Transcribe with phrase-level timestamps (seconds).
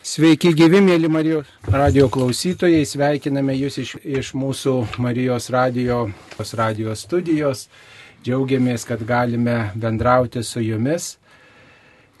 [0.00, 6.06] Sveiki gyvi, mėly Marijos radio klausytojai, sveikiname Jūs iš, iš mūsų Marijos radio,
[6.56, 7.66] radio studijos.
[8.24, 11.18] Džiaugiamės, kad galime bendrauti su Jumis.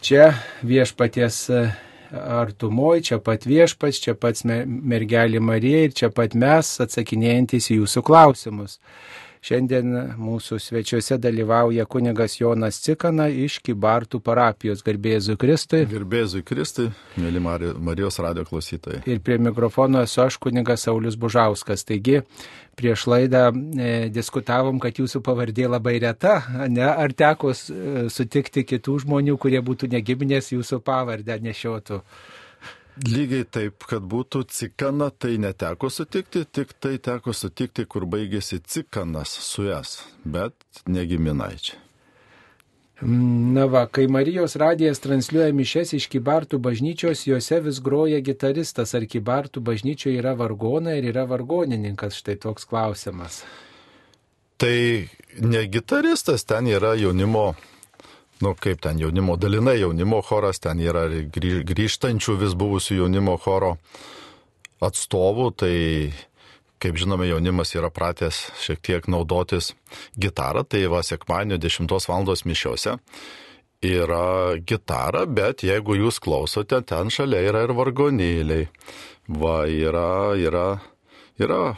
[0.04, 0.26] Čia
[0.60, 1.40] viešpaties
[2.12, 8.04] artumoji, čia pat viešpats, čia pats mergelė Marija ir čia pat mes atsakinėjantis į Jūsų
[8.04, 8.76] klausimus.
[9.40, 15.86] Šiandien mūsų svečiuose dalyvauja kunigas Jonas Cikana iš Kibartų parapijos Garbėzui Kristui.
[15.88, 19.00] Garbėzui Kristui, mėly Marijos radio klausytojai.
[19.08, 21.86] Ir prie mikrofono esu aš kunigas Saulis Bužauskas.
[21.88, 22.18] Taigi,
[22.76, 26.36] prieš laidą e, diskutavom, kad jūsų pavardė labai reta.
[26.68, 26.84] Ne?
[26.90, 32.02] Ar teko e, sutikti kitų žmonių, kurie būtų negibinės jūsų pavardę nešiotų?
[33.06, 39.32] Lygiai taip, kad būtų cikana, tai neteko sutikti, tik tai teko sutikti, kur baigėsi cikanas
[39.46, 41.78] su jas, bet negiminaičiai.
[43.00, 49.06] Na va, kai Marijos radijas transliuoja mišes iš Kibartų bažnyčios, juose vis groja gitaristas, ar
[49.08, 53.40] Kibartų bažnyčioje yra vargona ir yra vargonininkas, štai toks klausimas.
[54.60, 55.08] Tai
[55.40, 57.54] ne gitaristas, ten yra jaunimo
[58.40, 63.76] nu kaip ten jaunimo, dalinai jaunimo choras, ten yra grįžtančių vis buvusių jaunimo choro
[64.80, 65.76] atstovų, tai
[66.80, 69.74] kaip žinome, jaunimas yra pratęs šiek tiek naudotis
[70.16, 72.34] gitarą, tai va sekmanio 10 val.
[72.44, 72.96] mišiose
[73.80, 78.68] yra gitara, bet jeigu jūs klausote, ten šalia yra ir vargonėliai.
[79.30, 80.80] Va, yra, yra,
[81.40, 81.76] yra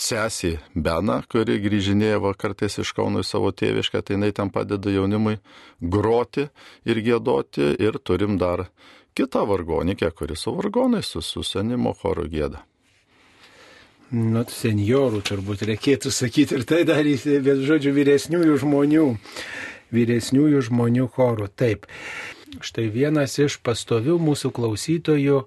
[0.00, 5.38] sesį Beną, kuri grįžinėja kartais iš Kauno į savo tėvišką, tai jinai ten padeda jaunimui
[5.80, 6.48] groti
[6.84, 8.68] ir gėdoti ir turim dar
[9.14, 12.64] kitą vargonikę, kuri su vargonais, su, su senimo choru gėda.
[14.14, 19.06] Nu, seniorų turbūt reikėtų sakyti ir tai daryti, bet žodžiu, vyresniųjų žmonių,
[19.94, 21.48] vyresniųjų žmonių chorų.
[21.56, 21.88] Taip.
[22.62, 25.40] Štai vienas iš pastovių mūsų klausytojų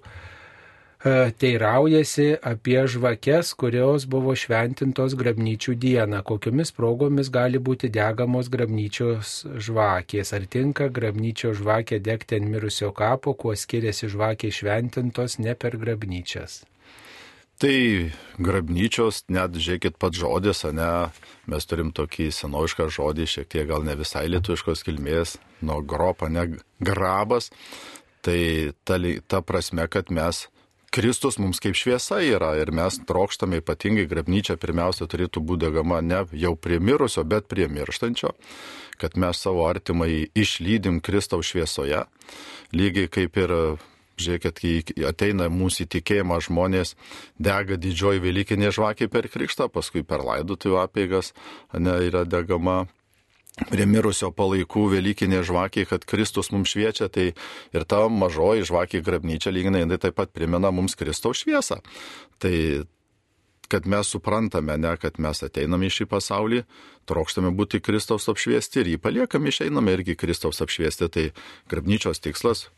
[1.04, 10.34] teiraujasi apie žvakes, kurios buvo šventintos grabnyčių dieną, kokiomis progomis gali būti degamos grabnyčios žvakės,
[10.34, 16.64] ar tinka grabnyčio žvakė degti ant mirusio kapo, kuo skiriasi žvakė šventintos ne per grabnyčias.
[17.58, 21.10] Tai grabnyčios, net žiūrėkit pat žodis, ne,
[21.50, 26.46] mes turim tokį senovišką žodį, šiek tiek gal ne visai lietuviškos kilmės, nuo gropa, ne
[26.78, 27.50] grabas.
[28.22, 28.38] Tai
[28.86, 30.46] ta, ta prasme, kad mes
[30.90, 36.22] Kristus mums kaip šviesa yra ir mes trokštame ypatingai grabnyčia pirmiausia turėtų būti degama ne
[36.32, 38.32] jau prie mirusio, bet prie mirštančio,
[38.96, 42.06] kad mes savo artimai išlydim Kristaus šviesoje,
[42.72, 43.54] lygiai kaip ir
[44.18, 46.96] Žiūrėkit, kai ateina mūsų įtikėjimą žmonės,
[47.38, 51.30] dega didžioji Velykinė žvakė per krikštą, paskui per laidotuvių apėgas
[51.78, 52.80] ne, yra degama
[53.66, 57.32] prie mirusio palaikų Velykinė žvakė, kad Kristus mums šviečia, tai
[57.74, 61.80] ir ta mažoji žvakė grabnyčia lyginai, jinai taip pat primena mums Kristaus šviesą.
[62.38, 62.54] Tai
[63.68, 66.62] kad mes suprantame, ne, kad mes ateiname į šį pasaulį,
[67.08, 71.10] trokštame būti Kristaus apšviesti ir jį paliekame, išeiname irgi Kristaus apšviesti.
[71.12, 71.26] Tai
[71.68, 72.68] grabnyčios tikslas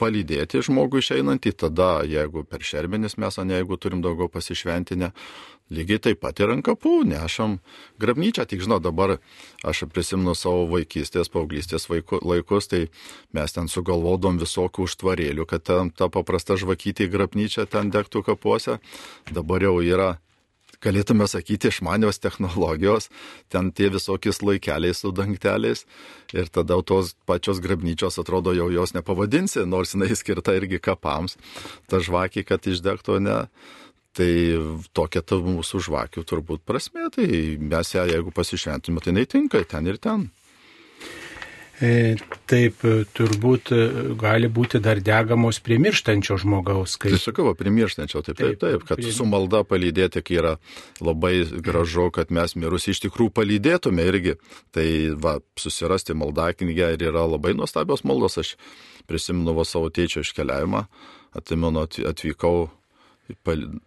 [0.00, 5.12] palydėti žmogų išeinantį, tada jeigu per šermenis mes, ne jeigu turim daugiau pasišventinę,
[5.72, 7.58] lygiai taip pat ir ant kapų nešam
[8.02, 8.46] grabnyčią.
[8.48, 9.18] Tik žinau, dabar
[9.64, 12.82] aš prisimenu savo vaikystės, paauglystės laikus, tai
[13.32, 18.78] mes ten sugalvodom visokių užtvarėlių, kad ten ta paprasta žvakytė grabnyčia ten degtų kapuose.
[19.32, 20.16] Dabar jau yra
[20.82, 23.08] galėtume sakyti, išmanios technologijos,
[23.52, 25.84] ten tie visokiais laikeliais su dangteliais
[26.34, 31.38] ir tada tos pačios grabnyčios atrodo jau jos nepavadinsi, nors jinai skirta irgi kapams,
[31.90, 33.38] ta žvakė, kad išdegtų ne.
[34.12, 34.32] Tai
[34.92, 37.24] tokia ta mūsų žvakių turbūt prasme, tai
[37.56, 40.26] mes ją, jeigu pasišventume, tai neįtinka ten ir ten.
[41.82, 42.14] E,
[42.46, 42.84] taip,
[43.16, 43.84] turbūt e,
[44.20, 46.94] gali būti dar degamos prie mirštančio žmogaus.
[47.00, 47.16] Kaip...
[47.16, 49.10] Tai sakau, prie mirštančio, taip, taip, taip, kad prie...
[49.10, 50.52] su malda palydėti, kai yra
[51.02, 54.36] labai gražu, kad mes mirus iš tikrųjų palydėtume irgi.
[54.70, 54.86] Tai
[55.24, 58.38] va, susirasti maldą knygę ir yra labai nuostabios maldos.
[58.38, 58.54] Aš
[59.10, 60.84] prisimenu va, savo tėčio iškeliavimą,
[61.40, 62.68] atimenu atvykau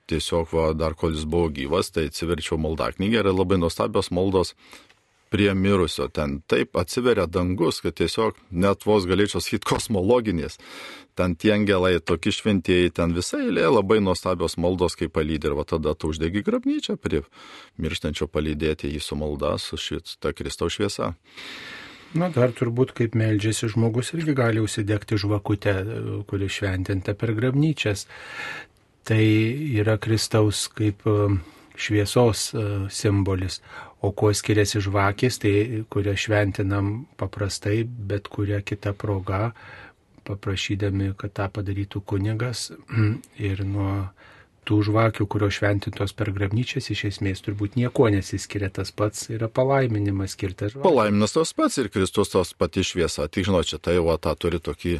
[0.10, 4.56] tiesiog va, dar kol jis buvo gyvas, tai atsiverčiau maldą knygą ir labai nuostabios maldos
[5.36, 6.08] prie mirusio.
[6.08, 10.60] Ten taip atsiveria dangus, kad tiesiog net vos galėčiau sakyti kosmologinės.
[11.16, 15.52] Ten tie angelai, tokie šventieji, ten visai eilė labai nuostabios maldos, kaip palydė.
[15.52, 17.24] Ir va tada tu uždegi grabnyčią prie
[17.80, 21.14] mirštančio palydėti jį su malda, su šitą Kristaus šviesa.
[22.16, 25.74] Na, dar turbūt kaip meldžiasi žmogus irgi gali užsidegti žvakutę,
[26.30, 28.06] kuri šventinta per grabnyčias
[29.06, 29.26] tai
[29.78, 31.36] yra Kristaus kaip e,
[31.78, 33.62] šviesos e, simbolis.
[34.06, 35.54] O kuo skiriasi žvakės, tai
[35.90, 39.50] kurią šventinam paprastai, bet kuria kita proga
[40.26, 42.70] paprašydami, kad tą padarytų kunigas
[43.50, 44.10] ir nuo
[44.66, 50.34] tų žvakių, kurios šventintos per grabnyčias, iš esmės turbūt nieko nesiskiria, tas pats yra palaiminimas
[50.34, 50.86] skirtas žvakių.
[50.88, 53.30] Palaiminas tas pats ir Kristus tos pati šviesa.
[53.30, 54.98] Tik žinot, čia tai va, tą turi tokį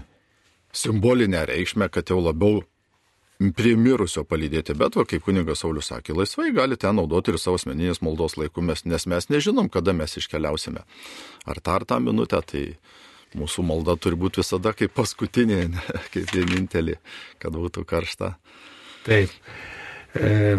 [0.76, 2.62] simbolinę reikšmę, kad jau labiau
[3.56, 7.60] prie mirusio palydėti, bet, va, kaip kunigas Saulis sakė, laisvai gali ten naudoti ir savo
[7.60, 10.86] asmeninės maldos laiku, nes mes nežinom, kada mes iškeliausime.
[11.46, 12.64] Ar tą ar tą minutę, tai
[13.36, 15.84] mūsų malda turi būti visada kaip paskutinė, ne,
[16.14, 17.00] kaip vienintelė,
[17.44, 18.36] kad būtų karšta.
[19.06, 19.34] Taip.
[20.16, 20.56] E,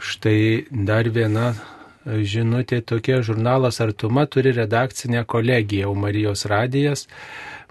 [0.00, 0.40] štai
[0.70, 1.52] dar viena
[2.04, 7.06] žinutė tokia, žurnalas Artuma turi redakcinę kolegiją, o Marijos radijas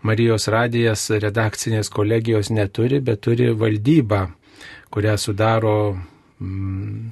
[0.04, 4.26] Marijos radijas redakcinės kolegijos neturi, bet turi valdybą,
[4.92, 5.78] kurią sudaro
[6.44, 7.12] mm,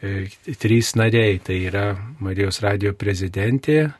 [0.00, 1.38] e, trys nariai.
[1.44, 1.86] Tai yra
[2.24, 3.92] Marijos radijo prezidentė,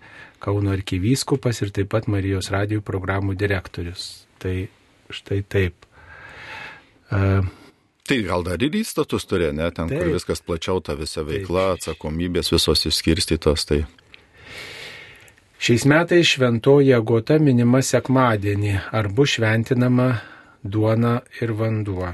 [0.43, 4.25] Kauno arkivyskupas ir taip pat Marijos radijo programų direktorius.
[4.43, 4.56] Tai
[5.14, 5.87] štai taip.
[7.12, 7.44] Uh,
[8.02, 10.00] Tai gal dar ir įstatus turi, ne, ten, taip.
[10.02, 11.79] kur viskas plačiau, ta visa veikla, taip.
[11.79, 13.69] atsakomybės visos išskirstytos.
[13.69, 13.84] Tai...
[15.62, 20.08] Šiais metais šventoji agota minima sekmadienį, ar bus šventinama
[20.66, 22.08] duona ir vanduo.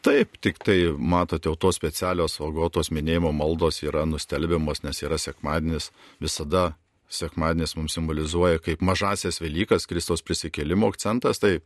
[0.00, 5.90] Taip, tik tai matote, tos specialios agotos minėjimo maldos yra nustelbiamos, nes yra sekmadienis,
[6.24, 6.70] visada
[7.12, 11.58] sekmadienis mums simbolizuoja kaip mažasias Velykas, Kristaus prisikėlimo akcentas, tai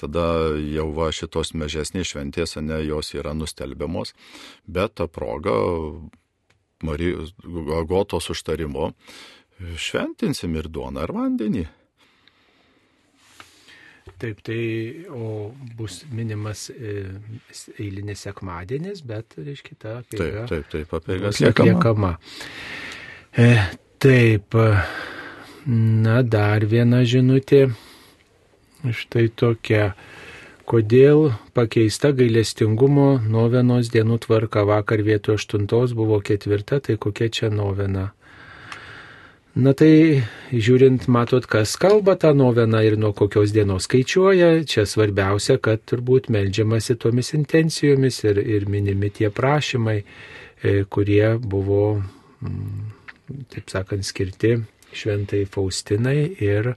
[0.00, 0.24] tada
[0.64, 4.16] jau va šitos mažesnės šventės, ne, jos yra nustelbiamos,
[4.64, 5.60] bet ta proga
[6.82, 7.36] Marijos
[7.76, 8.88] agotos užtarimu
[9.60, 11.64] šventinsim ir duoną, ir vandenį.
[14.18, 17.04] Taip, tai o bus minimas e,
[17.78, 20.44] eilinis sekmadienis, bet, reiškia, ta apeiga.
[20.50, 22.12] Taip, taip, taip, apeiga atliekama.
[23.38, 23.48] E,
[24.02, 24.58] taip,
[25.66, 27.68] na, dar viena žinutė.
[28.82, 29.92] Štai tokia.
[30.66, 38.12] Kodėl pakeista gailestingumo novenos dienų tvarka vakar vietoj aštuntos buvo ketvirta, tai kokia čia novena?
[39.52, 45.58] Na tai žiūrint, matot, kas kalba tą noveną ir nuo kokios dienos skaičiuoja, čia svarbiausia,
[45.60, 49.98] kad turbūt melžiamasi tomis intencijomis ir, ir minimi tie prašymai,
[50.64, 52.00] e, kurie buvo,
[52.40, 54.54] mm, taip sakant, skirti
[54.96, 56.72] šventai Faustinai ir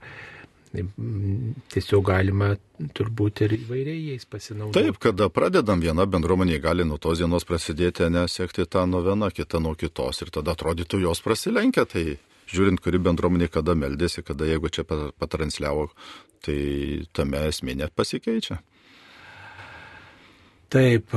[1.72, 2.52] tiesiog galima
[2.96, 4.76] turbūt ir įvairiai jais pasinaudoti.
[4.76, 9.74] Taip, kada pradedam viena bendruomenė, gali nuo tos dienos prasidėti, nesekti tą noveną, kita nuo
[9.78, 11.86] kitos ir tada atrodytų jos prasilenkia.
[11.88, 12.04] Tai
[12.52, 15.88] žiūrint, kuri bendruomenė kada meldėsi, kada jeigu čia patransliavo,
[16.46, 16.58] tai
[17.16, 18.60] tame esmė net pasikeičia.
[20.72, 21.14] Taip,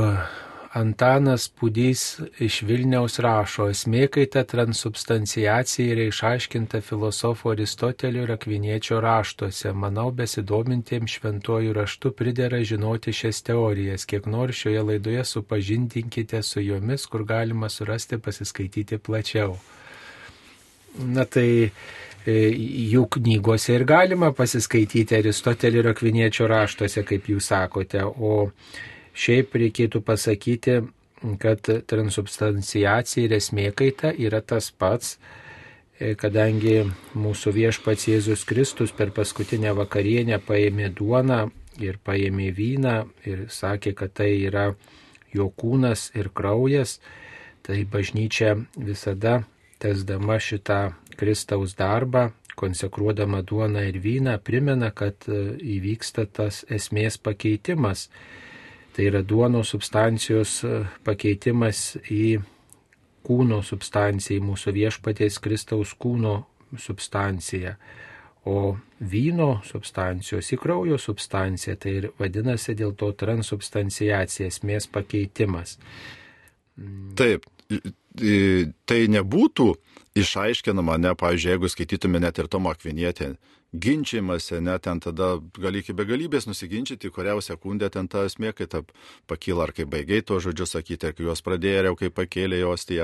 [0.74, 9.00] Antanas Pudys iš Vilniaus rašo, esmė, kai ta transubstanciacija yra išaiškinta filosofo Aristotelio ir Akviniečio
[9.02, 9.72] raštuose.
[9.74, 14.06] Manau, besidomintiems šventuoju raštu pridera žinoti šias teorijas.
[14.06, 19.58] Kiek nors šioje laidoje supažindinkite su jomis, kur galima surasti pasiskaityti plačiau.
[21.00, 22.38] Na tai e,
[22.94, 28.06] jų knygose ir galima pasiskaityti Aristotelio ir Akviniečio raštuose, kaip jūs sakote.
[28.06, 28.52] O
[29.20, 30.80] šiaip reikėtų pasakyti,
[31.42, 35.18] kad transubstanciacija ir esmė kaita yra tas pats,
[36.00, 36.86] e, kadangi
[37.20, 41.50] mūsų viešpats Jėzus Kristus per paskutinę vakarienę paėmė duoną
[41.84, 42.96] ir paėmė vyną
[43.28, 44.70] ir sakė, kad tai yra
[45.36, 47.00] jo kūnas ir kraujas,
[47.64, 49.44] tai bažnyčia visada
[49.80, 52.30] tesdama šitą Kristaus darbą,
[52.60, 58.10] konsekruodama duoną ir vyną, primena, kad e, įvyksta tas esmės pakeitimas.
[58.96, 62.40] Tai yra duono substancijos e, pakeitimas į
[63.26, 66.36] kūno substanciją, į mūsų viešpaties Kristaus kūno
[66.78, 67.76] substanciją.
[68.50, 75.78] O vyno substancijos į kraujo substanciją, tai ir vadinasi dėl to transubstanciacija, esmės pakeitimas.
[77.20, 77.46] Taip,
[78.90, 79.68] tai nebūtų
[80.20, 83.34] išaiškinama, ne, pavyzdžiui, jeigu skaitytume net ir Tomą Akvinietę,
[83.74, 88.82] ginčiamasi, net ten tada gali iki begalybės nusiginčyti, kurią sekundę ten ta esmė, kai ta
[89.30, 92.88] pakyla, ar kai baigiai to žodžiu sakyti, ar kai juos pradėjo, ar kai pakėlė jos
[92.90, 93.04] tie.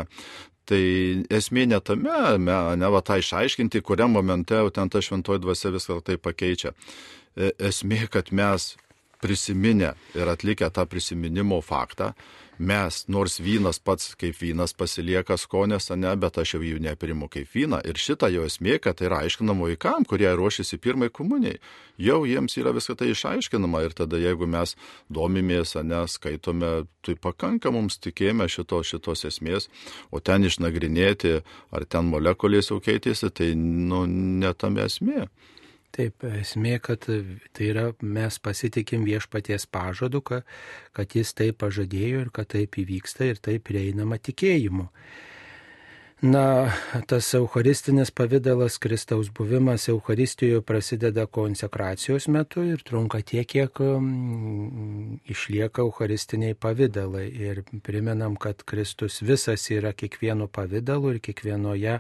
[0.66, 0.82] Tai
[1.30, 6.00] esmė ne tame, ne, ne va tą išaiškinti, kuriam momente ten ta šventoji dvasia viską
[6.02, 6.74] tai pakeičia.
[7.36, 8.74] E, esmė, kad mes
[9.22, 12.14] prisiminę ir atlikę tą prisiminimo faktą,
[12.60, 17.50] mes, nors vynas pats kaip vynas pasilieka skonės, ne, bet aš jau jų neprimu kaip
[17.52, 17.82] vyną.
[17.88, 21.60] Ir šitą jo esmė, kad tai yra aiškinama vaikam, kurie ruošiasi pirmai komunijai.
[22.02, 24.76] Jau jiems yra visą tai išaiškinama ir tada jeigu mes
[25.12, 29.70] domimės, ne, skaitome, tai pakanka mums tikėjime šito, šitos esmės,
[30.12, 31.42] o ten išnagrinėti,
[31.76, 35.28] ar ten molekulės jau keitėsi, tai nu, netame esmė.
[35.96, 40.44] Taip, esmė, kad tai yra, mes pasitikim viešpaties pažadu, kad,
[41.16, 44.90] jis tai pažadėjo ir kad taip įvyksta ir taip prieinama tikėjimu.
[46.22, 46.72] Na,
[47.08, 55.84] tas eucharistinis pavydalas, Kristaus buvimas Eucharistijoje prasideda konsekracijos metu ir trunka tiek, kiek um, išlieka
[55.84, 57.28] eucharistiniai pavydalai.
[57.28, 62.00] Ir primenam, kad Kristus visas yra kiekvienu pavydalu ir kiekvienoje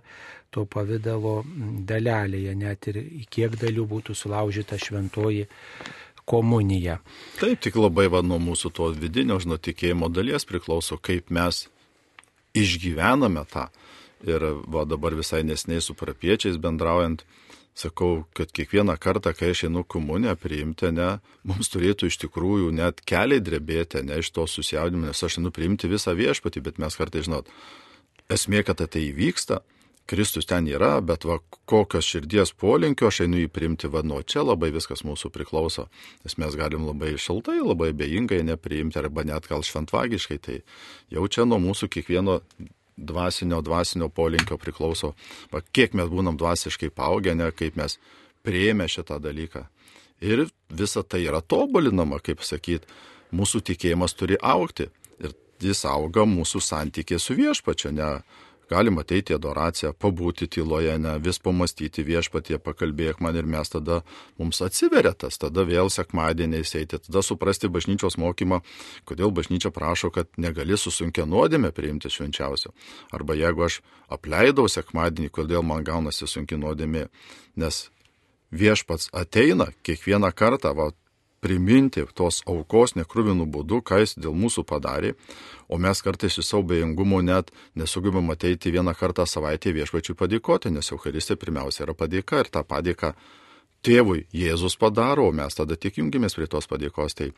[0.49, 1.41] to pavydalo
[1.83, 5.49] dalelėje, net ir kiek dalių būtų sulaužyta šventoji
[6.23, 7.01] komunija.
[7.41, 11.65] Taip, tik labai va nuo mūsų to vidinio, žinot, tikėjimo dalies priklauso, kaip mes
[12.55, 13.67] išgyvename tą
[14.23, 17.25] Ir va dabar visai nesnei su parapiečiais bendraujant,
[17.75, 23.03] sakau, kad kiekvieną kartą, kai aš einu komunę priimti, ne, mums turėtų iš tikrųjų net
[23.03, 27.25] keliai drebėti, ne iš to susijaudimo, nes aš einu priimti visą viešpatį, bet mes kartai
[27.27, 27.51] žinot,
[28.31, 29.59] esmė, kad tai įvyksta,
[30.05, 34.43] Kristus ten yra, bet va kokios širdies polinkio aš einu jį priimti, va nuo čia
[34.45, 35.87] labai viskas mūsų priklauso,
[36.23, 40.59] nes mes galim labai šaltai, labai bejingai nepriimti arba net gal šventvagiškai, tai
[41.09, 42.37] jau čia nuo mūsų kiekvieno
[42.97, 45.13] dvasinio, dvasinio polinkio priklauso,
[45.51, 47.97] va, kiek mes būnam dvasiškai paaugę, ne kaip mes
[48.45, 49.65] prieėmė šitą dalyką.
[50.23, 52.85] Ir visa tai yra tobulinama, kaip sakyt,
[53.35, 54.87] mūsų tikėjimas turi aukti.
[55.19, 58.09] Ir jis auga mūsų santykė su viešpačiu, ne
[58.71, 64.01] Galim ateiti į adoraciją, pabūti tyloje, ne vis pamastyti viešpatie, pakalbėk man ir mes tada
[64.41, 68.61] mums atsiveria tas, tada vėl sekmadieniais eiti, tada suprasti bažnyčios mokymą,
[69.05, 72.73] kodėl bažnyčia prašo, kad negali susunkę nuodėmę priimti švenčiausio.
[73.13, 77.07] Arba jeigu aš apleidau sekmadienį, kodėl man gaunasi sunki nuodėmė,
[77.61, 77.87] nes
[78.55, 80.91] viešpats ateina kiekvieną kartą, va,
[81.45, 85.13] priminti tos aukos nekrūvinų būdų, ką jis dėl mūsų padarė,
[85.69, 90.89] o mes kartais iš savo bejingumo net nesugebam ateiti vieną kartą savaitėje viešpačiui padėkoti, nes
[90.95, 93.13] Euharistė pirmiausia yra padėka ir tą padėką
[93.85, 97.17] tėvui Jėzus padaro, o mes tada tik jungimės prie tos padėkos.
[97.19, 97.29] Tai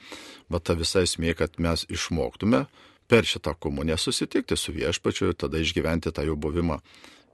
[0.52, 2.64] bet ta visa esmė, kad mes išmoktume
[3.12, 6.80] per šitą komuniją susitikti su viešpačiu ir tada išgyventi tą jo buvimą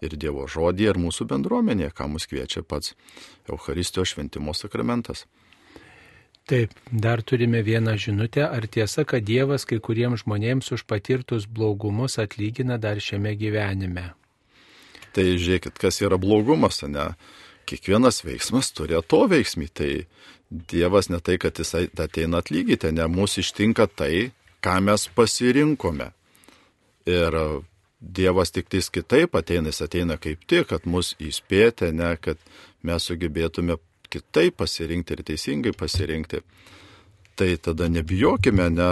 [0.04, 2.96] ir Dievo žodį, ir mūsų bendruomenė, ką mus kviečia pats
[3.50, 5.28] Euharistijos šventimo sakramentas.
[6.46, 8.50] Taip, dar turime vieną žinutę.
[8.50, 14.12] Ar tiesa, kad Dievas kai kuriems žmonėms už patirtus blogumus atlygina dar šiame gyvenime?
[15.16, 17.14] Tai žiūrėkit, kas yra blogumas, ne?
[17.70, 19.70] Kiekvienas veiksmas turi to veiksmį.
[19.72, 19.92] Tai
[20.52, 26.12] Dievas ne tai, kad jis ateina atlygyti, ne mūsų ištinka tai, ką mes pasirinkome.
[27.08, 27.40] Ir
[28.04, 32.42] Dievas tik tais kitaip ateina, jis ateina kaip tik, kad mus įspėti, ne, kad
[32.84, 33.80] mes sugebėtume
[34.14, 36.44] kitaip pasirinkti ir teisingai pasirinkti.
[37.34, 38.90] Tai tada nebijokime ne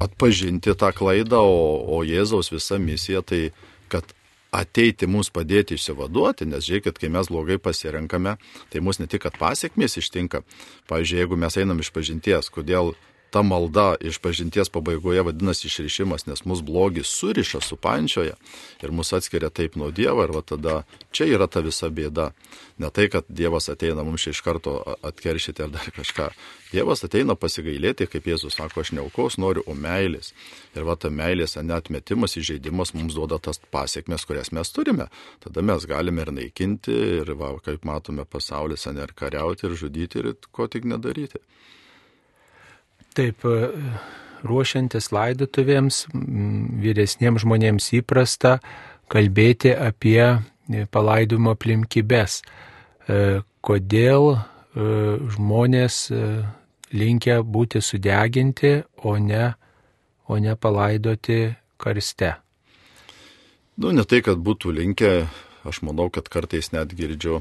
[0.00, 1.60] atpažinti tą klaidą, o,
[1.98, 3.48] o Jėzaus visa misija tai,
[3.90, 4.14] kad
[4.54, 8.36] ateiti mums padėti išsivaduoti, nes žiūrėkit, kai mes blogai pasirenkame,
[8.70, 10.42] tai mus ne tik, kad pasiekmės ištinka.
[10.90, 12.94] Pavyzdžiui, jeigu mes einam iš pažinties, kodėl
[13.30, 18.34] ta malda iš pažinties pabaigoje vadinasi išrišimas, nes mus blogis suriša, supančioja
[18.82, 20.82] ir mus atskiria taip nuo Dievo ir va tada
[21.12, 22.30] čia yra ta visa bėda.
[22.78, 26.30] Ne tai, kad Dievas ateina mums iš karto atkeršyti ar dar kažką.
[26.72, 30.32] Dievas ateina pasigailėti, kaip Jėzus sako, aš neaukos noriu, o meilės.
[30.74, 35.10] Ir va ta meilės, netmetimas, įžeidimas mums duoda tas pasiekmes, kurias mes turime.
[35.44, 40.22] Tada mes galime ir naikinti, ir va, kaip matome pasaulis, ne ir kariauti, ir žudyti,
[40.22, 41.42] ir ko tik nedaryti.
[43.18, 43.70] Taip, e,
[44.46, 46.04] ruošiantis laidotuvėms,
[46.82, 48.58] vyresniems žmonėms įprasta
[49.10, 52.40] kalbėti apie e, palaidimo aplinkybės.
[53.10, 54.36] E, kodėl
[54.70, 55.96] žmonės
[56.94, 58.70] linkia būti sudeginti,
[59.02, 59.48] o ne,
[60.30, 61.40] o ne palaidoti
[61.74, 62.36] karste.
[63.74, 65.10] Nu, ne tai, kad būtų linkę,
[65.66, 67.40] aš manau, kad kartais net girdžiu,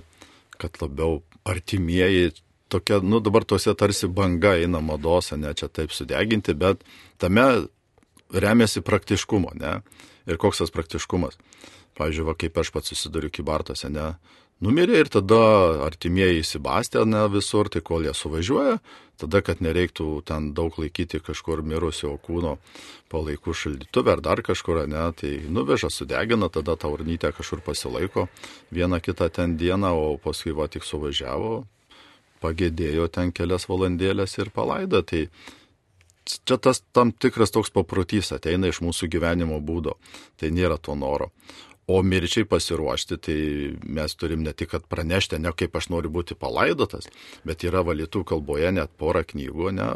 [0.58, 2.34] kad labiau artimieji
[2.70, 6.86] tokia, nu dabar tuose tarsi banga eina mados, ne čia taip sudeginti, bet
[7.18, 7.46] tame
[8.30, 9.80] remiasi praktiškumo, ne?
[10.30, 11.40] Ir koks tas praktiškumas?
[11.98, 14.14] Pavyzdžiui, va, kaip aš pats susiduriu kybartose, ne?
[14.60, 15.40] Numirė ir tada
[15.86, 18.76] artimieji įsibastė, ne visur, tai kol jie suvažiuoja,
[19.20, 22.58] tada, kad nereiktų ten daug laikyti kažkur mirusio kūno
[23.12, 28.28] palaikų šaldytuvę ar dar kažkur, ne, tai nuveža, sudegina, tada ta urnytė kažkur pasilaiko
[28.76, 31.64] vieną kitą ten dieną, o paskui va tik suvažiavo,
[32.44, 35.02] pagėdėjo ten kelias valandėlės ir palaido.
[35.04, 35.26] Tai
[36.30, 39.98] čia tas tam tikras toks paprotys ateina iš mūsų gyvenimo būdo.
[40.40, 41.32] Tai nėra to noro.
[41.90, 43.36] O mirčiai pasiruošti, tai
[43.82, 47.08] mes turim ne tik pranešti, ne kaip aš noriu būti palaidotas,
[47.48, 49.88] bet yra valytų kalboje net pora knygų, ne,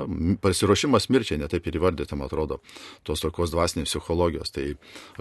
[0.41, 2.57] pasiruošimas mirčiai, netaip ir įvardyti, man atrodo,
[3.05, 4.49] tos tokios dvasinės psichologijos.
[4.55, 4.65] Tai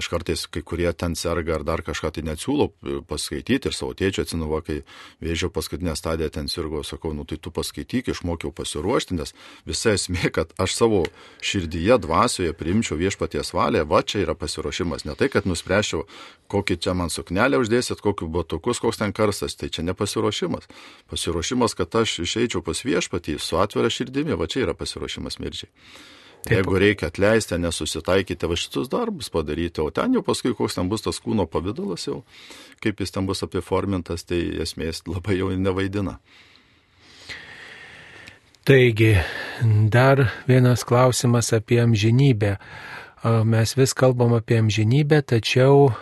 [0.00, 2.70] aš kartais kai kurie ten serga ar dar kažką tai net siūlau
[3.08, 4.80] paskaityti ir savo tėčio atsinuvo, kai
[5.20, 9.36] vėžio paskutinę stadiją ten sirgo, sakau, nu tai tu paskaityk, išmokiau pasiruošti, nes
[9.68, 11.04] visa esmė, kad aš savo
[11.44, 16.06] širdyje, dvasioje priimčiau viešpaties valią, va čia yra pasiruošimas, ne tai, kad nuspręšiau,
[16.62, 20.70] kokį čia man suknelę uždėsit, kokiu batukus, koks ten karstas, tai čia nepasiruošimas.
[21.10, 25.70] Pasiruošimas, kad aš išeičiau pas viešpatį su atvira širdimi, va čia yra pasiruošimas mirčiai.
[26.42, 26.56] Taip.
[26.56, 31.04] Jeigu reikia atleisti, nesusitaikyti va šitus darbus padaryti, o ten jau paskui koks ten bus
[31.04, 32.24] tas kūno pavydalas jau,
[32.82, 36.16] kaip jis ten bus apiformintas, tai esmės labai jau nevaidina.
[38.66, 39.16] Taigi,
[39.90, 42.56] dar vienas klausimas apie amžinybę.
[43.46, 45.92] Mes vis kalbam apie amžinybę, tačiau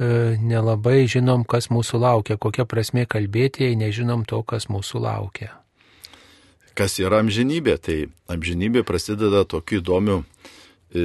[0.00, 5.52] nelabai žinom, kas mūsų laukia, kokia prasme kalbėti, jei nežinom to, kas mūsų laukia.
[6.78, 7.76] Kas yra amžinybė?
[7.82, 7.98] Tai
[8.32, 10.22] amžinybė prasideda tokiu įdomiu,
[10.94, 11.02] e,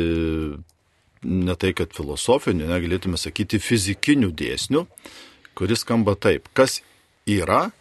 [1.26, 4.86] ne tai kad filosofiniu, negalėtume sakyti fizikiniu dėsniu,
[5.58, 6.80] kuris skamba taip, kas
[7.28, 7.72] yra,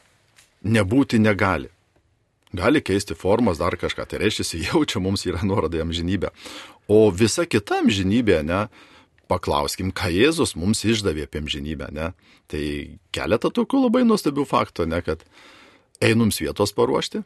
[0.64, 1.71] nebūti negali.
[2.54, 6.30] Gali keisti formas, dar kažką, tai reiškia, jau čia mums yra nuoroda į amžinybę.
[6.90, 8.66] O visa kita amžinybė, ne,
[9.34, 12.12] paklauskim, ką Jėzus mums išdavė apie amžinybę, ne?
[12.48, 12.64] Tai
[13.14, 15.26] keletą tokių labai nuostabių faktų, ne, kad
[16.04, 17.24] einums vietos paruošti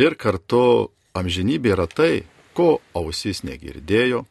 [0.00, 2.24] ir kartu amžinybė yra tai,
[2.54, 4.24] ko ausis negirdėjo,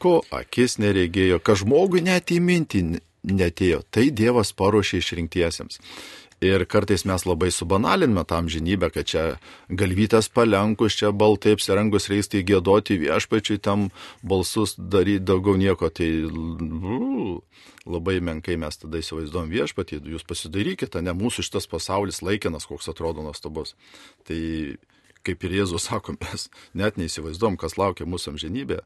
[0.00, 2.82] ko akis neregėjo, ką žmogui net į mintį
[3.30, 5.80] netėjo, tai Dievas paruošė išrinktiesiems.
[6.40, 9.24] Ir kartais mes labai subanaliname tam žinybę, kad čia
[9.68, 13.90] galvytės palenkus, čia baltai apsirengus reisti gėdoti viešpačiui, tam
[14.24, 15.90] balsus daryti daugiau nieko.
[15.92, 16.08] Tai
[17.84, 23.26] labai menkai mes tada įsivaizduom viešpatį, jūs pasidarykite, ne mūsų šitas pasaulis laikinas, koks atrodo
[23.26, 23.76] nuostabus.
[24.24, 24.40] Tai
[25.26, 28.84] kaip ir Jėzus sako, mes net neįsivaizduom, kas laukia mūsų amžinybėje.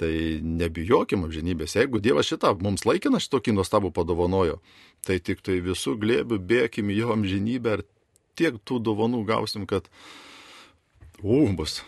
[0.00, 0.10] Tai
[0.42, 1.76] nebijokim amžinybės.
[1.78, 4.56] Jeigu Dievas šitą mums laikiną šitokį nuostabų padovanojo,
[5.06, 7.84] tai tik tai visų glėbių bėkim į jo amžinybę ir
[8.34, 9.86] tiek tų dovanų gausim, kad
[11.22, 11.78] u, bus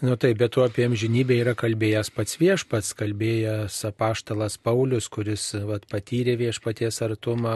[0.00, 5.86] Nu taip, bet tuo apie amžinybę yra kalbėjęs pats viešpats, kalbėjęs apaštalas Paulius, kuris vat,
[5.88, 7.54] patyrė viešpaties artumą,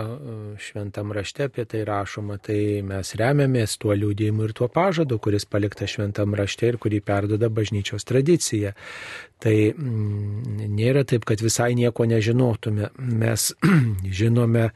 [0.56, 5.84] šventam rašte apie tai rašoma, tai mes remiamės tuo liūdėjimu ir tuo pažadu, kuris palikta
[5.84, 8.72] šventam rašte ir kurį perdoda bažnyčios tradicija.
[9.40, 12.90] Tai mm, nėra taip, kad visai nieko nežinotume.
[13.00, 13.46] Mes
[14.20, 14.66] žinome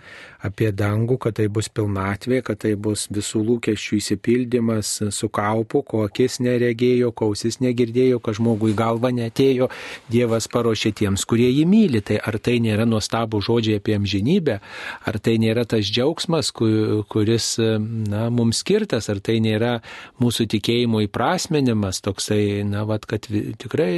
[0.44, 6.06] apie dangų, kad tai bus pilnatvė, kad tai bus visų lūkesčių įsipildymas su kaupu, ko
[6.08, 9.70] akis neregėjo, ko ausis negirdėjo, kad žmogui galva netėjo,
[10.10, 12.02] Dievas paruošė tiems, kurie jį myli.
[12.02, 14.60] Tai ar tai nėra nuostabų žodžiai apie amžinybę,
[15.06, 19.80] ar tai nėra tas džiaugsmas, kuris na, mums skirtas, ar tai nėra
[20.20, 23.92] mūsų tikėjimo įprasmenimas, toksai, na, vad, kad tikrai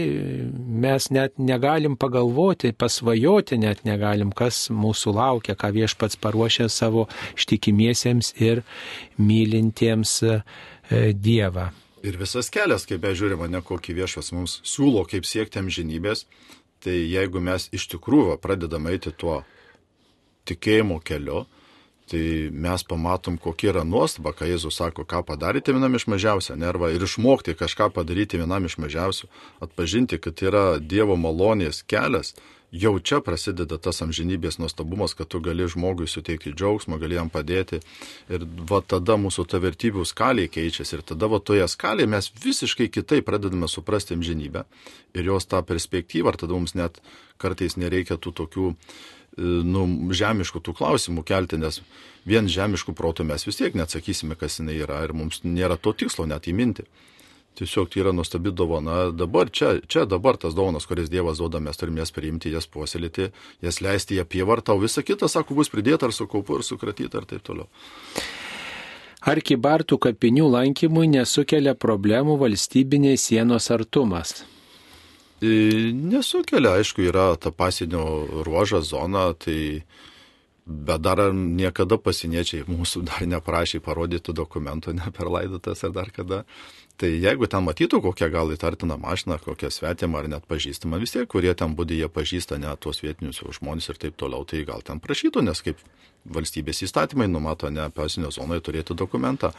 [0.56, 8.34] mes net negalim pagalvoti, pasvajoti net negalim, kas mūsų laukia, ką viešpats paruošė savo ištikimiesiems
[8.40, 8.62] ir
[9.18, 10.38] mylintiems e,
[10.86, 11.72] Dievą.
[12.04, 16.26] Ir visas kelias, kaip bežiūrima, ne kokį viešas mums siūlo, kaip siekti amžinybės,
[16.84, 19.40] tai jeigu mes iš tikrųjų pradedame eiti tuo
[20.46, 21.46] tikėjimo keliu,
[22.06, 22.20] tai
[22.52, 27.02] mes pamatom, kokia yra nuostaba, kai Jėzus sako, ką padaryti vienam iš mažiausių, nerva, ir
[27.02, 29.30] išmokti kažką padaryti vienam iš mažiausių,
[29.66, 32.36] atpažinti, kad yra Dievo malonės kelias,
[32.82, 37.80] jau čia prasideda tas amžinybės nuostabumas, kad tu gali žmogui suteikti džiaugsmą, gali jam padėti.
[38.32, 42.88] Ir va tada mūsų ta vertybių skalė keičiasi ir tada va toje skalėje mes visiškai
[42.92, 44.66] kitaip pradedame suprasti amžinybę
[45.16, 47.00] ir jos tą perspektyvą, ar tada mums net
[47.42, 48.70] kartais nereikia tų tokių
[49.36, 49.84] nu,
[50.16, 51.82] žemiškų tų klausimų kelti, nes
[52.28, 56.26] vien žemiškų protų mes vis tiek neatsakysime, kas jinai yra ir mums nėra to tikslo
[56.26, 56.86] net įminti.
[57.56, 59.10] Tiesiog tai yra nuostabi dovana.
[59.16, 63.30] Dabar čia, čia dabar tas dovanas, kuris Dievas duoda, mes turime jas priimti, jas puoselėti,
[63.64, 67.22] jas leisti ją prievartą, o visa kita, sako, bus pridėta ar su kaupu, ar sukratyta,
[67.22, 67.70] ir taip toliau.
[69.26, 74.44] Ar kibartų kapinių lankymui nesukelia problemų valstybinės sienos artumas?
[75.40, 78.04] Nesukelia, aišku, yra ta pasienio
[78.46, 79.82] ruoža zona, tai
[80.66, 86.44] bet dar niekada pasieniečiai mūsų dar neprašė parodyti dokumento, ne per laidotas ar dar kada.
[86.96, 91.26] Tai jeigu ten matytų kokią gal įtartiną mašiną, kokią svetimą ar net pažįstamą, vis tiek,
[91.28, 95.02] kurie ten būdė, jie pažįsta net tuos vietinius žmonės ir taip toliau, tai gal ten
[95.04, 95.82] prašytų, nes kaip
[96.32, 99.52] valstybės įstatymai numato ne pasienio zonoje turėti dokumentą,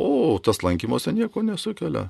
[0.00, 2.08] o tas lankymuose nieko nesukelia.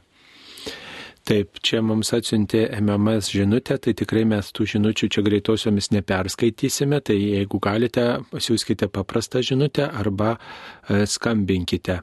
[1.28, 7.18] Taip, čia mums atsiuntė MMS žinutę, tai tikrai mes tų žinučių čia greitosiomis neperskaitysime, tai
[7.18, 11.98] jeigu galite, pasiūskite paprastą žinutę arba e, skambinkite.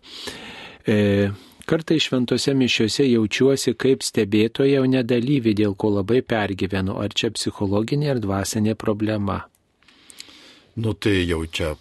[0.85, 0.99] E,
[1.65, 6.99] Kartai šventose mišiuose jaučiuosi kaip stebėtoja, o nedalyvi, dėl ko labai pergyvenu.
[7.01, 9.39] Ar čia psichologinė ar dvasinė problema?
[10.77, 11.71] Nu tai jau čia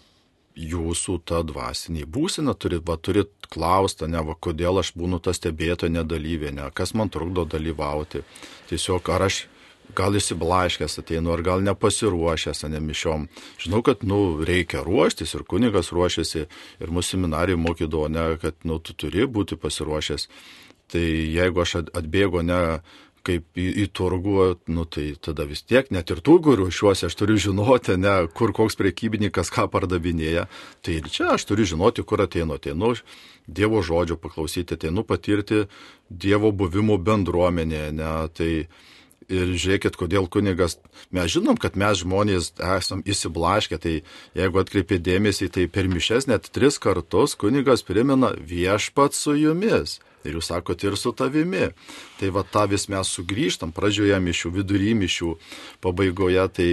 [0.54, 5.92] jūsų ta dvasinė būsena, turit, va, turit klausti, ne, va, kodėl aš būnu ta stebėtoja
[5.98, 8.22] nedalyvė, ne, kas man trukdo dalyvauti.
[8.70, 9.44] Tiesiog ar aš
[9.96, 13.28] gal įsiblaškęs ateinu, ar gal nepasiruošęs, ne mišiom.
[13.62, 18.80] Žinau, kad, nu, reikia ruoštis ir kunigas ruošiasi ir mūsų seminarijų mokydavo, ne, kad, nu,
[18.83, 20.28] tu turi būti pasiruošęs.
[20.92, 22.61] Tai jeigu aš atbėgo ne
[23.24, 27.38] kaip į, į turgų, nu tai tada vis tiek, net ir turgų ruošiuosi, aš turiu
[27.40, 30.46] žinoti, ne, kur koks prekybininkas ką pardavinėja.
[30.85, 32.59] Tai ir čia aš turiu žinoti, kur ateinu.
[32.59, 32.92] Ateinu
[33.44, 35.64] Dievo žodžio paklausyti, ateinu patirti
[36.09, 37.90] Dievo buvimo bendruomenėje.
[37.96, 38.50] Ne, tai,
[39.32, 40.76] Ir žiūrėkit, kodėl kunigas,
[41.14, 43.94] mes žinom, kad mes žmonės esam įsiblaškę, tai
[44.37, 50.00] jeigu atkreipė dėmesį, tai per mišes net tris kartus kunigas primena viešpat su jumis.
[50.24, 51.70] Ir jūs sakote ir su tavimi.
[52.20, 55.34] Tai va tą vis mes sugrįžtam, pradžioje mišių, vidury mišių,
[55.84, 56.68] pabaigoje, tai,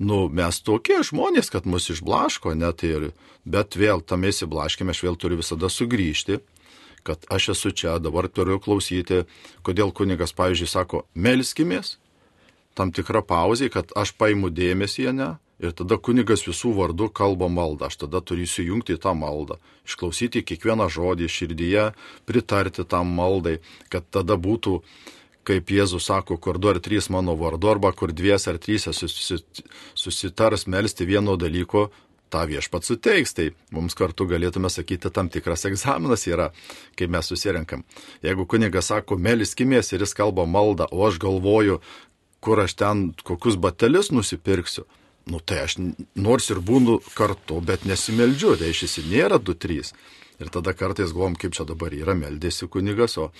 [0.00, 3.10] nu, mes tokie žmonės, kad mus išblaško, net ir,
[3.44, 6.40] bet vėl tam įsiblaškime, aš vėl turiu visada sugrįžti
[7.06, 9.24] kad aš esu čia, dabar turiu klausyti,
[9.66, 11.96] kodėl kunigas, pavyzdžiui, sako, melskimės,
[12.76, 17.88] tam tikra pauzė, kad aš paimu dėmesį, ne, Ir tada kunigas visų vardų kalba maldą.
[17.88, 19.56] Aš tada turiu įsijungti į tą maldą,
[19.88, 21.84] išklausyti kiekvieną žodį širdyje,
[22.28, 24.82] pritarti tam maldai, kad tada būtų,
[25.48, 28.84] kaip Jėzus sako, kur du ar trys mano vardu, arba kur dvies ar trys
[29.96, 31.88] susitars melstį vieno dalyko,
[32.32, 33.34] tą viešpat suteiks.
[33.36, 36.50] Tai mums kartu galėtume sakyti, tam tikras egzaminas yra,
[36.98, 37.84] kai mes susirenkam.
[38.26, 41.80] Jeigu kunigas sako, meliskimės ir jis kalba maldą, o aš galvoju,
[42.44, 44.86] kur aš ten kokius batelius nusipirksiu,
[45.32, 45.78] nu tai aš
[46.14, 49.92] nors ir būnu kartu, bet nesimeldžiu, reiškia, nėra 2-3.
[50.36, 53.30] Ir tada kartais galvom, kaip čia dabar yra, meldėsi kunigas, o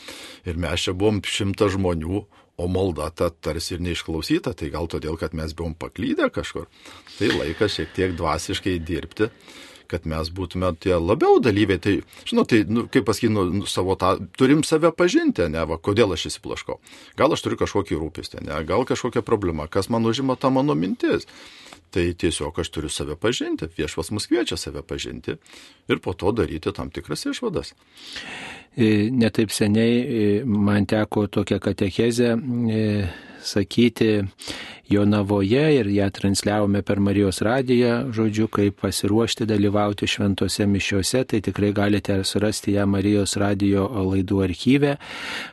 [0.49, 2.23] ir mes čia buvom šimta žmonių,
[2.57, 6.69] o malda ta tarsi ir neišklausyta, tai gal todėl, kad mes buvom paklydę kažkur.
[7.19, 9.31] Tai laikas šiek tiek dvasiškai dirbti
[9.91, 11.81] kad mes būtume tie labiau dalyviai.
[11.83, 11.95] Tai,
[12.27, 16.17] žinot, tai, nu, kaip pasakyti, nu, nu, savo tą, turim save pažinti, ne, va, kodėl
[16.17, 16.81] aš įsiplaškau.
[17.19, 21.29] Gal aš turiu kažkokį rūpestį, ne, gal kažkokia problema, kas man užima tą mano mintis.
[21.91, 25.37] Tai tiesiog aš turiu save pažinti, viešvas mus kviečia save pažinti
[25.89, 27.75] ir po to daryti tam tikras išvadas.
[28.77, 32.83] E, netaip seniai e, man teko tokią katechezę e,
[33.41, 34.11] sakyti
[34.91, 41.73] Jonavoje ir ją transliavome per Marijos radiją, žodžiu, kaip pasiruošti dalyvauti šventose mišiuose, tai tikrai
[41.73, 44.95] galite surasti ją Marijos radijo laidų archyve.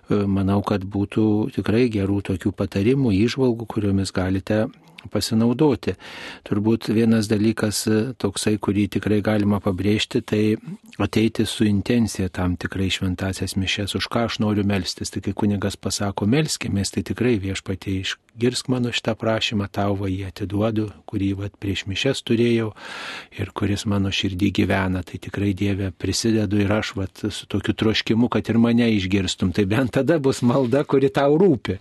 [0.09, 4.67] Manau, kad būtų tikrai gerų tokių patarimų, išvalgų, kuriomis galite
[5.11, 5.95] pasinaudoti.
[6.47, 10.43] Turbūt vienas dalykas e, toksai, kurį tikrai galima pabrėžti, tai
[11.01, 15.11] ateiti su intencija tam tikrai šventasias mišes, už ką aš noriu melstis.
[15.13, 20.27] Tai kai kunigas pasako, melskimės, tai tikrai viešpatie išgirsk mano šitą prašymą, tau va jį
[20.29, 22.71] atiduodu, kurį va prieš mišes turėjau
[23.39, 25.03] ir kuris mano širdį gyvena.
[25.03, 29.53] Tai tikrai Dieve prisidedu ir aš va su tokiu troškimu, kad ir mane išgirstum.
[29.53, 31.79] Tai bent tada bus malda, kuri tau rūpi.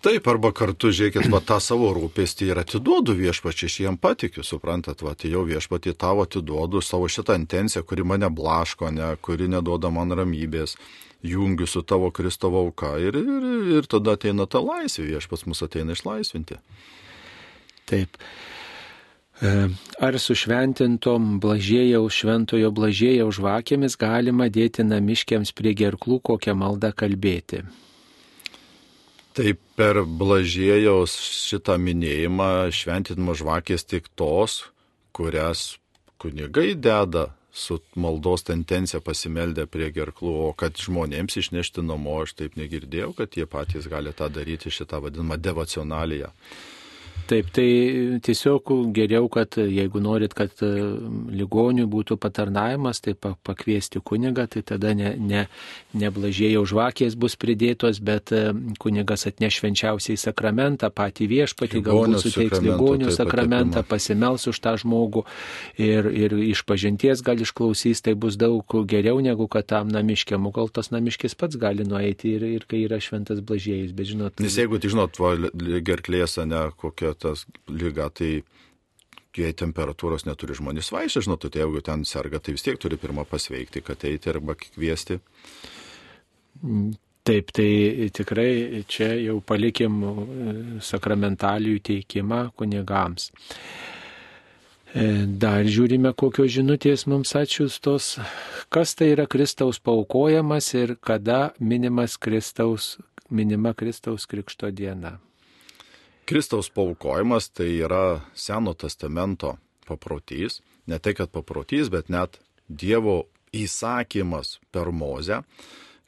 [0.00, 5.02] Taip, arba kartu, žiūrėkit, va tą savo rūpestį ir atiduodu viešpačiai, aš jiem patikiu, suprantat,
[5.04, 9.90] va, tai jau viešpatį tavo atiduodu savo šitą intenciją, kuri mane blaško, ne, kuri neduoda
[9.92, 10.78] man ramybės,
[11.20, 13.44] jungiu su tavo Kristovo auka ir, ir,
[13.76, 16.56] ir tada ateina ta laisvė, viešpats mus ateina išlaisvinti.
[17.92, 18.16] Taip.
[19.44, 19.52] E,
[20.00, 27.66] ar sušventintom blažėjaus šventojo blažėjaus žvakėmis galima dėti namiškiams prie gerklų kokią maldą kalbėti?
[29.36, 34.64] Tai per blažėjaus šitą minėjimą šventinimo žvakės tik tos,
[35.14, 35.76] kurias
[36.20, 42.58] kunigai deda su maldos tendencija pasimeldę prie gerklų, o kad žmonėms išnešti namo aš taip
[42.58, 46.30] negirdėjau, kad jie patys gali tą daryti šitą vadinamą devocionaliją.
[47.30, 47.66] Taip, tai
[48.26, 50.70] tiesiog geriau, kad jeigu norit, kad e,
[51.38, 55.44] ligonių būtų patarnavimas, tai pakviesti kunigą, tai tada ne, ne,
[55.94, 58.48] ne blažėjau žvakės bus pridėtos, bet e,
[58.82, 65.22] kunigas atneš švenčiausiai sakramentą, patį viešpatį, galbūt suteiks ligonių sakramentą, pasimels už tą žmogų
[65.78, 70.72] ir, ir iš pažinties gal išklausys, tai bus daug geriau negu kad tam namiškiam, gal
[70.74, 74.42] tas namiškis pats gali nueiti ir, ir kai yra šventas blažėjus, bet žinot.
[74.42, 75.22] Nes jeigu, tai žinot,
[75.86, 78.40] gerklėse, ne kokia tas lyga, tai
[79.36, 83.26] jei temperatūros neturi žmonės vaistų, žinot, tai jeigu ten serga, tai vis tiek turi pirmą
[83.30, 85.20] pasveikti, kad eiti arba kviesti.
[87.30, 90.12] Taip, tai tikrai čia jau palikim e,
[90.82, 93.28] sakramentalijų teikimą kunigams.
[94.90, 95.04] E,
[95.38, 98.16] dar žiūrime, kokios žinutės mums atsiųstos,
[98.72, 102.96] kas tai yra Kristaus paukojamas ir kada minimas Kristaus,
[103.30, 105.20] minima Kristaus Krikšto diena.
[106.30, 112.38] Kristaus paukojimas tai yra Seno testamento paprotys, ne tai kad paprotys, bet net
[112.68, 115.40] Dievo įsakymas per mozę,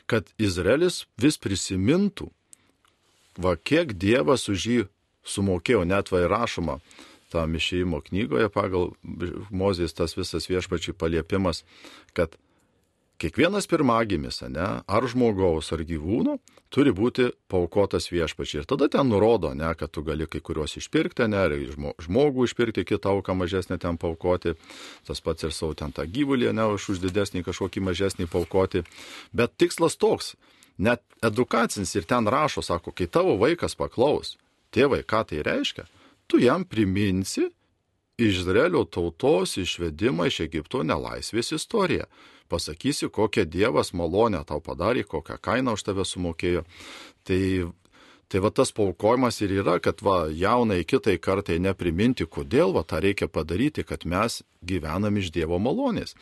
[0.06, 2.28] kad Izraelis vis prisimintų,
[3.42, 4.84] va kiek Dievas už jį
[5.26, 6.78] sumokėjo, net va įrašoma
[7.34, 8.92] tam išėjimo knygoje pagal
[9.50, 11.64] mozės tas visas viešpačiai paliepimas,
[12.14, 12.38] kad
[13.22, 16.38] kiekvienas pirmagimis, ne, ar žmogaus, ar gyvūno,
[16.72, 18.62] turi būti paukotas viešpačiai.
[18.62, 21.54] Ir tada ten nurodo, ne, kad tu gali kai kuriuos išpirkti, ne, ar
[22.02, 24.56] žmogų išpirkti, kitą auką mažesnę ten paukoti,
[25.06, 28.82] tas pats ir savo ten tą gyvulį, ne, už, už didesnį kažkokį mažesnį paukoti.
[29.30, 30.34] Bet tikslas toks,
[30.78, 34.36] net edukacinis ir ten rašo, sako, kai tavo vaikas paklaus,
[34.74, 35.86] tėvai, ką tai reiškia,
[36.26, 37.52] tu jam priminsi,
[38.22, 42.04] Izraelio tautos išvedimą iš Egipto nelaisvės istoriją
[42.52, 46.62] pasakysi, kokią Dievas malonę tau padarė, kokią kainą už tave sumokėjo.
[47.26, 47.42] Tai,
[48.28, 53.00] tai va tas paukojimas ir yra, kad va jaunai kitai kartai nepriminti, kodėl va tą
[53.04, 56.16] reikia padaryti, kad mes gyvenam iš Dievo malonės.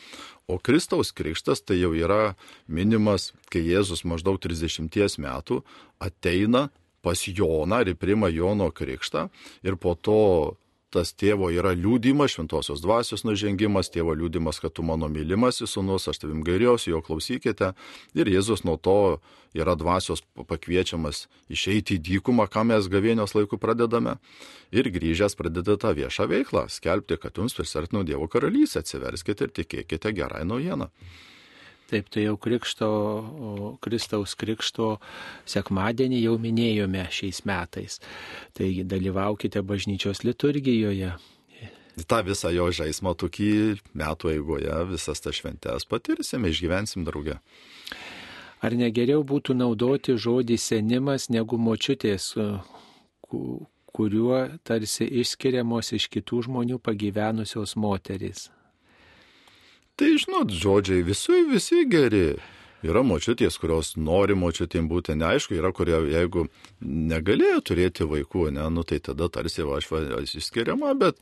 [0.50, 2.34] O Kristaus krikštas tai jau yra
[2.66, 5.62] minimas, kai Jėzus maždaug 30 metų
[6.02, 6.68] ateina
[7.02, 9.28] pas Joną ir prima Jono krikštą
[9.64, 10.56] ir po to
[10.90, 16.22] tas tėvo yra liūdimas, šventosios dvasios nužengimas, tėvo liūdimas, kad tu mano mylimasis sunus, aš
[16.24, 17.72] tavim gairiausi, jo klausykite.
[18.18, 19.20] Ir Jėzus nuo to
[19.54, 24.18] yra dvasios pakviečiamas išeiti į dykumą, ką mes gavėnios laiku pradedame.
[24.74, 30.14] Ir grįžęs pradeda tą viešą veiklą, skelbti, kad jums prisartino Dievo karalystė, atsiverskite ir tikėkite
[30.14, 30.90] gerąją naujieną.
[31.90, 32.88] Taip, tai jau Krikšto,
[33.82, 34.92] Kristaus Krikšto
[35.50, 37.98] sekmadienį jau minėjome šiais metais.
[38.54, 41.10] Taigi dalyvaukite bažnyčios liturgijoje.
[42.06, 43.50] Ta visą jo žaismą tokį
[43.98, 47.40] metų eigoje, visas tas šventės patirsime, išgyvensim draugę.
[48.62, 52.30] Ar negeriau būtų naudoti žodį senimas negu močiutės,
[53.90, 58.48] kuriuo tarsi išskiriamos iš kitų žmonių pagyvenusios moteris?
[60.00, 62.32] Tai žinot, žodžiai visi, visi geri.
[62.80, 66.46] Yra močiutės, kurios nori močiutėm būti, neaišku, yra, kurie, jeigu
[66.80, 71.20] negalėjo turėti vaikų, ne, nu, tai tada tarsi va, aš va, išskiriama, bet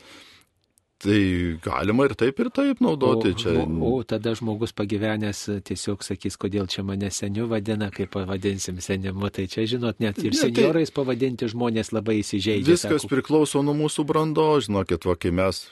[1.02, 1.18] tai
[1.62, 3.34] galima ir taip, ir taip naudoti.
[3.34, 3.56] O, čia...
[3.64, 9.30] o, o tada žmogus pagyvenęs tiesiog sakys, kodėl čia mane seniu vadina, kaip pavadinsim senimu.
[9.34, 10.96] Tai čia, žinot, net ir ne, seniorais tai...
[11.00, 12.70] pavadinti žmonės labai įsižeidžia.
[12.70, 13.14] Viskas sako.
[13.16, 15.64] priklauso nuo mūsų brando, žinokit, va, kai mes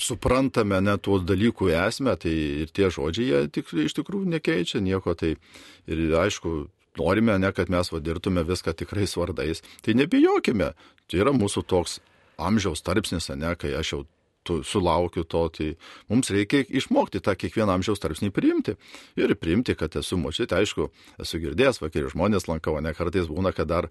[0.00, 2.32] suprantame net tuos dalykų esmę, tai
[2.64, 5.14] ir tie žodžiai jie tik, iš tikrųjų nekeičia nieko.
[5.16, 6.56] Tai ir aišku,
[7.00, 10.72] norime, ne kad mes vadirtume viską tikrai svardais, tai nebijokime.
[11.06, 12.00] Tai yra mūsų toks
[12.36, 14.02] amžiaus tarpsnis, ne, kai aš jau
[14.46, 15.68] tu, sulaukiu to, tai
[16.10, 18.76] mums reikia išmokti tą kiekvieną amžiaus tarpsnį priimti.
[19.18, 20.88] Ir priimti, kad esu močiutė, aišku,
[21.22, 23.90] esu girdėjęs, vakar žmonės lankavo, ne kartais būna, kad dar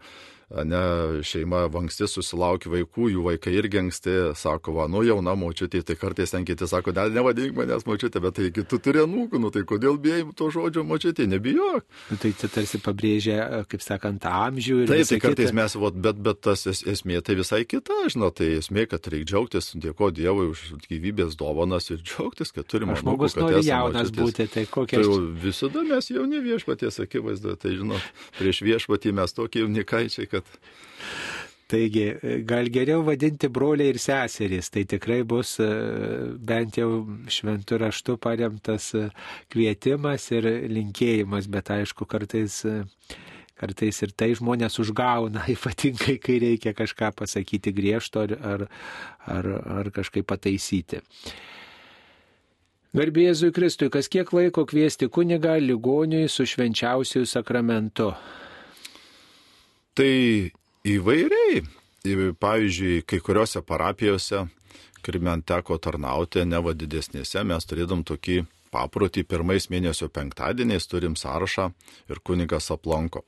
[0.49, 0.81] ne,
[1.25, 6.33] šeima anksti susilaukia vaikų, jų vaikai irgi anksti, sako, va, nu jauna močiutė, tai kartais
[6.33, 9.97] ten kiti sako, ne, nevadink manęs močiutė, bet tai tu turi anūkų, nu tai kodėl
[10.01, 11.85] bijai to žodžio močiutė, nebijok.
[12.11, 14.91] Nu, tai čia tarsi pabrėžia, kaip sakant, amžių ir...
[14.93, 15.57] Taip, tai kartais kita.
[15.61, 19.35] mes, vat, bet, bet tas es, esmė tai visai kita, žinot, tai esmė, kad reikia
[19.35, 24.21] džiaugtis, dėko Dievui už gyvybės dovanas ir džiaugtis, kad turime žmogus nori jaunas močiutės.
[24.21, 25.01] būti, tai kokia...
[25.01, 30.65] Tai visada mes jauni viešpaties akivaizdu, tai žinot, prieš viešpatį mes tokie jaunikaičiai, kad.
[31.65, 32.11] Taigi,
[32.45, 35.69] gal geriau vadinti broliai ir seserys, tai tikrai bus e,
[36.37, 36.89] bent jau
[37.25, 39.07] šventų raštų paremtas e,
[39.49, 42.85] kvietimas ir linkėjimas, bet aišku, kartais, e,
[43.57, 48.67] kartais ir tai žmonės užgauna, ypatingai kai reikia kažką pasakyti griežto ar, ar,
[49.25, 51.01] ar, ar kažkaip pataisyti.
[52.95, 58.13] Garbėzui Kristui, kas kiek laiko kviesti kunigą ligoniui su švenčiausiu sakramentu?
[59.95, 60.51] Tai
[60.83, 61.63] įvairiai.
[62.39, 64.43] Pavyzdžiui, kai kuriuose parapijose,
[65.01, 68.43] kur man teko tarnauti, ne va didesnėse, mes turėdom tokį
[68.75, 71.71] paprotį pirmais mėnesio penktadieniais turim sąrašą
[72.11, 73.23] ir kunigas aplanko.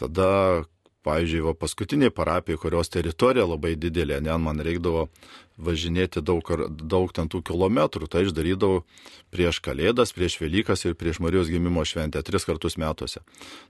[0.00, 0.64] Tada,
[1.06, 5.06] pavyzdžiui, va, paskutinė parapija, kurios teritorija labai didelė, ne, man reikdavo
[5.60, 6.48] važinėti daug,
[6.80, 8.82] daug ten tų kilometrų, tai aš darydavau
[9.30, 13.20] prieš Kalėdas, prieš Velykas ir prieš Marijos gimimo šventę, tris kartus metuose.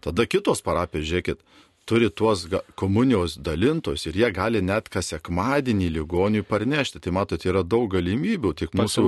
[0.04, 1.42] Tada kitos parapijos, žiūrėkit,
[1.90, 2.44] turi tuos
[2.78, 7.00] komunijos dalintojus ir jie gali net kas sekmadienį ligoniui parnešti.
[7.02, 9.06] Tai matote, yra daug galimybių, tik mūsų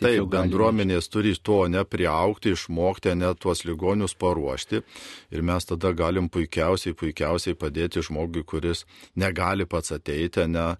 [0.00, 4.82] taip, bendruomenės turi to nepriaukti, išmokti, net tuos ligonius paruošti
[5.30, 8.82] ir mes tada galim puikiausiai, puikiausiai padėti žmogui, kuris
[9.14, 10.72] negali pats ateiti, ne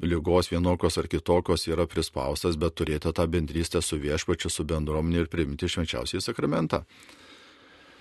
[0.00, 5.30] lygos vienokios ar kitokios yra prispaustas, bet turėti tą bendrystę su viešpačiu, su bendruomenė ir
[5.32, 6.86] priimti švenčiausiai sakramentą.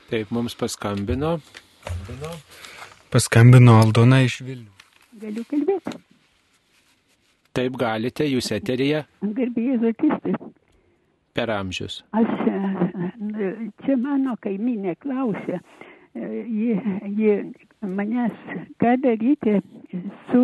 [0.08, 1.40] Taip, mums paskambino.
[1.84, 2.32] Paskambino,
[3.14, 4.72] paskambino Aldona iš Vilnių.
[5.22, 6.00] Galiu kalbėti.
[7.56, 9.06] Taip galite, jūs eterija.
[9.24, 10.36] Garbėjai Zokistai.
[11.36, 12.02] Per amžius.
[12.16, 12.32] Aš,
[13.84, 15.60] čia mano kaiminė klausė,
[16.16, 16.76] ji,
[17.18, 17.34] ji
[17.88, 18.34] manęs,
[18.82, 19.60] ką daryti
[20.30, 20.42] su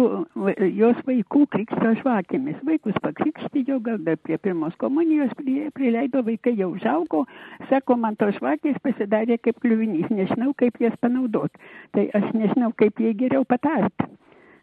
[0.77, 2.60] jos vaikų krikšto žvakėmis.
[2.67, 7.25] Vaikus pakrikštijo, gal dar prie pirmos komunijos prileido, vaikai jau užaugo,
[7.71, 11.51] sako, man tos žvakės pasidarė kaip kliuvinys, nežinau, kaip jas panaudot.
[11.95, 14.08] Tai aš nežinau, kaip jie geriau patart.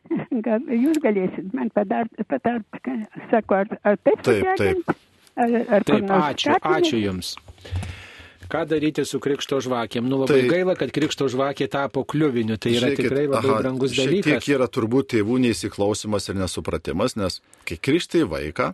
[0.46, 2.80] Gal jūs galėsit man patart, patart
[3.32, 4.24] sako, ar, ar taip?
[4.24, 4.96] Taip, taip.
[5.38, 7.36] Ar, ar taip, ačiū, ačiū Jums.
[8.48, 10.06] Ką daryti su krikšto žvakėm?
[10.08, 12.56] Nu labai tai, gaila, kad krikšto žvakė tapo kliuviniu.
[12.56, 14.44] Tai yra žiūrėkit, tikrai labai aha, brangus dalykas.
[14.44, 18.70] Tiek yra turbūt tėvų neįsiklausimas ir nesupratimas, nes kai krikštai vaiką,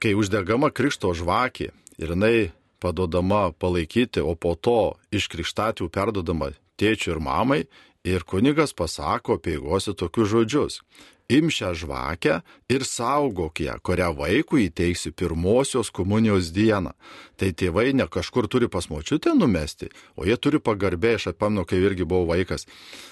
[0.00, 1.68] kai uždegama krikšto žvakė
[2.00, 7.62] ir jinai padodama palaikyti, o po to iš krikštatijų perdodama tėčiui ir mamai,
[8.08, 10.80] ir kunigas pasako pėgosi tokius žodžius
[11.28, 12.40] im šią žvakę
[12.72, 16.94] ir saugok ją, kurią vaikui įteiksi pirmosios komunijos dieną.
[17.38, 21.78] Tai tėvai ne kažkur turi pas močiutę numesti, o jie turi pagarbę, aš apamnu, kai
[21.84, 22.64] irgi buvau vaikas.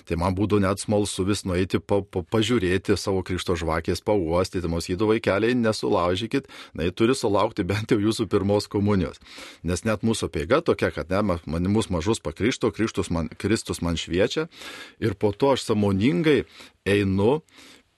[0.08, 4.96] Tai man būtų net smalsu vis nueiti pa, pa, pažiūrėti savo krikšto žvakės, pauostyti, mūsų
[5.12, 9.20] vaikeliai nesulaužykit, na, jie turi sulaukti bent jau jūsų pirmos komunijos.
[9.62, 14.00] Nes net mūsų peiga tokia, kad ne, man mus mažus pakrišto, Kristus man, Kristus man
[14.00, 14.48] šviečia
[14.98, 16.42] ir po to aš samoningai
[16.86, 17.42] einu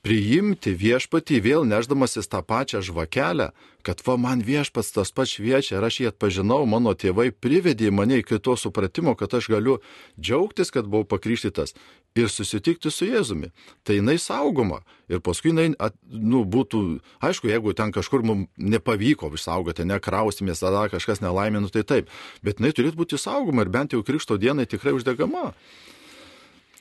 [0.06, 3.50] priimti viešpatį vėl neždamasis tą pačią žvakelę,
[3.82, 8.20] kad va man viešpats tas pats šviečia ir aš jį atpažinau, mano tėvai privedė mane
[8.22, 9.78] iki to supratimo, kad aš galiu
[10.20, 11.74] džiaugtis, kad buvau pakryštytas
[12.18, 13.50] ir susitikti su Jėzumi.
[13.86, 14.80] Tai jinai saugoma
[15.10, 20.86] ir paskui jinai, at, nu, būtų, aišku, jeigu ten kažkur mums nepavyko išsaugoti, nekraustimės, tada
[20.92, 22.10] kažkas nelaimė, nu tai taip,
[22.42, 25.52] bet jinai turėtų būti saugoma ir bent jau krikšto dienai tikrai uždegama.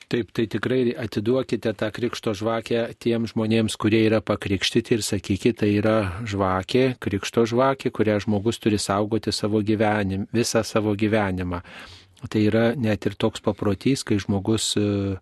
[0.08, 5.68] Taip, tai tikrai atiduokite tą krikšto žvakę tiems žmonėms, kurie yra pakrikštyti ir sakykite, tai
[5.76, 11.60] yra žvakė, krikšto žvakė, kurią žmogus turi saugoti savo gyvenim, visą savo gyvenimą.
[12.24, 15.20] Tai yra net ir toks paprotys, kai žmogus uh,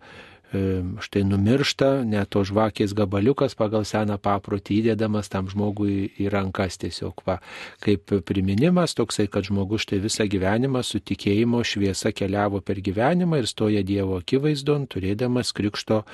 [0.55, 7.25] štai numiršta, net to žvakės gabaliukas pagal seną paprotį įdėdamas tam žmogui į rankas tiesiog
[7.27, 7.41] va,
[7.83, 13.51] kaip priminimas toksai, kad žmogus štai visą gyvenimą su tikėjimo šviesa keliavo per gyvenimą ir
[13.51, 16.05] stoja Dievo akivaizdon, turėdamas krikšto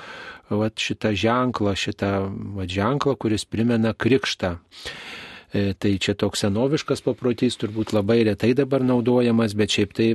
[0.49, 2.15] va, šitą ženklą, šitą
[2.57, 4.57] va, ženklą, kuris primena krikštą.
[5.53, 10.07] E, tai čia toks senoviškas paprotys, turbūt labai retai dabar naudojamas, bet šiaip tai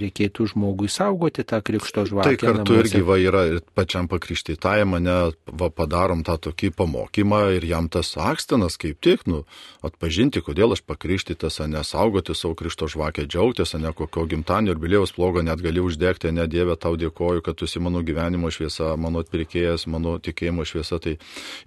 [0.00, 2.30] reikėtų žmogui saugoti tą krikšto žvakę.
[2.30, 2.86] Tai kartu namuose.
[2.86, 5.18] irgi va yra ir pačiam pakrikštytajam, mane
[5.60, 9.42] va padarom tą tokį pamokymą ir jam tas akstinas kaip tik, nu,
[9.84, 15.12] atpažinti, kodėl aš pakrikštytas, ne saugoti savo krikšto žvakę, džiaugtis, ne kokio gimtanio ir bilėjaus
[15.12, 19.20] plogo net gali uždegti, ne Dieve tau dėkoju, kad tu esi mano gyvenimo šviesa, mano
[19.20, 20.96] atpirkėjas, mano tikėjimo šviesa.
[20.96, 21.18] Tai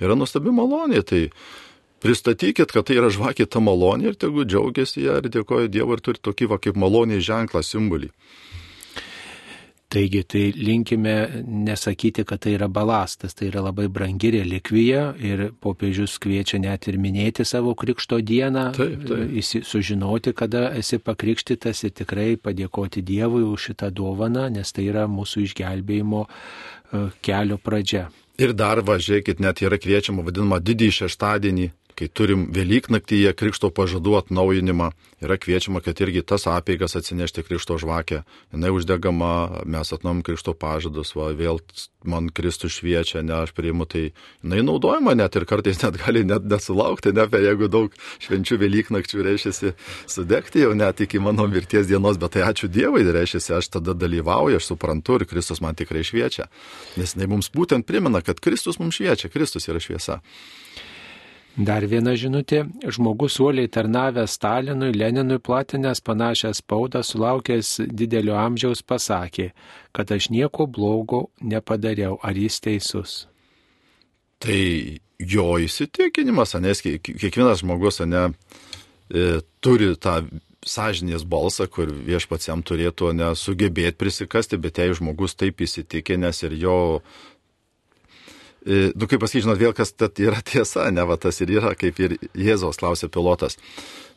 [0.01, 1.05] yra nuostabi malonė.
[1.05, 1.27] Tai
[2.01, 6.05] pristatykit, kad tai yra žvakė ta malonė ir tegu džiaugiasi ją ir dėkoja Dievui ir
[6.05, 8.11] turi tokį va kaip malonė ženklą, simbolį.
[9.91, 16.13] Taigi, tai linkime nesakyti, kad tai yra balastas, tai yra labai brangi relikvija ir popiežius
[16.23, 19.67] kviečia net ir minėti savo krikšto dieną, taip, taip.
[19.67, 25.43] sužinoti, kada esi pakrikštytas ir tikrai padėkoti Dievui už šitą dovaną, nes tai yra mūsų
[25.49, 28.07] išgelbėjimo e, kelio pradžia.
[28.39, 34.91] Ir dar važiuokit, net yra kviečiama vadinama didįjį šeštadienį, kai turim Velyknaktyje Krikšto pažadų atnaujinimą,
[35.21, 38.23] yra kviečiama, kad irgi tas apeigas atsinešti Krikšto žvakę.
[38.51, 41.61] Jis uždegama, mes atnom Krikšto pažadus, va, vėl
[42.03, 44.09] man Kristus šviečia, ne aš priimu, tai
[44.41, 49.73] jinai naudojama net ir kartais net gali net nesulaukti, ne, jeigu daug švenčių Velyknakčių reiškia
[50.09, 54.57] sudegti jau net iki mano mirties dienos, bet tai ačiū Dievui, reiškia, aš tada dalyvauju,
[54.57, 56.49] aš suprantu ir Kristus man tikrai šviečia.
[56.97, 60.21] Nes jinai mums būtent primena, kad Kristus mums šviečia, Kristus yra šviesa.
[61.59, 62.63] Dar viena žinutė.
[62.87, 69.49] Žmogus uoliai tarnavęs Stalinui, Leninui platinęs panašią spaudą, sulaukęs didelio amžiaus pasakė,
[69.91, 72.19] kad aš nieko blogo nepadariau.
[72.23, 73.17] Ar jis teisus?
[74.41, 74.61] Tai
[75.19, 78.31] jo įsitikinimas, nes kiekvienas žmogus ne,
[79.11, 80.21] e, turi tą
[80.65, 86.77] sąžinės balsą, kur viešpats jam turėtų nesugebėti prisikasti, bet jei žmogus taip įsitikinęs ir jo
[88.65, 92.17] nu kaip pasakyti, žinot, vėl kas yra tiesa, ne va tas ir yra, kaip ir
[92.37, 93.57] Jėzaus klausė pilotas.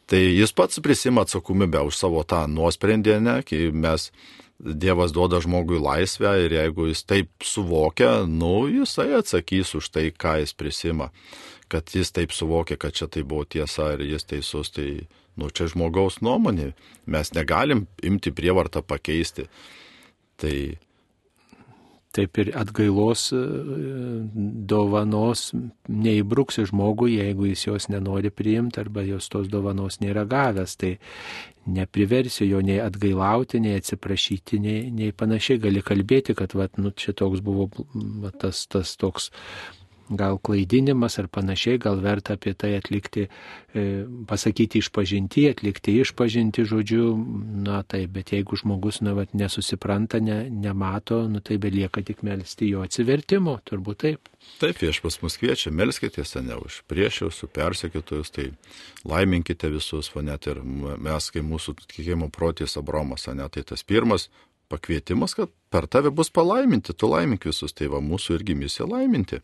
[0.06, 4.10] Tai jis pats prisima atsakomybę už savo tą nuosprendį, ne, kai mes
[4.64, 10.38] Dievas duoda žmogui laisvę ir jeigu jis taip suvokia, nu, jisai atsakys už tai, ką
[10.44, 11.10] jis prisima.
[11.68, 15.08] Kad jis taip suvokia, kad čia tai buvo tiesa ir jis teisus, tai,
[15.40, 16.70] nu, čia žmogaus nuomonė.
[17.10, 19.48] Mes negalim imti prievartą pakeisti.
[20.38, 20.54] Tai
[22.14, 23.40] taip ir atgailos e,
[24.70, 25.48] dovanos
[25.88, 30.76] neįbruksi žmogui, jeigu jis jos nenori priimti arba jos tos dovanos nėra gavęs.
[30.80, 30.94] Tai
[31.74, 37.16] nepriversiu jo nei atgailauti, nei atsiprašyti, nei, nei panašiai gali kalbėti, kad vat, nu, čia
[37.16, 39.30] toks buvo vat, tas, tas toks
[40.08, 43.26] gal klaidinimas ar panašiai, gal verta apie tai atlikti,
[43.74, 43.84] e,
[44.28, 47.06] pasakyti išpažinti, atlikti išpažinti žodžiu,
[47.64, 52.70] na tai, bet jeigu žmogus, na, vat, nesusipranta, ne, nemato, nu tai belieka tik melstį
[52.74, 54.32] jo atsivertimo, turbūt taip.
[54.60, 58.50] Taip, viešpas mus kviečia, melskitės ne už priešiaus, su persekėtojus, tai
[59.08, 64.28] laiminkite visus, o net ir mes, kai mūsų tikėjimo protės Abromas, ne, tai tas pirmas
[64.74, 69.40] pakvietimas, kad per tave bus palaiminti, tu laimink visus, tai va mūsų irgi misija laiminti.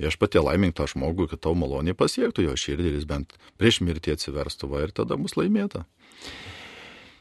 [0.00, 3.82] Aš pati laimink tą žmogų, kad tau maloniai pasiektų jo širdį ir jis bent prieš
[3.84, 5.84] mirtį atsiverstų va ir tada bus laimėta.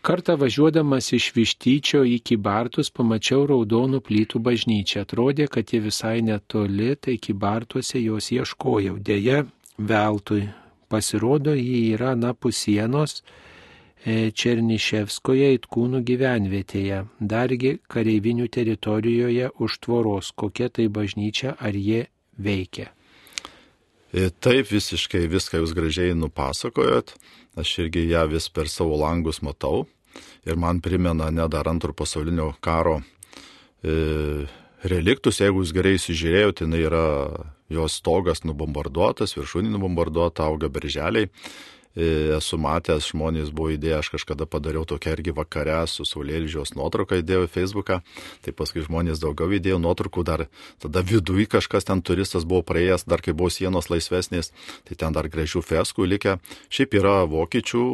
[0.05, 5.01] Kartą važiuodamas iš Vištyčio į Kybartus pamačiau raudonų plytų bažnyčią.
[5.01, 8.99] Atrodė, kad jie visai netoli, tai Kybartuose jos ieškojau.
[9.01, 9.39] Deja,
[9.81, 10.43] veltui.
[10.93, 13.23] Pasirodo, jį yra napus sienos
[14.05, 22.03] Černiševskoje įtkūnų gyvenvietėje, dargi kareivinių teritorijoje už tvoros, kokia tai bažnyčia, ar jie
[22.37, 22.91] veikia.
[24.13, 27.15] E, taip, visiškai viską jūs gražiai nupasakojot,
[27.57, 29.87] aš irgi ją vis per savo langus matau.
[30.45, 32.99] Ir man primena nedar antrojo pasaulinio karo
[33.81, 34.45] e,
[34.85, 37.05] reliktus, jeigu jūs gerai įsižiūrėjote, tai yra
[37.73, 41.25] jos stogas nubombarduotas, viršūnė nubombarduota, auga berželiai.
[41.25, 47.21] E, esu matęs, žmonės buvo įdėję, aš kažkada padariau tokią irgi vakarę su Saulėlydžios nuotrauką
[47.21, 48.01] įdėjau į Facebooką,
[48.43, 50.47] tai paskui žmonės daugiau įdėjo nuotraukų, dar
[50.83, 54.51] tada viduje kažkas ten turistas buvo praėjęs, dar kai buvo sienos laisvesnės,
[54.83, 56.37] tai ten dar gražių feskų likę.
[56.69, 57.85] Šiaip yra vokiečių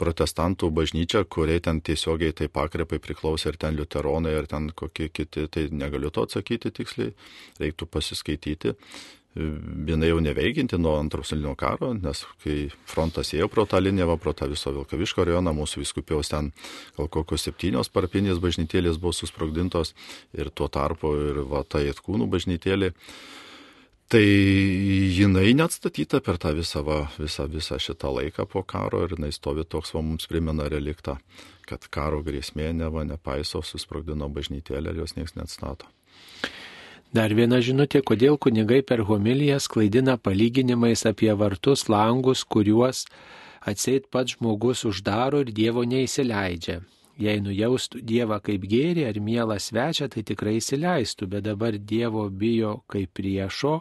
[0.00, 5.44] protestantų bažnyčia, kuriai ten tiesiogiai tai pakrepai priklausė ir ten liuteronai, ir ten kokie kiti,
[5.52, 7.12] tai negaliu to atsakyti tiksliai,
[7.60, 8.78] reiktų pasiskaityti
[9.34, 14.32] viena jau neveikinti nuo antro pasaulinio karo, nes kai frontas ėjo pro tą liniją, pro
[14.34, 16.50] tą viso Vilkaviško rajoną, mūsų viskupijos ten
[16.96, 19.94] gal kokios septynios parapinės bažnytėlės buvo susprogdintos
[20.34, 22.90] ir tuo tarpu ir va, ta Jėtkūnų bažnytėlė.
[24.10, 29.30] Tai jinai neatstatyta per tą visą, va, visą, visą šitą laiką po karo ir jinai
[29.30, 31.20] stovi toks, va, mums primena reliktą,
[31.70, 35.86] kad karo grėsmė neva nepaiso, susprogdino bažnytėlę ir jos niekas neatstato.
[37.10, 43.08] Dar viena žinutė, kodėl kunigai per homilijas klaidina palyginimais apie vartus, langus, kuriuos
[43.66, 46.78] atseit pats žmogus uždaro ir Dievo neįsileidžia.
[47.20, 52.78] Jei nujaustų Dievą kaip gėrį ar mielą svečią, tai tikrai įsileistų, bet dabar Dievo bijo
[52.88, 53.80] kaip priešo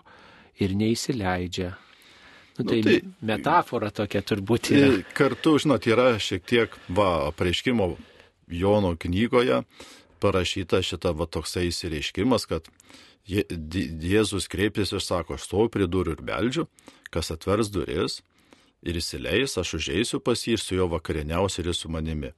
[0.59, 1.75] ir neįsileidžia.
[2.57, 4.89] Nu, tai, nu, tai metafora tokia turbūt yra.
[5.15, 7.93] Kartu, žinot, yra šiek tiek, va, pareiškimo
[8.49, 9.61] Jono knygoje
[10.19, 12.67] parašyta šita va toksai įsireiškimas, kad
[13.29, 16.67] Jėzus kreipėsi ir sako, aš stoviu prie durų ir beldžiu,
[17.13, 18.21] kas atvers duris
[18.81, 22.31] ir įsileis, aš užeisiu pas jį ir su juo vakarieniausiu ir su manimi.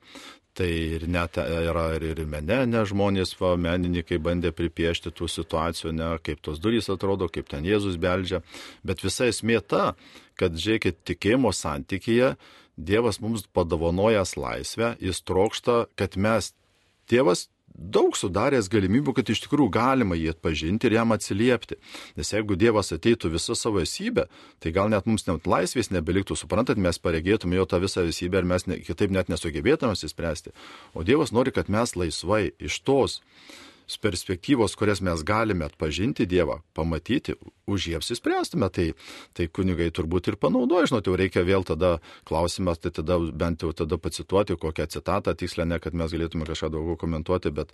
[0.58, 5.94] Tai ir net yra ir, ir mene, ne žmonės, va, menininkai bandė pripiešti tų situacijų,
[5.96, 8.42] ne kaip tos durys atrodo, kaip ten Jėzus beldžia,
[8.84, 9.94] bet visa esmė ta,
[10.36, 12.36] kad, žiūrėkit, tikėjimo santykyje
[12.82, 16.52] Dievas mums padovanojęs laisvę, jis trokšta, kad mes,
[17.12, 21.78] Dievas daug sudaręs galimybių, kad iš tikrųjų galima jį atpažinti ir jam atsiliepti.
[22.20, 24.28] Nes jeigu Dievas ateitų visą savo esybę,
[24.60, 28.50] tai gal net mums net laisvės nebeliktų, suprantat, mes paregėtume jo tą visą esybę ir
[28.54, 30.56] mes ne, kitaip net nesugebėtume įspręsti.
[30.94, 33.22] O Dievas nori, kad mes laisvai iš tos
[34.02, 37.36] perspektyvos, kurias mes galime atpažinti Dievą, pamatyti,
[37.72, 38.88] už jį apsispręstume, tai,
[39.38, 43.74] tai kunigai turbūt ir panaudoja, žinot, jau reikia vėl tada klausimas, tai tada bent jau
[43.76, 47.74] tada pacituoti kokią citatą, tikslę ne, kad mes galėtume kažką daugiau komentuoti, bet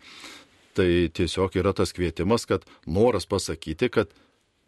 [0.77, 4.13] tai tiesiog yra tas kvietimas, kad noras pasakyti, kad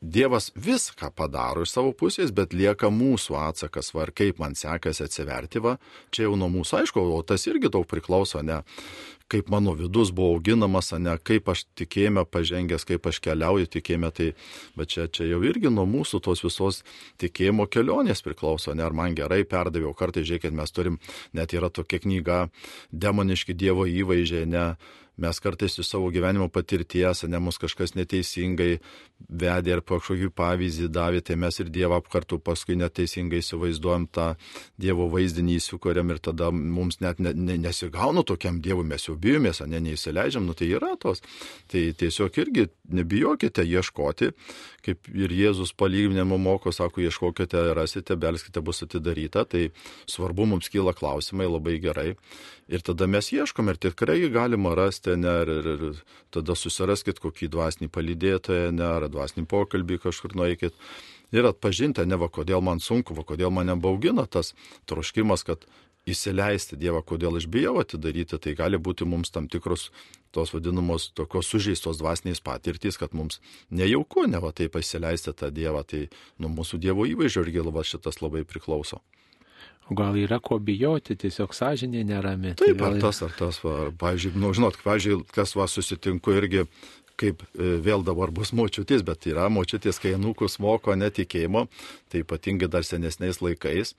[0.02, 5.60] Dievas viską padaro iš savo pusės, bet lieka mūsų atsakas, va, kaip man sekasi atsiverti,
[5.60, 5.76] va,
[6.16, 8.62] čia jau nuo mūsų, aišku, o tas irgi daug priklauso, ne,
[9.28, 14.30] kaip mano vidus buvo auginamas, ne, kaip aš tikėjime pažengęs, kaip aš keliauju tikėjime, tai,
[14.80, 16.80] bet čia, čia jau irgi nuo mūsų tos visos
[17.20, 21.02] tikėjimo kelionės priklauso, ne, ar man gerai perdaviau, kartai žiūrėkit, mes turim,
[21.36, 22.40] net yra tokia knyga,
[22.96, 24.66] demoniški Dievo įvaizdžiai, ne,
[25.20, 28.80] mes kartais iš savo gyvenimo patirties, ne mus kažkas neteisingai
[29.28, 34.30] vedė ar kažkokį pavyzdį davė, tai mes ir Dievą kartu paskui neteisingai įsivaizduojam tą
[34.80, 39.62] Dievo vaizdinį įsikuriam ir tada mums net ne, ne, nesigauna tokiam Dievui, mes jau bijomės,
[39.68, 41.24] ne, neįsileidžiam, nu tai yra tos.
[41.70, 44.32] Tai tiesiog irgi nebijokite ieškoti,
[44.86, 49.70] kaip ir Jėzus palyginimo moko, sako, ieškokite, rasite, belskite, bus atidaryta, tai
[50.10, 52.14] svarbu mums kyla klausimai labai gerai.
[52.70, 56.02] Ir tada mes ieškom ir tikrai galima rasti, ne, ir, ir, ir
[56.34, 60.78] tada susiraskit kokį dvasinį palydėtoją, ne, ar dvasinį pokalbį kažkur nueikit.
[61.36, 64.56] Ir atpažinti, ne va, kodėl man sunku, va, kodėl mane baugina tas
[64.90, 65.68] troškimas, kad
[66.10, 69.90] įsileisti Dievą, kodėl aš bijau atidaryti, tai gali būti mums tam tikros
[70.34, 73.40] tos vadinamos tokios sužeistos dvasiniais patirtys, kad mums
[73.70, 76.08] nejauku, ne va taip įsileisti tą Dievą, tai
[76.42, 79.02] nuo mūsų Dievo įvaizdžio irgi šitas labai priklauso.
[79.90, 82.54] O gal yra ko bijoti, tiesiog sąžinė nerami.
[82.60, 86.36] Taip, tai ar tas, ar tas, va, ar, pavyzdžiui, nu, žinot, pavyzdžiui, kas va susitinku
[86.38, 86.68] irgi,
[87.20, 91.68] kaip e, vėl dabar bus močiutės, bet yra močiutės, kai anūkus moko netikėjimo,
[92.12, 93.96] tai ypatingai dar senesniais laikais,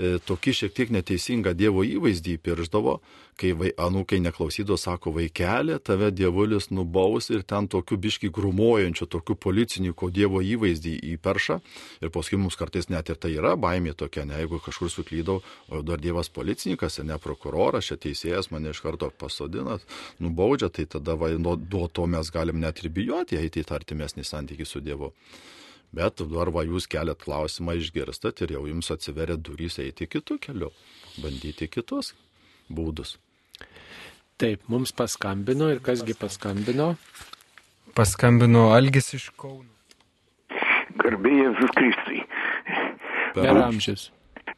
[0.00, 2.94] tokį šiek tiek neteisingą Dievo įvaizdį įpirždavo,
[3.40, 9.36] kai vai, anūkai neklausydavo, sako, vaikelė, tave dievulis nubaus ir ten tokių biški grumuojančių, tokių
[9.44, 11.60] policininkų Dievo įvaizdį įperša.
[12.00, 15.82] Ir paskui mums kartais net ir tai yra baimė tokia, ne jeigu kažkur suklydau, o
[15.84, 19.78] dar Dievas policininkas, ne prokuroras, čia teisėjas mane iš karto pasodina,
[20.20, 21.56] nubaudžia, tai tada va, nuo,
[21.92, 25.12] to mes galim net ir bijoti eiti į artimesnį santykį su Dievu.
[25.96, 30.70] Bet va jūs keliat klausimą, išgirstat ir jau jums atsiveria durys eiti kitų kelių,
[31.22, 32.12] bandyti kitus
[32.70, 33.16] būdus.
[34.40, 36.94] Taip, mums paskambino ir kasgi paskambino?
[37.98, 39.66] Paskambino Algis iš Kauno.
[41.00, 42.22] Garbė Jėzus Kristui.
[43.34, 44.08] Per amžius.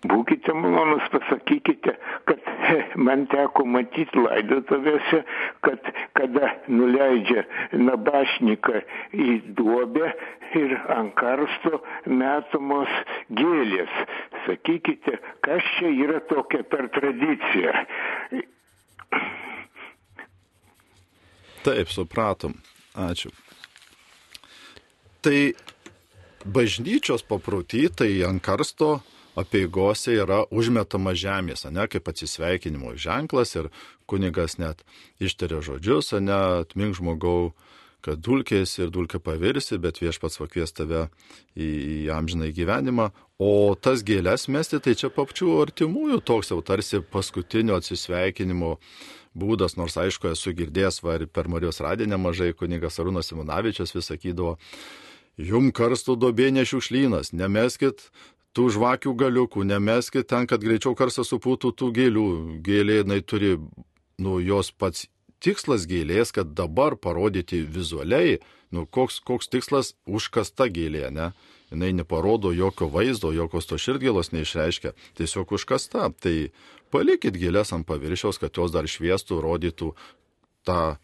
[0.02, 1.92] Būkite malonus, pasakykite,
[2.26, 2.46] kad
[2.98, 5.20] man teko matyti laidotuvėse,
[5.62, 7.44] kad kada nuleidžia
[7.78, 8.80] nabašniką
[9.14, 10.10] į duobę
[10.58, 11.78] ir ant karsto
[12.10, 12.90] metamos
[13.30, 13.94] gėlės.
[14.48, 17.76] Sakykite, kas čia yra tokia per tradiciją.
[21.62, 22.58] Taip, supratom.
[22.98, 23.30] Ačiū.
[25.22, 25.38] Tai
[26.42, 28.96] bažnyčios paprotį, tai ant karsto
[29.38, 33.70] apieigose yra užmetama žemės, ne, kaip atsisveikinimo ženklas ir
[34.10, 34.84] kunigas net
[35.22, 37.52] ištaria žodžius, ne, atmink žmogau,
[38.02, 41.06] kad dulkės ir dulkė pavirsi, bet viešpats pakvies tave
[41.54, 43.12] į, į amžiną gyvenimą,
[43.42, 48.74] o tas gėlės mesti, tai čia papčių artimųjų toks jau tarsi paskutinio atsisveikinimo
[49.38, 54.10] būdas, nors aišku esu girdėjęs, va ir per Marijos radiją nemažai kunigas Arūnas Simonavičius vis
[54.10, 54.58] sakydavo,
[55.38, 58.10] jum karstų dobė nešiukšlynas, nemeskit
[58.56, 62.26] tų žvakių galiukų, nemeskit ten, kad greičiau karstas supūtų tų gėlių.
[62.64, 63.56] Gėlė, jinai turi,
[64.20, 65.06] nu, jos pats
[65.42, 68.38] tikslas gėlės, kad dabar parodyti vizualiai,
[68.72, 71.32] nu, koks, koks tikslas užkasta gėlė, ne?
[71.72, 76.10] Jis neparodo jokio vaizdo, jokios to širdgėlos neišreiškia, tiesiog užkasta.
[76.20, 76.34] Tai
[76.92, 79.94] palikit gėlės ant paviršiaus, kad jos dar šviestų, rodytų
[80.68, 80.98] tą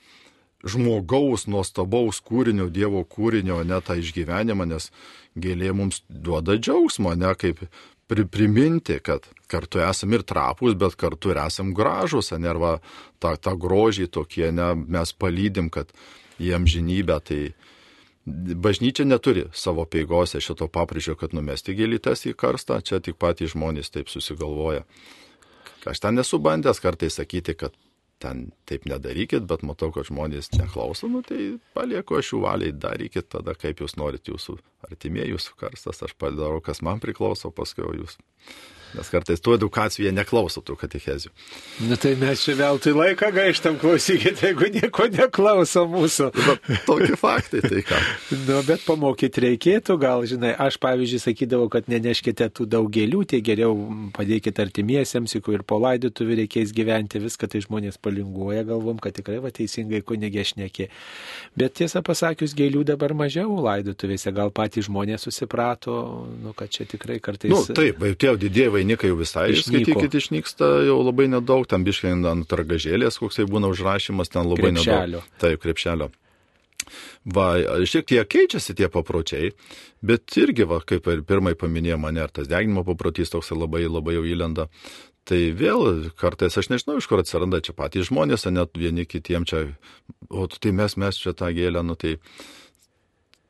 [0.66, 4.90] žmogaus nuostabaus kūrinio, Dievo kūrinio, ne tą išgyvenimą, nes
[5.42, 7.64] gėlė mums duoda džiaugsmo, ne kaip
[8.08, 12.78] pri, priminti, kad kartu esame ir trapus, bet kartu ir esame gražus, ne arba
[13.22, 15.92] tą, tą grožį tokie, ne, mes palydim, kad
[16.38, 17.40] jiem žinybę, tai
[18.28, 23.92] bažnyčia neturi savo peigose šito papričio, kad numesti gėlytes į karstą, čia tik patys žmonės
[23.94, 24.84] taip susigalvoja.
[25.88, 27.76] Aš ten nesu bandęs kartais sakyti, kad
[28.22, 33.30] ten taip nedarykit, bet matau, kad žmonės neklauso, nu tai palieku aš jų valiai, darykit
[33.34, 34.58] tada, kaip jūs norit jūsų
[34.88, 38.18] artimieji, jūsų karstas, aš padarau, kas man priklauso, paskui jūs
[38.96, 41.30] Nes kartais tų edukacijų jie neklauso tų katechezių.
[41.90, 46.30] Na tai mes čia veltui laiką gaištam, klausykite, jeigu nieko neklauso mūsų.
[46.38, 47.98] Bet tokie faktai, tai ką.
[48.48, 53.42] nu, bet pamokyti reikėtų, gal, žinai, aš pavyzdžiui sakydavau, kad neneškite tų daug gėlių, tai
[53.44, 53.74] geriau
[54.16, 59.42] padėkite artimiesiems, jeigu ir po laidotuvių reikės gyventi, viską tai žmonės palinguoja, galvom, kad tikrai
[59.44, 60.88] va teisingai kunigė šnekė.
[61.58, 66.00] Bet tiesą pasakius, gėlių dabar mažiau laidotuvėse, gal patys žmonės susiprato,
[66.40, 67.52] nu, kad čia tikrai kartais...
[67.52, 69.82] Na, nu, taip, tie didieji vainikai jau visai Išnyko.
[69.84, 75.20] skaitykit išnyksta, jau labai nedaug, tam biškai ant targažėlės, koksai būna užrašymas, ten labai Krepšelio.
[75.20, 75.36] nedaug.
[75.42, 76.10] Taip, krepšelio.
[77.28, 77.48] Va,
[77.84, 79.50] šiek tiek keičiasi tie papročiai,
[80.00, 84.16] bet irgi, va, kaip ir pirmai paminėjo mane, ar tas deginimo paprotys toks labai labai
[84.16, 84.68] jau įlenda.
[85.28, 89.66] Tai vėl kartais aš nežinau, iš kur atsiranda čia patys žmonės, net vieni kitiem čia,
[90.32, 92.14] o tai mes, mes čia tą gėlę, nu tai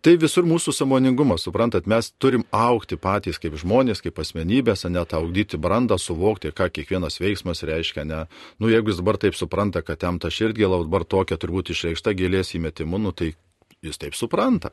[0.09, 5.59] Tai visur mūsų samoningumas, suprantat, mes turim aukti patys kaip žmonės, kaip asmenybės, net augdyti
[5.61, 8.07] brandą, suvokti, ką kiekvienas veiksmas reiškia.
[8.09, 8.23] Ne.
[8.57, 12.55] Nu, jeigu jis dabar taip supranta, kad jam ta širdgėla dabar tokia turbūt išreikšta gėlės
[12.57, 13.35] įmetimu, nu, tai
[13.85, 14.73] jis taip supranta.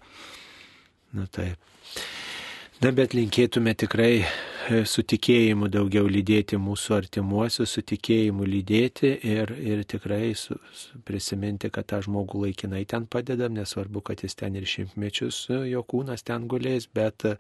[1.12, 1.60] Na taip.
[2.80, 4.24] Na, bet linkėtume tikrai
[4.90, 11.70] su tikėjimu daugiau lydėti mūsų artimuosius, su tikėjimu lydėti ir, ir tikrai su, su prisiminti,
[11.74, 16.26] kad tą žmogų laikinai ten padedam, nesvarbu, kad jis ten ir šimtmečius e, jo kūnas
[16.26, 17.36] ten gulės, bet e,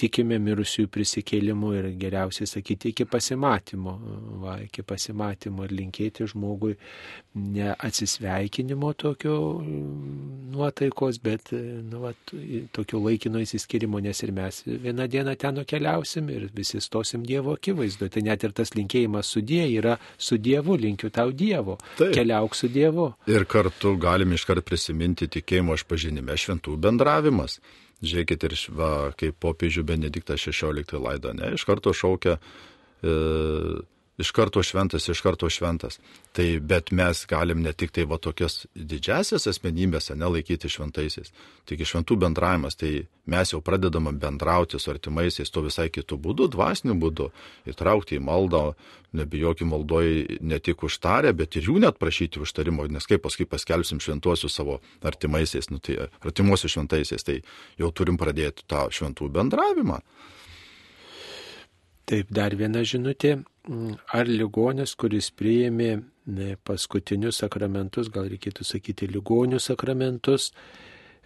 [0.00, 3.96] tikime mirusiųjų prisikėlimu ir geriausiai sakyti iki pasimatymo,
[4.42, 6.76] va, iki pasimatymo ir linkėti žmogui
[7.34, 9.36] ne atsisveikinimo tokio
[10.50, 12.14] nuotaikos, bet nu, va,
[12.74, 18.08] tokio laikino įsiskirimo, nes ir mes vieną dieną ten nukeliausim ir visi stosim Dievo akivaizdu.
[18.10, 21.78] Tai net ir tas linkėjimas su Dievu yra su Dievu, linkiu tau Dievo.
[21.98, 22.14] Taip.
[22.14, 23.10] Keliauk su Dievu.
[23.30, 27.60] Ir kartu galim iškart prisiminti tikėjimo išpažinime šventų bendravimas.
[28.00, 28.90] Žiūrėkit ir va,
[29.20, 33.12] kaip popiežių Benediktas XVI laido, ne, iš karto šaukia e,
[34.20, 35.98] iš karto šventas, iš karto šventas.
[36.36, 41.32] Tai bet mes galim ne tik tai va tokias didžiasias asmenybės, nelaikyti šventaisiais,
[41.68, 46.96] tik šventų bendravimas, tai mes jau pradedam bendrauti su artimaisiais tuo visai kitų būdų, dvasiniu
[47.00, 47.30] būdu,
[47.72, 48.64] įtraukti į maldą,
[49.16, 54.02] nebijokim maldoji ne tik užtarę, bet ir jų net prašyti užtarimo, nes kaip paskui paskelbsim
[54.02, 57.40] šventuosius savo artimaisiais, nu, tai artimuosius šventaisiais, tai
[57.80, 60.00] jau turim pradėti tą šventų bendravimą.
[62.10, 63.36] Taip, dar viena žinutė.
[63.68, 65.90] Ar ligonis, kuris priėmė
[66.64, 70.50] paskutinius sakramentus, gal reikėtų sakyti ligonių sakramentus,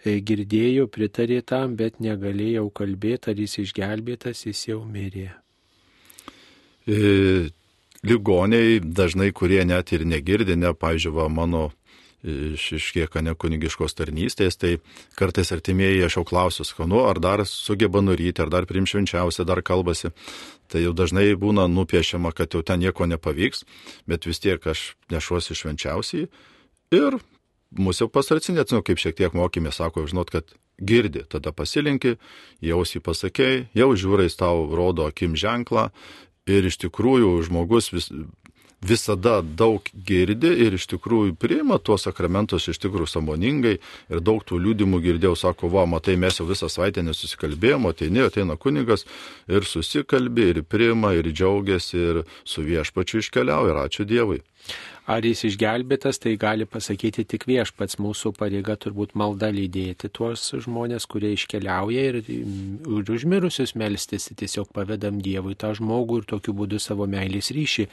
[0.03, 5.29] e, girdėjo, pritarė tam, bet negalėjau kalbėti, ar jis išgelbėtas, jis jau mirė.
[6.85, 7.49] E,
[8.03, 11.69] ligoniai dažnai, kurie net ir negirdi, ne, pažiūrėjau, mano
[12.25, 14.77] iš, iš kiek ne kunigiškos tarnystės, tai
[15.19, 20.11] kartais artimieji aš jau klausiu, skanu, ar dar sugeba nuryti, ar dar primšvenčiausia, dar kalbasi.
[20.71, 23.63] Tai jau dažnai būna nupiešiama, kad jau ten nieko nepavyks,
[24.09, 26.29] bet vis tiek aš nešuosi švenčiausiai
[26.95, 27.19] ir
[27.75, 32.15] mūsų jau pastarcinė, nu, kaip šiek tiek mokymė, sako, žinot, kad girdi, tada pasilinki,
[32.63, 35.89] jausį pasakėjai, jau žiūrais tau rodo akim ženklą
[36.49, 38.09] ir iš tikrųjų žmogus vis,
[38.81, 44.59] visada daug girdi ir iš tikrųjų priima tuos sakramentus iš tikrųjų samoningai ir daug tų
[44.61, 49.05] liūdimų girdėjau, sako, va, matai, mes jau visą savaitę nesusikalbėjome, ateini, ateina kunigas
[49.47, 54.41] ir susikalbė ir priima ir džiaugiasi ir su viešpačiu iškeliauja ir ačiū Dievui.
[55.05, 57.99] Ar jis išgelbėtas, tai gali pasakyti tik viešpats.
[58.01, 62.17] Mūsų pareiga turbūt malda lydėti tuos žmonės, kurie iškeliauja ir
[62.89, 64.25] už užmirusius melstis.
[64.33, 67.85] Tiesiog pavedam Dievui tą žmogų ir tokiu būdu savo meilės ryšį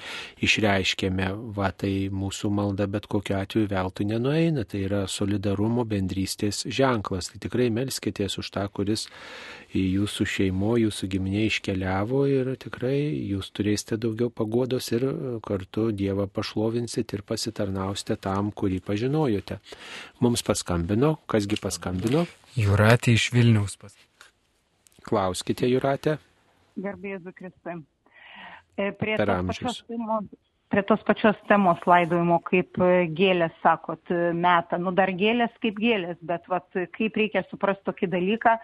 [0.49, 1.29] išreiškėme.
[1.53, 4.65] Va tai mūsų malda bet kokiu atveju veltui nenueina.
[4.65, 7.29] Tai yra solidarumo bendrystės ženklas.
[7.29, 9.05] Tai tikrai melskitės už tą, kuris
[9.77, 12.97] jūsų šeimo, jūsų giminė iškeliavo ir tikrai
[13.29, 15.07] jūs turėsite daugiau pagodos ir
[15.45, 16.27] kartu Dievą
[17.03, 19.59] pašlovinsit ir pasitarnausite tam, kurį pažinojote.
[20.20, 22.26] Mums paskambino, kasgi paskambino?
[22.57, 23.94] Juratė iš Vilniaus pas.
[25.05, 26.18] Klauskite, Juratė.
[26.76, 27.82] Garbėzu Kristai.
[28.78, 29.82] E, prie per amžius.
[30.72, 32.78] Prie tos pačios temos laidojimo, kaip
[33.12, 34.00] gėlės, sakot,
[34.32, 34.78] meta.
[34.78, 36.64] Nu, dar gėlės kaip gėlės, bet vat,
[36.96, 38.55] kaip reikia suprasti tokį dalyką,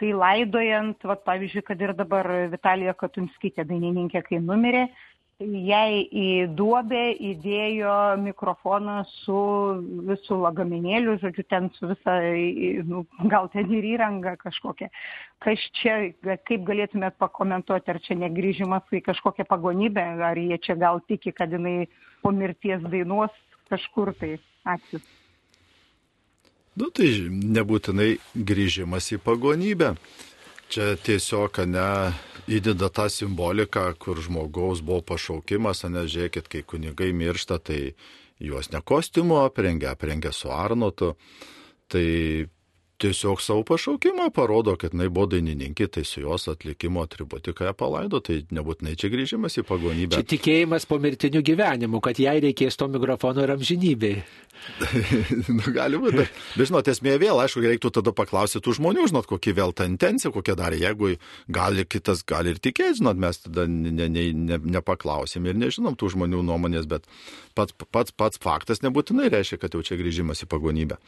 [0.00, 4.86] kai laidojant, vat, pavyzdžiui, kad ir dabar Vitalija Katunskytė, dainininkė, kai numirė,
[5.40, 6.26] jai į
[6.56, 9.38] duobę įdėjo mikrofoną su
[10.08, 12.16] visų lagaminėliu, žodžiu, ten su visa,
[12.88, 14.90] nu, gal ten ir įranga kažkokia.
[15.42, 16.12] Kas čia,
[16.46, 21.52] kaip galėtumėt pakomentuoti, ar čia negryžimas į kažkokią pagonybę, ar jie čia gal tiki, kad
[21.52, 21.88] jinai
[22.22, 23.34] po mirties dainuos
[23.72, 24.36] kažkur tai.
[24.62, 25.00] Ačiū.
[26.78, 29.96] Nu tai nebūtinai grįžimas į pagonybę.
[30.72, 32.14] Čia tiesiog, ne,
[32.48, 37.92] įdeda tą simboliką, kur žmogaus buvo pašaukimas, ne, žiūrėkit, kai kunigai miršta, tai
[38.40, 41.10] juos ne kostiumu aprengia, aprengia su Arnotu.
[41.92, 42.06] Tai
[43.02, 48.20] tiesiog savo pašaukimą parodo, kad jinai buvo dainininkė, tai su jos atlikimo atributika ją palaido,
[48.24, 50.20] tai nebūtinai čia grįžimas į pagonybę.
[50.20, 54.22] Čia tikėjimas po mirtiniu gyvenimu, kad jai reikės to mikrofono ir amžinybei.
[55.56, 59.26] nu, gali būti, bet, bet žinot, esmė vėl, aišku, reiktų tada paklausyti tų žmonių, žinot,
[59.30, 61.14] kokia vėl ta intencija, kokia darė, jeigu
[61.50, 66.12] gali kitas, gali ir tikėti, žinot, mes tada ne, ne, ne, nepaklausim ir nežinom tų
[66.14, 67.08] žmonių nuomonės, bet
[67.58, 71.00] pats, pats, pats faktas nebūtinai reiškia, kad jau čia grįžimas į pagonybę.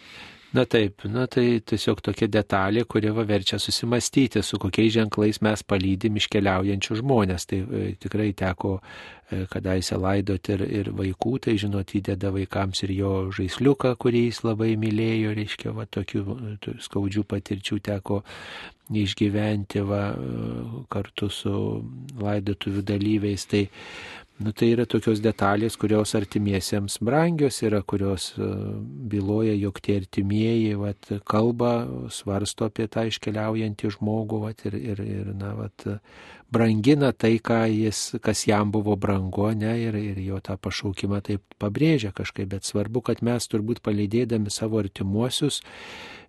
[0.55, 5.65] Na taip, na tai tiesiog tokia detalė, kuri va verčia susimastyti, su kokiais ženklais mes
[5.67, 7.49] palydim iškeliaujančių žmonės.
[7.51, 12.95] Tai e, tikrai teko e, kadaise laidoti ir, ir vaikų, tai žinot, įdeda vaikams ir
[12.95, 16.23] jo žaisliuką, kurį jis labai mylėjo, reiškia, va tokių
[16.87, 18.23] skaudžių patirčių teko
[18.95, 21.57] išgyventi va, e, kartu su
[22.23, 23.51] laidotuvių dalyviais.
[23.51, 23.67] Tai
[24.43, 28.49] Nu, tai yra tokios detalės, kurios artimiesiems brangios yra, kurios e,
[29.13, 35.29] byloja, jog tie artimieji vat, kalba, svarsto apie tą iškeliaujantį žmogų vat, ir, ir, ir
[35.39, 35.87] na, vat,
[36.51, 37.37] brangina tai,
[37.71, 42.67] jis, kas jam buvo brangu, ne, ir, ir jo tą pašaukimą taip pabrėžia kažkaip, bet
[42.67, 45.63] svarbu, kad mes turbūt palydėdami savo artimuosius,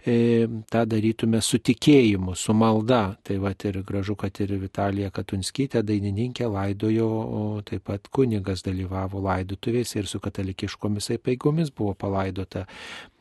[0.07, 3.15] E, tą darytume su tikėjimu, su malda.
[3.25, 9.23] Tai va ir gražu, kad ir Vitalija Katunskytė, dainininkė, laidojo, o taip pat kunigas dalyvavo
[9.25, 12.67] laidotuvėse ir su katalikiškomis apeigomis buvo palaidota.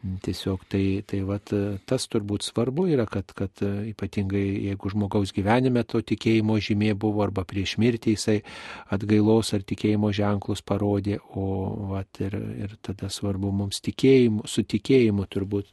[0.04, 1.48] Tiesiog tai, tai vat,
[1.88, 7.46] tas turbūt svarbu yra, kad, kad ypatingai jeigu žmogaus gyvenime to tikėjimo žymė buvo arba
[7.48, 8.34] prieš mirtį jisai
[8.92, 11.46] atgailos ar tikėjimo ženklus parodė, o
[11.94, 15.72] vat, ir, ir tada svarbu mums tikėjimu, su tikėjimu turbūt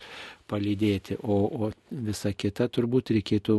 [0.51, 3.55] palydėti, o, o visa kita turbūt reikėtų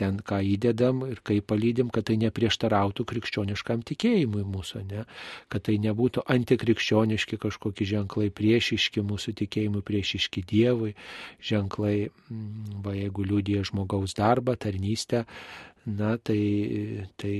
[0.00, 5.06] ten, ką įdedam ir kaip palydim, kad tai neprieštarautų krikščioniškam tikėjimui mūsų, ne?
[5.52, 10.94] kad tai nebūtų antikrikščioniški kažkokie ženklai priešiški mūsų tikėjimui, priešiški Dievui,
[11.44, 15.26] ženklai, mm, va jeigu liūdė žmogaus darbą, tarnystę,
[15.84, 17.34] na tai, tai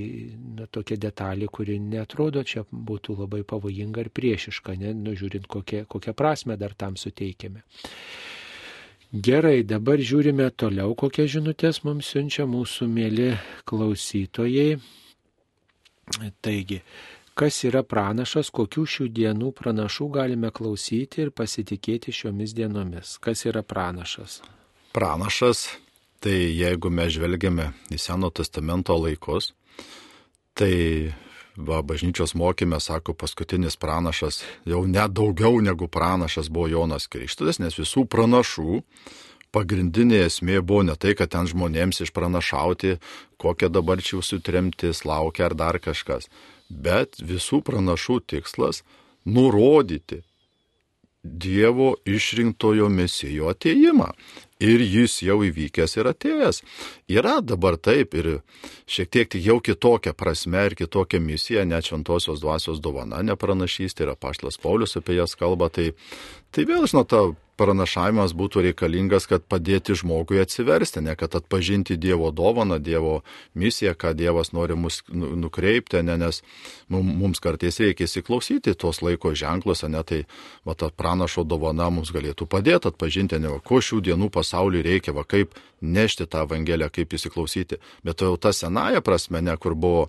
[0.57, 6.17] na, tokia detalė, kuri netrodo čia būtų labai pavojinga ir priešiška, ne, nužiūrint kokią, kokią
[6.17, 7.65] prasme dar tam suteikėme.
[9.11, 13.33] Gerai, dabar žiūrime toliau, kokias žinutės mums siunčia mūsų mėly
[13.67, 14.77] klausytojai.
[16.39, 16.79] Taigi,
[17.35, 23.17] kas yra pranašas, kokių šių dienų pranašų galime klausyti ir pasitikėti šiomis dienomis?
[23.19, 24.45] Kas yra pranašas?
[24.95, 25.65] Pranašas,
[26.23, 29.51] tai jeigu mes žvelgiame į Seno testamento laikus,
[30.55, 31.11] tai
[31.57, 37.79] va, bažnyčios mokymė, sako, paskutinis pranašas, jau net daugiau negu pranašas buvo Jonas Krikštas, nes
[37.79, 38.81] visų pranašų
[39.55, 42.97] pagrindinė esmė buvo ne tai, kad ten žmonėms išpranašauti,
[43.41, 46.31] kokia dabar čia jūsų tremtis laukia ar dar kažkas,
[46.71, 48.85] bet visų pranašų tikslas
[49.27, 50.25] nurodyti
[51.21, 54.07] Dievo išrinktojo mesijo ateimą
[54.61, 56.63] ir jis jau įvykęs ir atėjęs.
[57.11, 58.31] Yra dabar taip ir
[58.91, 64.61] šiek tiek jau kitokia prasme ir kitokia misija, net šventosios dvasios dovana, nepranašystė yra paštlas
[64.61, 65.93] Paulius apie jas kalba, tai,
[66.53, 67.25] tai vėl, žinot, ta
[67.61, 73.21] pranašavimas būtų reikalingas, kad padėti žmogui atsiversti, ne kad atpažinti Dievo dovaną, Dievo
[73.55, 76.41] misiją, ką Dievas nori mus nu, nukreipti, ne, nes
[76.89, 80.23] mums kartais reikia įsiklausyti tos laiko ženklus, ne tai
[80.65, 85.15] va, ta pranašo dovana mums galėtų padėti atpažinti, ne va, ko šių dienų pasauliui reikia,
[85.17, 87.81] va, kaip nešti tą Evangeliją, kaip įsiklausyti.
[88.05, 90.09] Bet jau ta senaja prasme, ne kur buvo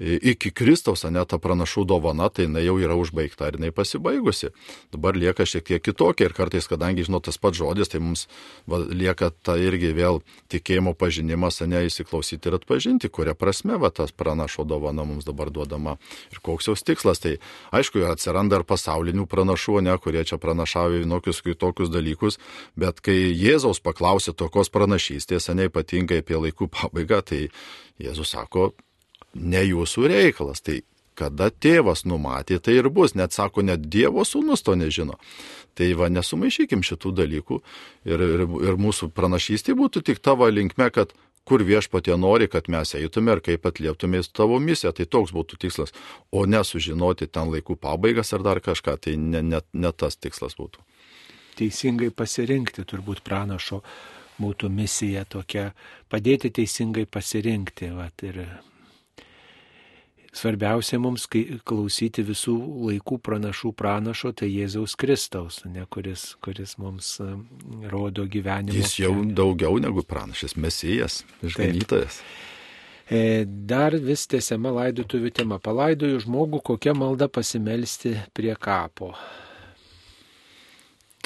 [0.00, 4.50] iki Kristaus, ne ta pranašų dovana, tai jinai jau yra užbaigta ir jinai pasibaigusi.
[4.94, 8.26] Dabar lieka šiek tiek kitokia ir kartais, kadangi žinot tas pats žodis, tai mums
[8.70, 10.22] va, lieka ta irgi vėl
[10.52, 15.98] tikėjimo pažinimas, ne įsiklausyti ir atpažinti, kuria prasme va, tas pranašo dovana mums dabar duodama
[16.32, 17.20] ir koks jos tikslas.
[17.20, 17.36] Tai
[17.76, 22.40] aišku, atsiranda ir pasaulinių pranašų, ne, kurie čia pranašauja vienokius kitokius dalykus,
[22.72, 27.48] bet kai Jėzaus paklausė tokios pranašystės, ne ypatingai apie laikų pabaigą, tai
[28.00, 28.70] Jėzus sako,
[29.34, 30.62] ne jūsų reikalas.
[30.64, 30.80] Tai
[31.20, 33.16] kada tėvas numatė, tai ir bus.
[33.18, 35.18] Net sako, net Dievo sūnus to nežino.
[35.78, 37.58] Tai va, nesumaišykim šitų dalykų
[38.08, 41.12] ir, ir, ir mūsų pranašystė būtų tik tavo linkme, kad
[41.48, 44.92] kur viešpatė nori, kad mes eitume ir kaip atlieptume tavo misiją.
[44.96, 45.94] Tai toks būtų tikslas.
[46.30, 50.84] O nesužinoti ten laikų pabaigas ar dar kažką, tai ne, ne, ne tas tikslas būtų.
[51.60, 53.82] Teisingai pasirinkti turbūt pranašo
[54.40, 55.70] būtų misija tokia,
[56.08, 57.90] padėti teisingai pasirinkti.
[57.92, 58.40] Vat, ir
[60.30, 61.24] Svarbiausia mums
[61.66, 62.54] klausyti visų
[62.86, 67.32] laikų pranašų pranašo, tai Jėzaus Kristaus, ne, kuris, kuris mums e,
[67.90, 68.76] rodo gyvenimą.
[68.78, 72.20] Jis jau daugiau negu pranašas, mesijas, išganytojas.
[73.10, 75.58] E, dar vis tęsiama laidotuvių tema.
[75.58, 79.10] Palaidoju žmogų, kokią maldą pasimelsti prie kapo.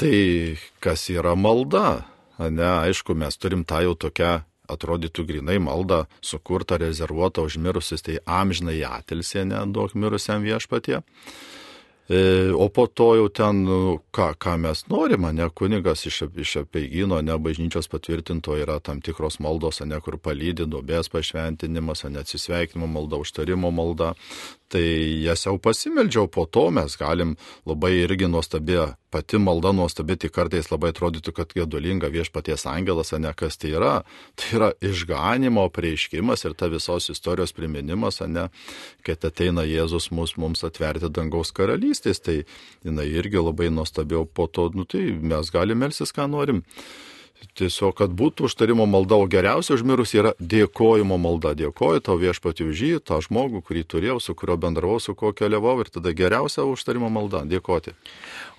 [0.00, 0.16] Tai
[0.80, 2.06] kas yra malda?
[2.40, 4.38] Ne, aišku, mes turim tą jau tokią
[4.70, 11.02] atrodytų grinai malda sukurta, rezervuota užmirusius, tai amžinai atilsė, neduok mirusiam viešpatie.
[12.08, 13.76] E, o po to jau ten, nu,
[14.12, 19.38] ką, ką mes norime, ne kunigas iš, iš apeigino, ne bažnyčios patvirtinto yra tam tikros
[19.40, 24.12] maldos, ne kur palydė, dobės pašventinimas, ne atsisveikinimo malda, užtarimo malda.
[24.74, 24.84] Tai
[25.22, 27.36] jas jau pasimeldžiau, po to mes galim
[27.68, 33.30] labai irgi nuostabė, pati malda nuostabi, tik kartais labai atrodytų, kad gedulinga viešpaties angelas, ne
[33.38, 33.94] kas tai yra.
[34.38, 38.48] Tai yra išganimo prieiškimas ir ta visos istorijos priminimas, ne,
[39.06, 42.40] kad ateina Jėzus mus, mums atverti dangaus karalystės, tai
[42.84, 46.64] jinai irgi labai nuostabiau po to, nu tai mes galime melsis, ką norim.
[47.54, 51.52] Tiesiog, kad būtų užtarimo malda, o geriausia užmirus yra dėkojimo malda.
[51.58, 55.76] Dėkoju tau viešpati už jį, tą žmogų, kurį turėjau, su kuriuo bendravau, su kuo keliavau
[55.82, 57.94] ir tada geriausia užtarimo malda- dėkoti.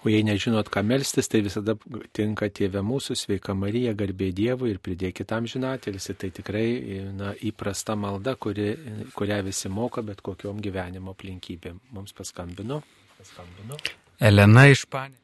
[0.03, 1.77] O jei nežinot, ką melstis, tai visada
[2.13, 6.11] tinka Tėvė mūsų, sveika Marija, garbė Dievui ir pridėkite tam žinatelis.
[6.17, 8.77] Tai tikrai na, įprasta malda, kuri,
[9.15, 11.79] kurią visi moka, bet kokiom gyvenimo aplinkybėm.
[11.91, 12.83] Mums paskambino.
[13.17, 13.75] paskambino.
[14.19, 15.15] Elena iš Panė.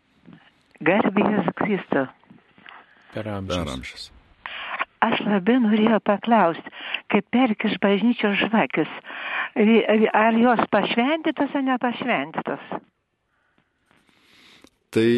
[0.81, 2.20] Garbė Jėzus Kristus
[3.13, 3.57] per amžius.
[3.57, 4.07] Per amžius.
[5.01, 6.71] Aš labai norėjau paklausti,
[7.09, 8.91] kaip perkis bažnyčios žvakis,
[10.13, 12.67] ar jos pašventytos ar nepašventytos?
[14.93, 15.09] Tai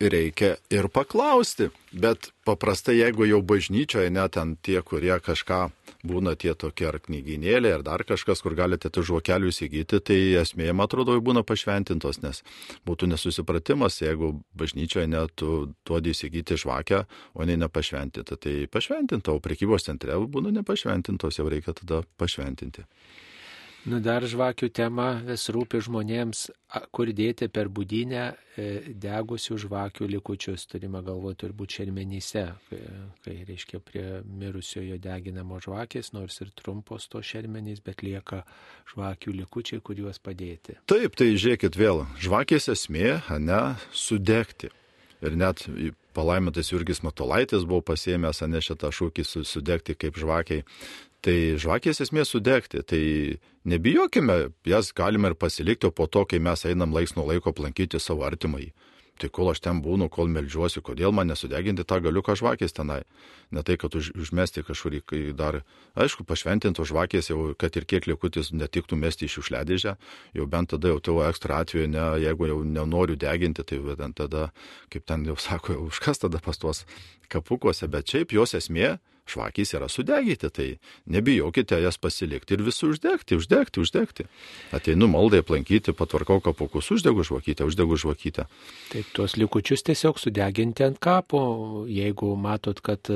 [0.00, 5.66] reikia ir paklausti, bet paprastai jeigu jau bažnyčioje, net ten tie, kurie kažką
[6.04, 10.70] būna tie tokie ar knyginėliai, ar dar kažkas, kur galite tų žuokelių įsigyti, tai esmė,
[10.72, 12.42] man atrodo, būna pašventintos, nes
[12.86, 18.38] būtų nesusipratimas, jeigu bažnyčioje net tu duodi įsigyti žvakę, o ne nepašventinta.
[18.40, 22.84] Tai pašventinta, o prekybos centre būna nepašventintos, jau reikia tada pašventinti.
[23.84, 26.46] Nu, dar žvakių tema vis rūpi žmonėms,
[26.94, 32.80] kur dėti per būdinę e, degusių žvakių likučius, turime galvoti turbūt šermenyse, kai,
[33.26, 38.40] kai reiškia prie mirusiojo deginamo žvakės, nors ir trumpos to šermenys, bet lieka
[38.94, 40.78] žvakių likučiai, kuriuos padėti.
[40.88, 43.62] Taip, tai žiūrėkit vėl, žvakės esmė, ne,
[43.92, 44.72] sudegti.
[45.24, 45.66] Ir net
[46.16, 50.64] palaimintas Jurgis Matolaitis buvo pasėmęs, ne šitą šūkį sudegti kaip žvakiai.
[51.24, 53.04] Tai žvakės esmė sudegti, tai
[53.64, 58.00] nebijokime, jas galime ir pasilikti, o po to, kai mes einam laiks nuo laiko aplankyti
[58.02, 58.74] savo artimai.
[59.14, 63.04] Tai kol aš ten būnu, kol melžiuosi, kodėl man nesudeginti tą galiuką žvakės tenai.
[63.54, 65.60] Ne tai, kad už, užmesti kažkurį, kai dar,
[65.94, 69.94] aišku, pašventintų žvakės jau, kad ir kiek likutis netiktų mesti iš šiukšliadėžę,
[70.34, 73.78] jau bent tada jau tavo ekstra atveju, ne, jeigu jau nenoriu deginti, tai
[74.18, 74.48] tada,
[74.90, 76.82] kaip ten jau sako, už kas tada pas tuos
[77.30, 78.96] kapukuose, bet šiaip jos esmė
[79.26, 80.68] švakys yra sudegyti, tai
[81.10, 84.28] nebijokite jas pasilikti ir visų uždegti, uždegti, uždegti.
[84.76, 88.46] Ateinu maldai aplankyti, patvarkau kapukus, uždegu žvakytę, uždegu žvakytę.
[88.92, 91.44] Taip, tuos likučius tiesiog sudeginti ant kapo,
[91.88, 93.10] jeigu matot, kad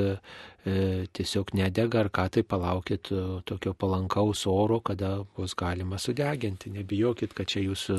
[1.12, 6.73] tiesiog nedega ar ką, tai palaukit e, tokio palankaus oro, kada bus galima sudeginti.
[6.75, 7.99] Nebijokit, kad čia jūsų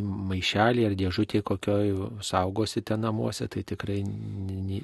[0.00, 1.90] maišelį ar dėžutė kokioj
[2.24, 3.98] saugosite namuose, tai tikrai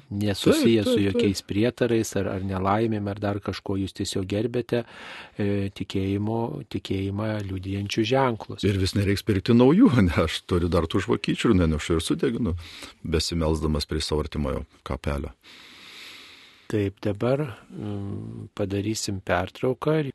[0.09, 6.41] nesusiję su jokiais prietarais ar, ar nelaimėm ar dar kažko, jūs tiesiog gerbėte e, tikėjimo,
[6.69, 8.67] tikėjimą liudijančių ženklus.
[8.67, 12.55] Ir vis nereiks pirkti naujų, ne, aš turiu dar tų žvakyčių nenušu ir sudeginu,
[13.01, 15.33] besimelsdamas prie savo artimojo kapelio.
[16.69, 17.41] Taip, dabar
[17.81, 20.11] um, padarysim pertrauką.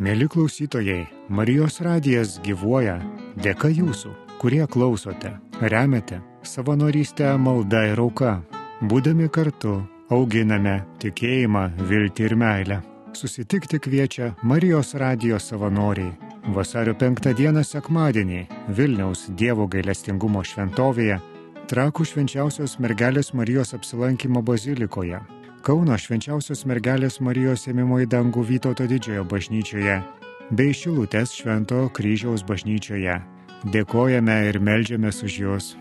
[0.00, 2.96] Mėly klausytojai, Marijos radijas gyvuoja
[3.44, 8.38] dėka jūsų, kurie klausote, remiate savanorystę, maldą ir auką.
[8.88, 12.80] Būdami kartu auginame tikėjimą, viltį ir meilę.
[13.12, 21.16] Susitikti kviečia Marijos radijos savanoriai Vasario 5 dieną sekmadienį Vilniaus Dievo gailestingumo šventovėje,
[21.66, 25.18] Trakų švenčiausios mergelės Marijos apsilankimo bazilikoje,
[25.66, 29.98] Kauno švenčiausios mergelės Marijos ėmimo į dangų Vytauto didžiojo bažnyčioje
[30.54, 33.18] bei Šilutės Švento kryžiaus bažnyčioje.
[33.66, 35.74] Dėkojame ir melžiamės už juos.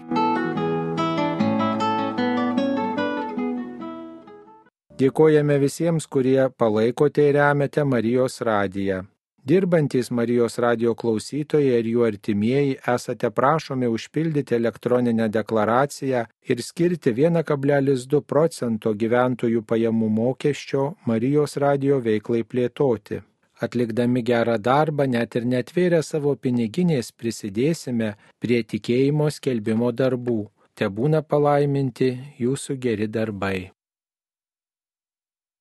[4.97, 9.05] Dėkojame visiems, kurie palaikote ir remiate Marijos radiją.
[9.45, 18.21] Dirbantys Marijos radio klausytojai ir jų artimieji esate prašomi užpildyti elektroninę deklaraciją ir skirti 1,2
[18.25, 23.19] procento gyventojų pajamų mokesčio Marijos radio veiklai plėtoti.
[23.61, 30.39] Atlikdami gerą darbą, net ir netvėrę savo piniginės prisidėsime prie tikėjimo skelbimo darbų.
[30.73, 32.09] Te būna palaiminti
[32.41, 33.69] jūsų geri darbai.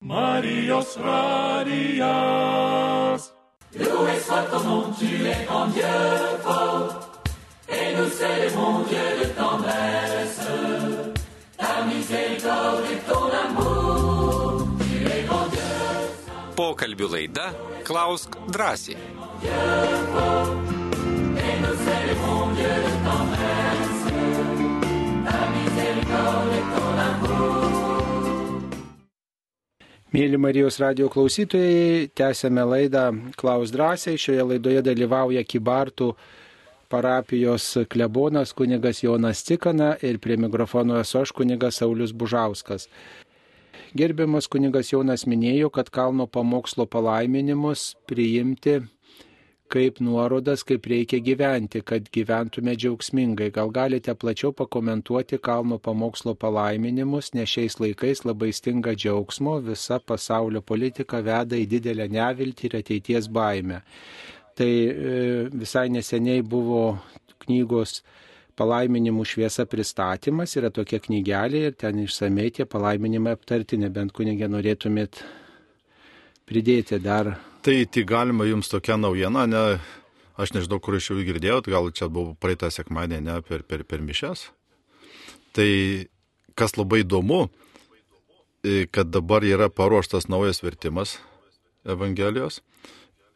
[0.00, 2.93] Marijos radijas.
[3.78, 5.82] Loué soit ton nom, tu es en Dieu
[6.42, 7.10] fort,
[7.68, 10.40] et nous célébrons Dieu de tendresse.
[11.58, 15.60] Ta miséricorde et ton amour, tu es grand Dieu.
[16.54, 17.50] Pokalbių laida
[17.82, 18.96] Klausk drąsiai.
[30.14, 33.00] Mėly Marijos radio klausytojai, tęsėme laidą
[33.34, 34.14] Klaus drąsiai.
[34.14, 36.12] Šioje laidoje dalyvauja Kibartų
[36.86, 42.86] parapijos klebonas kunigas Jonas Cikana ir prie mikrofono esu aš kunigas Saulis Bužauskas.
[43.98, 48.84] Gerbiamas kunigas Jonas minėjo, kad kalno pamokslo palaiminimus priimti
[49.72, 53.50] kaip nuorodas, kaip reikia gyventi, kad gyventume džiaugsmingai.
[53.54, 60.60] Gal galite plačiau pakomentuoti kalno pamokslo palaiminimus, nes šiais laikais labai stinga džiaugsmo, visa pasaulio
[60.62, 63.80] politika veda į didelę neviltį ir ateities baimę.
[64.54, 65.14] Tai e,
[65.50, 66.84] visai neseniai buvo
[67.46, 68.02] knygos
[68.54, 75.24] palaiminimų šviesa pristatymas, yra tokia knygelė ir ten išsamei tie palaiminimai aptarti, nebent kunigė norėtumėt
[76.46, 77.32] pridėti dar
[77.64, 79.60] Tai tik galima jums tokia naujiena, ne,
[80.36, 84.02] aš nežinau, kur iš jų girdėjot, gal čia buvo praeitą sekmadienį ne, per, per, per
[84.04, 84.50] mišes.
[85.56, 85.70] Tai
[86.60, 87.46] kas labai įdomu,
[88.92, 91.18] kad dabar yra paruoštas naujas vertimas
[91.88, 92.60] Evangelijos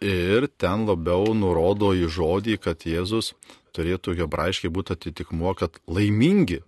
[0.05, 3.33] ir ten labiau nurodo į žodį, kad Jėzus
[3.77, 6.61] turėtų hebrajiškai būti atitikmuo, kad laimingi.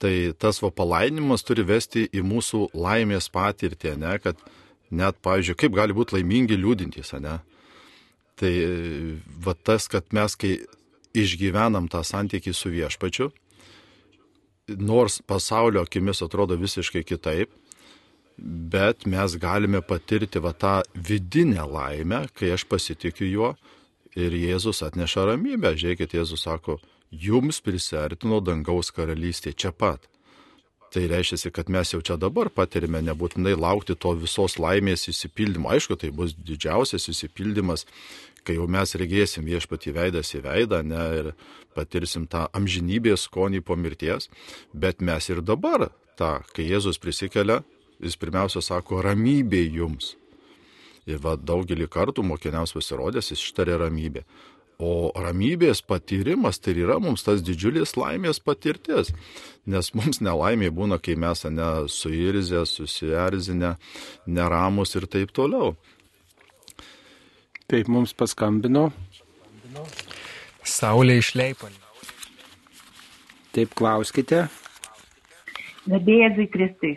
[0.00, 4.40] Tai tas va palainimas turi vesti į mūsų laimės patirtį, ne, kad
[4.90, 7.38] net, pavyzdžiui, kaip gali būti laimingi liūdintys, ne?
[8.40, 8.52] Tai
[9.44, 10.56] va tas, kad mes, kai
[11.16, 13.30] išgyvenam tą santykį su viešpačiu,
[14.78, 17.50] nors pasaulio akimis atrodo visiškai kitaip,
[18.40, 23.50] bet mes galime patirti va tą vidinę laimę, kai aš pasitikiu juo
[24.16, 25.74] ir Jėzus atneša ramybę.
[25.76, 26.78] Žiūrėkit, Jėzus sako,
[27.10, 30.06] jums prisertino dangaus karalystė čia pat.
[30.90, 35.70] Tai reiškia, kad mes jau čia dabar patirime nebūtinai laukti to visos laimės įsipildymo.
[35.70, 37.86] Aišku, tai bus didžiausias įsipildymas,
[38.42, 41.30] kai jau mes regėsim viešpatį veidas į veidą ne, ir
[41.78, 44.26] patirsim tą amžinybės skonį po mirties,
[44.74, 47.60] bet mes ir dabar tą, kai Jėzus prisikelia,
[48.02, 50.16] jis pirmiausia sako ramybė jums.
[51.06, 54.26] Ir va daugelį kartų mokiniams pasirodęs jis ištarė ramybė.
[54.80, 59.12] O ramybės patyrimas tai yra mums tas didžiulis laimės patirtis.
[59.68, 63.74] Nes mums nelaimė būna, kai mes ne suirzę, susierzinę,
[64.26, 65.74] neramus ir taip toliau.
[67.68, 68.88] Taip mums paskambino.
[70.64, 71.76] Saulė išleipalė.
[73.54, 74.46] Taip klauskite.
[75.90, 76.96] Garbėjai Kristui.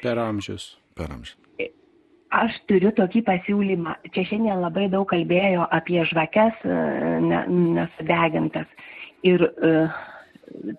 [0.00, 0.76] Per amžius.
[0.96, 1.45] Per amžius.
[2.36, 3.94] Aš turiu tokį pasiūlymą.
[4.12, 6.74] Čia šiandien labai daug kalbėjo apie žvakes e,
[7.48, 8.68] nesudegintas.
[9.24, 9.70] Ir e,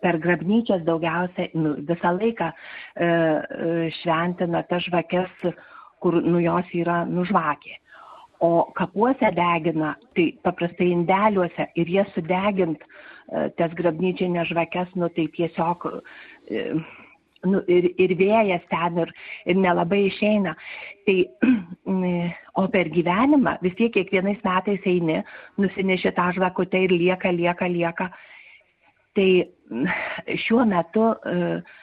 [0.04, 3.10] per grabnyčias daugiausia nu, visą laiką e,
[4.02, 5.48] šventina tas žvakes,
[6.04, 7.80] kur nu jos yra nužvakė.
[8.46, 12.84] O kapuose degina, tai paprastai indeliuose ir jie sudegint
[13.58, 15.88] tas grabnyčiai žvakes, nu tai tiesiog
[17.48, 19.14] nu, ir, ir vėjas ten ir,
[19.50, 20.54] ir nelabai išeina.
[21.08, 21.18] Tai,
[22.62, 25.22] o per gyvenimą vis tiek kiekvienais metais eini,
[25.62, 28.10] nusineši tą žvakutę ir lieka, lieka, lieka.
[29.18, 29.30] Tai
[30.46, 31.76] šiuo metu uh,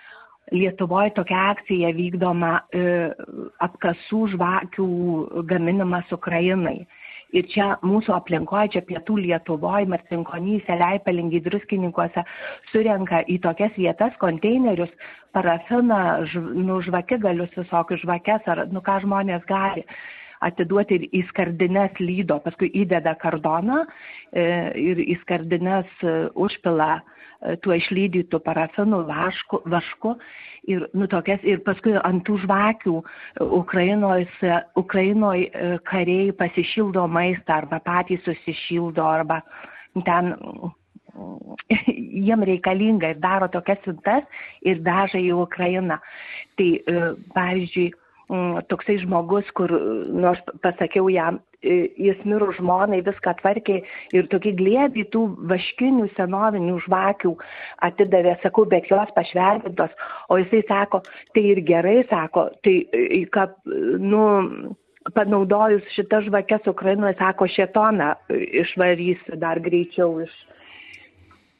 [0.52, 3.22] Lietuvoje tokia akcija vykdoma uh,
[3.64, 4.88] apkasų žvakių
[5.48, 6.82] gaminimas Ukrainai.
[7.24, 12.24] Uh, ir čia mūsų aplinkoje, čia pietų Lietuvoje, Marcinkonyse, Leipelingi, Druskininkose
[12.72, 14.92] surenka į tokias vietas konteinerius
[15.34, 16.02] parafiną,
[16.54, 19.86] nu, žvakigalius visokius žvakes, ar, nu, ką žmonės gali
[20.44, 24.44] atiduoti ir į skardines lydo, paskui įdeda kardoną e,
[24.76, 27.13] ir į skardines e, užpila e,
[27.64, 30.14] tuo išlydytų parafinų vašku, vašku
[30.70, 32.94] ir, nu, tokias, ir paskui ant tų žvakių
[33.58, 34.28] Ukrainoje,
[34.80, 39.42] Ukrainoje kariai pasišildo maistą arba patys susišildo arba
[40.06, 40.32] ten
[42.26, 44.24] jiem reikalinga ir daro tokias siuntas
[44.66, 46.00] ir veža į Ukrainą.
[46.58, 46.70] Tai,
[47.34, 47.92] pavyzdžiui,
[48.32, 49.68] Mm, toksai žmogus, kur,
[50.08, 53.80] nors pasakiau jam, jis mirų žmonai viską tvarkė
[54.16, 57.34] ir tokį glėbį tų vaškinių senovinių žvakių
[57.88, 59.92] atidavė, sakau, bet jos pašventintos,
[60.28, 61.02] o jisai sako,
[61.34, 62.78] tai ir gerai, sako, tai,
[63.34, 63.56] kad,
[64.00, 64.24] nu,
[65.16, 68.14] panaudojus šitas žvakes Ukrainoje, sako, šetoną
[68.64, 70.34] išvarys dar greičiau iš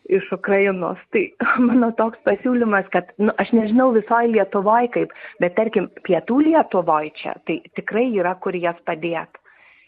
[0.05, 0.99] iš Ukrainos.
[1.13, 1.23] Tai
[1.69, 7.33] mano toks pasiūlymas, kad, nu, aš nežinau visoje Lietuvoje kaip, bet tarkim, pietų Lietuvoje čia,
[7.49, 9.41] tai tikrai yra kur jas padėti.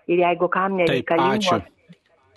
[0.07, 1.51] Ir jeigu kam nereikalingos.
[1.51, 1.77] Taip, ačiū.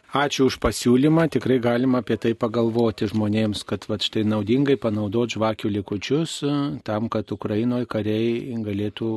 [0.09, 5.69] Ačiū už pasiūlymą, tikrai galima apie tai pagalvoti žmonėms, kad va štai naudingai panaudoti žvakių
[5.69, 9.09] likučius e, tam, kad Ukrainoje kariai galėtų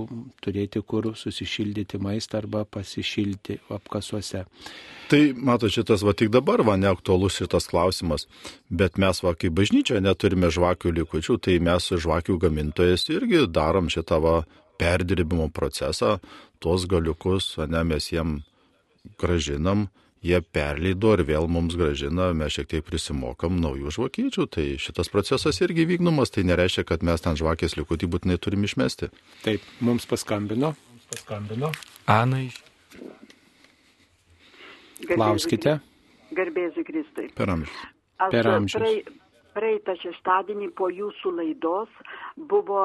[0.45, 4.45] turėti kur susišildyti maistą arba pasišilti apkasuose.
[5.09, 8.29] Tai mato, šitas va tik dabar va neaktualus šitas klausimas,
[8.69, 14.21] bet mes va kaip bažnyčia neturime žvakių likučių, tai mes žvakių gamintojas irgi darom šitą
[14.21, 14.43] va
[14.77, 16.19] perdirbimo procesą,
[16.63, 18.41] tuos galiukus, ne, mes jiem
[19.21, 19.89] gražinam,
[20.23, 24.47] jie perleido ir vėl mums gražina, mes šiek tiek prisimokam naujų žvakyčių.
[24.55, 29.11] Tai šitas procesas irgi vykdomas, tai nereiškia, kad mes ten žvakės likutį būtinai turim išmesti.
[29.47, 30.75] Taip, mums paskambino.
[30.93, 31.73] Mums paskambino.
[32.11, 32.61] Ana iš.
[35.11, 35.81] Klauskite.
[36.33, 37.27] Garbėsiu Kristui.
[37.37, 37.83] Per amžius.
[38.31, 39.11] Per amžius.
[39.53, 41.89] Praei, praeitą šeštadienį po jūsų laidos
[42.51, 42.81] buvo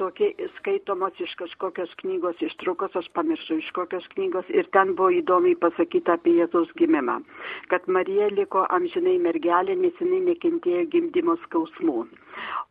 [0.00, 5.56] tokie skaitomos iš kažkokios knygos ištraukos, aš pamiršau iš kokios knygos, ir ten buvo įdomiai
[5.60, 7.20] pasakyta apie Jėzaus gimimą,
[7.68, 12.06] kad Marija liko amžinai mergelė, nes jinai nekentėjo gimdymo skausmų.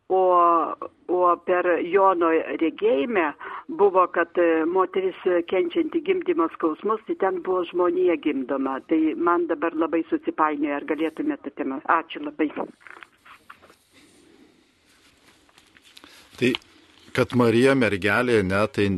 [0.08, 0.22] O,
[1.10, 2.28] o per Jono
[2.62, 3.32] regėjime
[3.78, 4.38] buvo, kad
[4.70, 5.18] moteris
[5.50, 8.78] kenčianti gimdymo skausmus, tai ten buvo žmonija gimdoma.
[8.86, 11.82] Tai man dabar labai susipainioja, ar galėtumėte temą.
[11.98, 12.52] Ačiū labai.
[16.36, 16.52] Tai,
[17.16, 18.90] kad Marija mergelė, ne, tai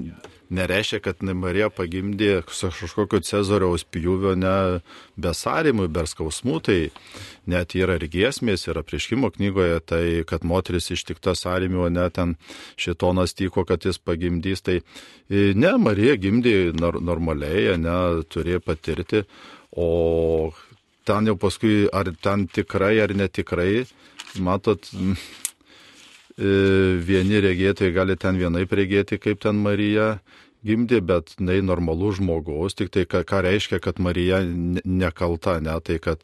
[0.50, 4.80] nereiškia, kad Marija pagimdė kažkokio Cezariaus pjūvio ne
[5.20, 6.78] be sąrimų, be skausmų, tai
[7.46, 12.36] net yra ir giesmės, yra prieškimo knygoje, tai kad moteris ištikta sąrimiu, ne ten
[12.80, 14.80] šitonas tyko, kad jis pagimdys, tai
[15.28, 17.98] ne, Marija gimdė normaliai, ne,
[18.32, 19.26] turėjo patirti,
[19.76, 20.52] o
[21.08, 23.84] ten jau paskui, ar ten tikrai ar netikrai,
[24.42, 25.47] matot, E,
[26.38, 30.18] vieni regėtojai gali ten vienaip regėti, kaip ten Marija
[30.66, 34.40] gimdė, bet jinai normalų žmogaus, tik tai ką, ką reiškia, kad Marija
[34.84, 36.22] nekalta, ne tai, kad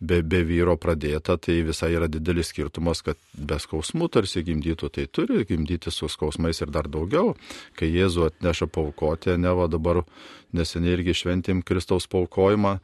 [0.00, 5.06] be, be vyro pradėta, tai visai yra didelis skirtumas, kad be skausmų tarsi gimdytų, tai
[5.06, 7.34] turi gimdyti su skausmais ir dar daugiau.
[7.78, 10.02] Kai Jėzų atneša paukoti, ne va dabar
[10.54, 12.78] neseniai irgi šventim Kristaus paukojimą,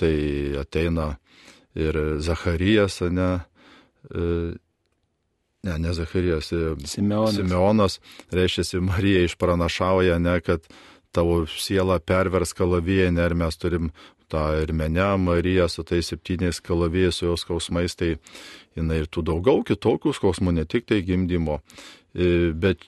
[0.00, 0.14] tai
[0.60, 1.14] ateina
[1.78, 3.30] ir Zacharijas, ne,
[4.10, 4.54] e,
[5.64, 7.38] ne, ne Zacharijas, e, Simeonas.
[7.38, 8.00] Simeonas,
[8.32, 10.66] reiškia, Marija išpranašauja, ne, kad
[11.14, 13.90] tavo siela pervers kalavienę ir mes turim
[14.28, 18.16] tą ir menę Mariją su tais septyniais kalavėjais, su jos skausmais, tai
[18.76, 21.60] jinai ir tų daugiau kitokių skausmų, ne tik tai gimdymo.
[22.14, 22.82] E, bet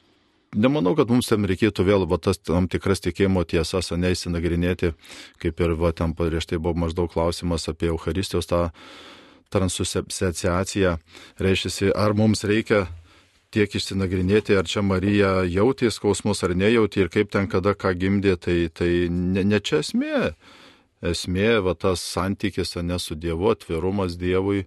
[0.56, 4.94] nemanau, kad mums tam reikėtų vėl va, tas tam tikras tikėjimo tiesas, neįsinagrinėti,
[5.42, 8.66] kaip ir va, ten prieš tai buvo maždaug klausimas apie Euharistijos tą
[9.52, 10.96] transasociacija,
[11.42, 12.86] reiškia, ar mums reikia
[13.54, 18.36] tiek išsinagrinėti, ar čia Marija jautė skausmus ar nejautė ir kaip ten kada ką gimdė,
[18.36, 20.30] tai, tai ne, ne čia esmė.
[21.06, 24.64] Esmė, va tas santykis, ne su Dievu, atvirumas Dievui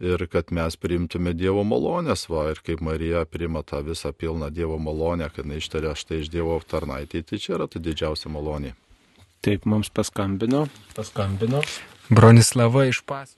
[0.00, 4.78] ir kad mes priimtume Dievo malonės, va, ir kaip Marija priima tą visą pilną Dievo
[4.80, 8.74] malonę, kad neištarė štai iš Dievo tarnaitį, tai čia yra ta didžiausia malonė.
[9.44, 10.66] Taip, mums paskambino.
[10.96, 11.62] Paskambino.
[12.10, 13.36] Bronislava iš pas.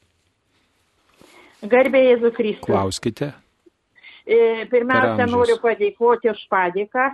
[1.62, 2.70] Garbė Jėzų Kristų.
[2.70, 3.32] Klauskite.
[4.28, 7.08] E, pirmiausia, noriu padėkoti už padėką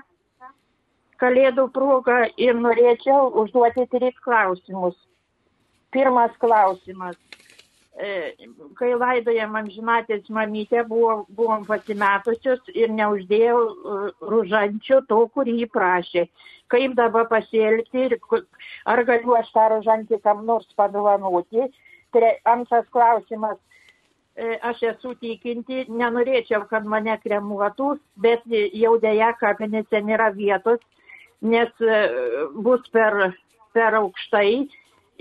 [1.23, 4.97] Kalėdų progą ir norėčiau užduoti tris klausimus.
[5.95, 7.17] Pirmas klausimas.
[7.95, 8.35] E,
[8.75, 14.01] kai laidojam amžinatės mamytę, buvo, buvom pasimetusios ir neuždėjau e,
[14.33, 16.25] ružančių to, kurį jį prašė.
[16.75, 18.17] Kaip dabar pasielgti ir
[18.91, 21.71] ar galiu aš tą ružantį kam nors padovanoti?
[22.51, 23.59] Antras klausimas
[24.37, 30.81] aš esu tikinti, nenorėčiau, kad mane kremuotų, bet jau dėja kapinėse nėra vietos,
[31.43, 32.01] nes e,
[32.67, 33.35] bus per,
[33.77, 34.67] per aukštai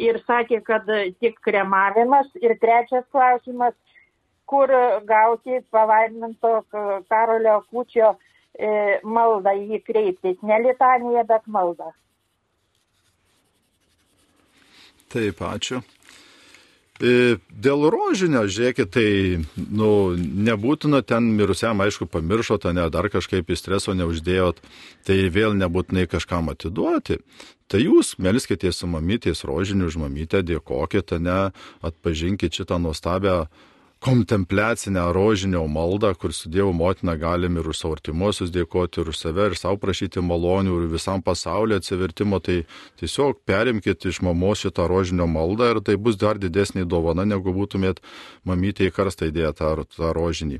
[0.01, 0.89] ir sakė, kad
[1.21, 2.29] tik kremavimas.
[2.41, 3.75] Ir trečias klausimas,
[4.49, 4.71] kur
[5.05, 6.63] gauti palaiminto
[7.09, 8.15] Karolio Kučio
[8.57, 10.39] e, maldą jį kreiptis.
[10.41, 11.93] Ne litanija, bet malda.
[15.13, 15.83] Taip, ačiū.
[17.03, 19.07] E, dėl rožinio, žiūrėkit, tai,
[19.59, 24.61] nu, nebūtina ten mirusiam, aišku, pamiršot, ne, dar kažkaip į streso neuždėjot,
[25.03, 27.19] tai vėl nebūtinai kažkam atiduoti.
[27.67, 31.51] Tai jūs melskitės su mamytės rožiniu už mamytę, dėkokite, ne,
[31.83, 33.49] atpažinkite šitą nuostabią
[34.03, 39.19] kontempliacinę rožinio maldą, kur su Dievo motina galim ir už savo artimuosius dėkoti, ir už
[39.19, 42.65] save, ir savo prašyti malonių, ir visam pasauliu atsivertimo, tai
[42.99, 48.03] tiesiog perimkite iš mamos šitą rožinio maldą ir tai bus dar didesnė dovana, negu būtumėt
[48.43, 50.59] mamytė į karstą įdėję tą, tą rožinį.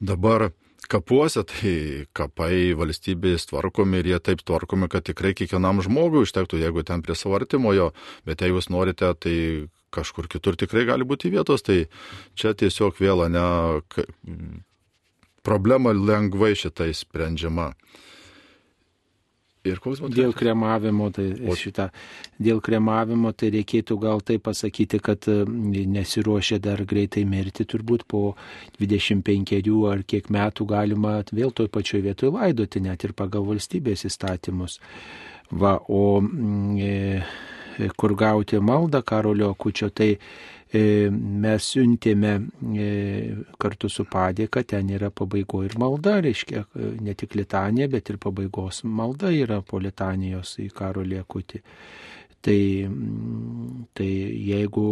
[0.00, 0.50] Dabar
[0.92, 6.84] kapuose, tai kapai valstybės tvarkomi ir jie taip tvarkomi, kad tikrai kiekvienam žmogui užtektų, jeigu
[6.84, 7.94] ten prie savo artimojo,
[8.28, 9.38] bet jeigu jūs norite, tai
[9.94, 11.84] kažkur kitur tikrai gali būti vietos, tai
[12.38, 13.44] čia tiesiog vėl, ne,
[15.44, 17.72] problema lengvai šitai sprendžiama.
[19.64, 20.12] Ir koks buvo?
[20.12, 21.54] Dėl kremavimo, tai o...
[21.56, 21.86] šitą,
[22.36, 25.38] dėl kremavimo, tai reikėtų gal tai pasakyti, kad e,
[25.88, 28.34] nesiruošia dar greitai mirti, turbūt po
[28.76, 29.54] 25
[29.88, 34.76] ar kiek metų galima vėl toj pačioj vietoje laidoti, net ir pagal valstybės įstatymus.
[35.48, 37.22] Va, o e,
[37.96, 40.14] kur gauti maldą Karolio Kučio, tai
[40.74, 42.30] E, mes siuntėme
[42.74, 42.86] e,
[43.62, 46.64] kartu su padėka, ten yra pabaigo ir malda, reiškia
[47.04, 51.62] ne tik litanija, bet ir pabaigos malda yra po litanijos į karo liekutį.
[52.44, 52.60] Tai,
[53.96, 54.10] tai
[54.44, 54.88] jeigu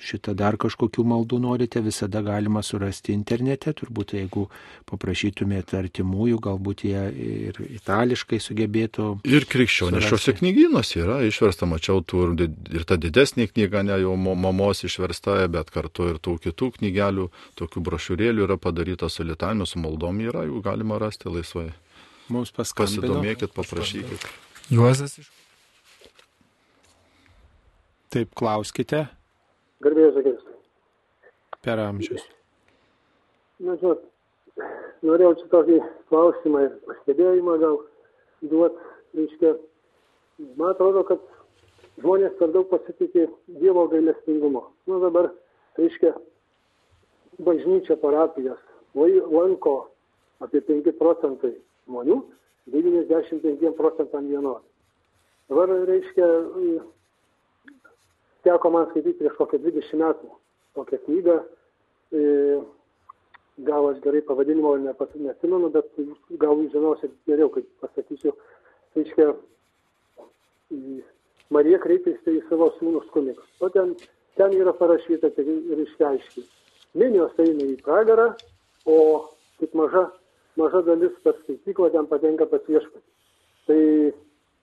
[0.00, 4.46] šitą dar kažkokių maldų norite, visada galima surasti internete, turbūt jeigu
[4.88, 9.08] paprašytumėte artimųjų, galbūt jie ir itališkai sugebėtų.
[9.28, 15.42] Ir krikščioniškose knygynuose yra išversta, mačiau, tur, ir ta didesnė knyga, ne jau mamos išversta,
[15.52, 17.28] bet kartu ir tų kitų knygelių,
[17.60, 21.68] tokių brošiūrėlių yra padaryta su litaniu, su maldom yra, jų galima rasti laisvai.
[22.32, 23.02] Mums paskambino.
[23.02, 24.26] Pasidomėkit, paprašykit.
[24.70, 25.28] Juozas iš
[28.10, 29.04] Taip, klauskite.
[29.84, 30.56] Garbėjus Kristus.
[31.62, 32.24] Per amžius.
[33.62, 34.02] Na, žinot,
[35.06, 35.76] norėjau čia tokį
[36.10, 37.78] klausimą ir pastebėjimą gal
[38.50, 38.80] duot,
[39.14, 39.54] reiškia,
[40.58, 41.22] man atrodo, kad
[42.00, 43.28] žmonės per daug pasitikė
[43.60, 44.64] Dievo gailestingumo.
[44.90, 45.30] Na dabar,
[45.78, 46.14] reiškia,
[47.46, 48.58] bažnyčia parapijos
[48.98, 49.76] lanko
[50.42, 51.54] apie 5 procentai
[51.86, 52.24] žmonių,
[52.74, 54.66] 95 procentam vienodai.
[55.50, 56.26] Dabar, reiškia,
[58.46, 60.30] teko man skaityti prieš kokią 20 metų
[60.78, 61.38] tokią knygą.
[62.10, 62.20] E,
[63.66, 65.90] gal aš gerai pavadinimo nesimenu, bet
[66.40, 68.32] gal jūs žinosit geriau, kaip pasakysiu.
[68.94, 69.26] Tai reiškia,
[71.54, 73.50] Marija kreipėsi į savo sūnus kunigus.
[73.60, 73.92] O ten,
[74.38, 76.46] ten yra parašyta tai ir išaiškiai.
[76.98, 78.32] Minios eina į pragarą,
[78.86, 78.96] o
[79.60, 80.08] tik maža,
[80.58, 83.06] maža dalis per skaityklą ten patenka pas viešpatį.
[83.68, 83.80] Tai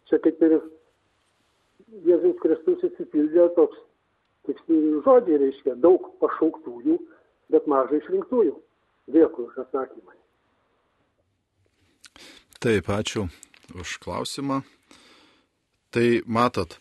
[0.10, 0.58] čia kaip ir
[1.88, 3.80] Jėzus Kristus įsipildė toks
[4.48, 6.98] tiksliniai žodžiai, reiškia daug pašauktųjų,
[7.54, 8.56] bet mažai išrinktųjų.
[9.16, 10.16] Dėkui už atsakymą.
[12.60, 13.28] Taip, ačiū
[13.78, 14.64] už klausimą.
[15.96, 16.76] Tai matot,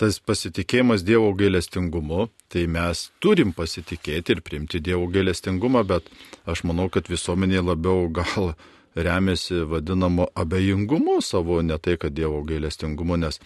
[0.00, 6.08] tas pasitikėjimas Dievo gailestingumu, tai mes turim pasitikėti ir primti Dievo gailestingumą, bet
[6.48, 8.54] aš manau, kad visuomenė labiau gal
[8.96, 13.38] remiasi vadinamo abejingumu savo, ne tai, kad Dievo gailestingumu, nes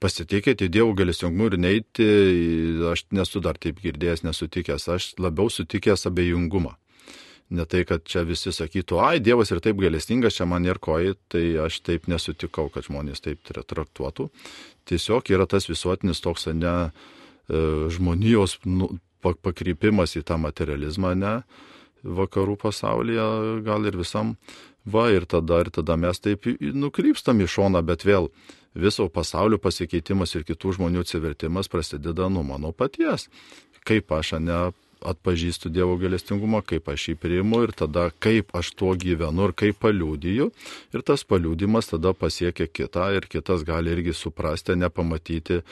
[0.00, 2.08] pasitikėti Dievo gailestingumu ir neiti,
[2.92, 6.76] aš nesu dar taip girdėjęs, nesutikęs, aš labiau sutikęs abejingumą.
[7.50, 11.16] Ne tai, kad čia visi sakytų, ai, Dievas ir taip gailestingas, čia man ir koji,
[11.32, 14.28] tai aš taip nesutikau, kad žmonės taip traktuotų.
[14.86, 16.76] Tiesiog yra tas visuotinis toks, ne,
[17.50, 21.34] e, žmonijos nu, pakrypimas į tą materializmą, ne,
[22.06, 23.26] vakarų pasaulyje,
[23.66, 24.36] gal ir visam
[24.84, 28.30] Va ir tada, ir tada mes taip nukrypstam į šoną, bet vėl
[28.74, 33.28] viso pasaulio pasikeitimas ir kitų žmonių atsivertimas prasideda nuo mano paties.
[33.84, 34.70] Kaip aš ne
[35.00, 39.80] atpažįstu Dievo galestingumą, kaip aš jį priimu ir tada kaip aš tuo gyvenu ir kaip
[39.80, 40.50] paliūdiju.
[40.94, 45.62] Ir tas paliūdimas tada pasiekia kitą ir kitas gali irgi suprasti, nepamatyti.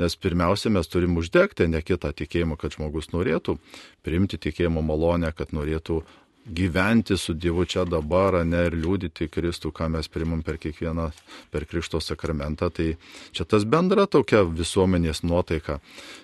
[0.00, 3.58] Nes pirmiausia, mes turim uždegti ne kitą tikėjimą, kad žmogus norėtų
[4.06, 6.00] priimti tikėjimo malonę, kad norėtų
[6.46, 11.10] gyventi su Dievu čia dabar, ne ir liūdyti Kristų, ką mes primam per kiekvieną,
[11.54, 12.70] per Krikšto sakramentą.
[12.74, 12.88] Tai
[13.32, 15.80] čia tas bendra tokia visuomenės nuotaika.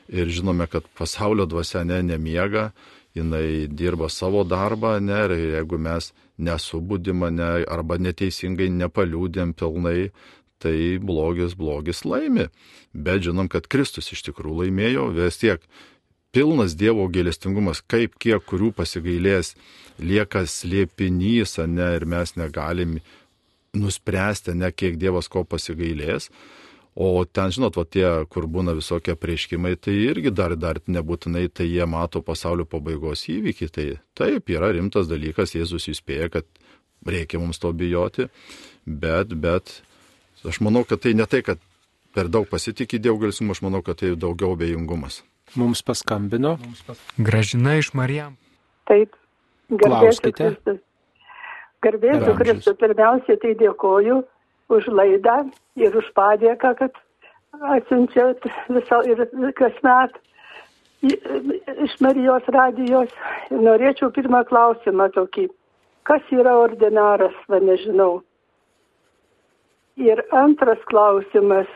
[0.08, 2.72] Ir žinome, kad pasaulio dvasia ne nemiega,
[3.14, 10.10] jinai dirba savo darbą, ne, ir jeigu mes nesubudimą, ne, arba neteisingai nepaliūdėm pilnai,
[10.58, 12.48] tai blogis blogis laimi.
[12.92, 15.62] Bet žinom, kad Kristus iš tikrųjų laimėjo, vis tiek
[16.34, 19.54] pilnas Dievo gėlestingumas, kaip kiek kurių pasigailės
[19.98, 22.98] lieka slėpinys, ne, ir mes negalim
[23.76, 26.30] nuspręsti, ne kiek Dievas ko pasigailės.
[26.98, 31.68] O ten, žinot, va tie, kur būna visokie prieškimai, tai irgi dar, dar nebūtinai tai
[31.68, 33.68] jie mato pasaulio pabaigos įvykį.
[33.70, 33.86] Tai
[34.18, 36.48] taip, yra rimtas dalykas, Jėzus įspėja, kad
[37.06, 38.26] reikia mums to bijoti,
[38.82, 39.76] bet, bet
[40.42, 41.62] aš manau, kad tai ne tai, kad
[42.18, 45.22] per daug pasitikė Dievgalsimo, aš manau, kad tai daugiau bejingumas.
[45.56, 46.56] Mums paskambino.
[47.16, 48.36] Gražina iš Marijam.
[48.88, 49.16] Taip,
[49.70, 50.78] garbėsiu.
[51.84, 52.76] Garbėsiu Kristus.
[52.80, 54.22] Pirmiausia, tai dėkoju
[54.74, 55.38] už laidą
[55.78, 56.96] ir už padėką, kad
[57.76, 59.22] atsiunčiat visą ir
[59.58, 60.18] kasmet
[61.02, 63.14] iš Marijos radijos.
[63.50, 65.48] Norėčiau pirmą klausimą tokį.
[66.08, 68.22] Kas yra ordinaras, va nežinau.
[70.00, 71.68] Ir antras klausimas.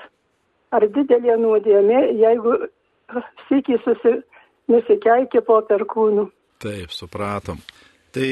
[0.73, 2.55] Ar didelė nuodėmė, jeigu
[3.49, 4.15] sėkiai susi,
[4.73, 6.29] nusikeikė po perkūnų.
[6.63, 7.59] Taip, supratom.
[8.15, 8.29] Tai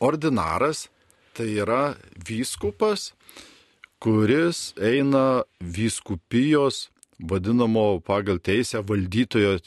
[0.00, 0.88] ordinaras
[1.36, 1.94] tai yra
[2.28, 3.12] vyskupas,
[4.00, 6.88] kuris eina vyskupijos
[7.20, 9.58] vadinamo pagal teisę valdytojo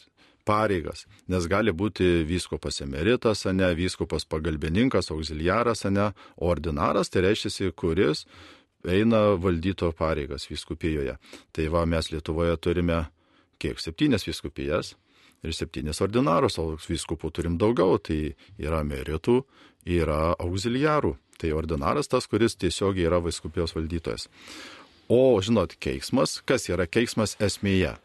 [0.44, 8.26] pareigas, nes gali būti vyskopas emeritas, ne vyskopas pagalbininkas, auxiliaras, ne ordinaras, tai reiškia, kuris
[8.84, 11.16] eina valdyto pareigas vyskupijoje.
[11.56, 13.06] Tai va, mes Lietuvoje turime
[13.64, 13.82] kiek?
[13.82, 14.94] Septynės vyskupijas
[15.44, 19.42] ir septynis ordinarus, o vyskupų turim daugiau, tai yra emeritų,
[19.90, 21.18] yra auxiliarų.
[21.42, 24.30] Tai ordinaras tas, kuris tiesiogiai yra viskupijos valdytojas.
[25.12, 27.98] O, žinot, keiksmas, kas yra keiksmas esmėje?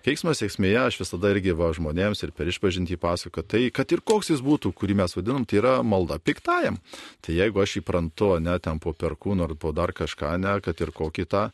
[0.00, 4.32] Keiksmas esmėje aš visada irgi va žmonėms ir per išpažinti pasakoju, tai kad ir koks
[4.32, 6.80] jis būtų, kurį mes vadinam, tai yra malda piktajam.
[7.20, 10.94] Tai jeigu aš įprantu, ne ten po perkūno ar po dar kažką, ne, kad ir
[10.96, 11.44] kokį tą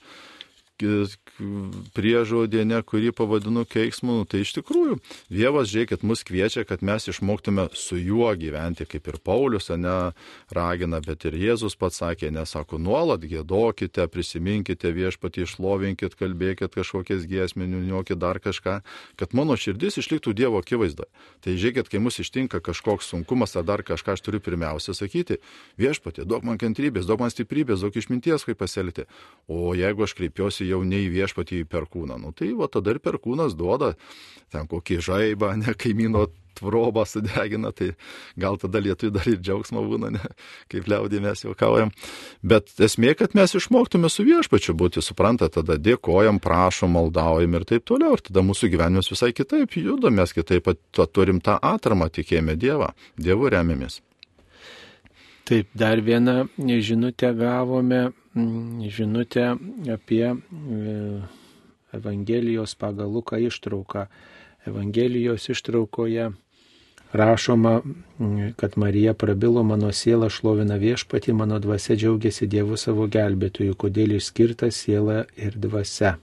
[0.76, 4.98] priežodė, ne, kurį pavadinu keiksmu, nu, tai iš tikrųjų
[5.32, 10.12] Dievas, žiūrėkit, mus kviečia, kad mes išmoktume su juo gyventi, kaip ir Paulius, ne,
[10.52, 17.82] ragina, bet ir Jėzus pats sakė, nesako, nuolat gėdokite, prisiminkite viešpatį, išlovinkit, kalbėkit kažkokias giesminių,
[17.88, 18.80] niokit dar kažką,
[19.16, 21.08] kad mano širdis išliktų Dievo akivaizdoje.
[21.44, 25.40] Tai žiūrėkit, kai mus ištinka kažkoks sunkumas ar dar kažką, aš turiu pirmiausia sakyti,
[25.80, 29.06] viešpatį, duok man kantrybės, duok man stiprybės, duok išminties, kaip pasielgti.
[29.48, 32.18] O jeigu aš kreipiuosi jau ne į viešpatį į perkūną.
[32.22, 33.94] Nu, tai va tada ir perkūnas duoda
[34.52, 36.26] ten kokį žaibą, ne kaimyno
[36.56, 37.92] tvorobą sudegina, tai
[38.40, 40.22] gal tada lietui dar ir džiaugsmo būna, ne,
[40.72, 41.92] kaip liaudį mes juokaujam.
[42.46, 47.86] Bet esmė, kad mes išmoktume su viešpačiu būti, supranta, tada dėkojam, prašom, maldaujam ir taip
[47.88, 48.16] toliau.
[48.16, 52.94] Ir tada mūsų gyvenimas visai kitaip juda, mes kitaip pat turim tą atramą, tikėjime Dievą,
[53.20, 54.00] Dievu remiamės.
[55.46, 59.56] Taip, dar vieną žinutę gavome Mm, žinutę
[59.94, 60.36] apie e,
[61.92, 64.06] Evangelijos pagal Luką ištrauką.
[64.66, 66.30] Evangelijos ištraukoje
[67.12, 67.80] rašoma,
[68.20, 74.18] mm, kad Marija prabilo mano siela šlovina viešpatį, mano dvasia džiaugiasi Dievu savo gelbėtojų, kodėl
[74.18, 76.18] išskirta siela ir dvasia.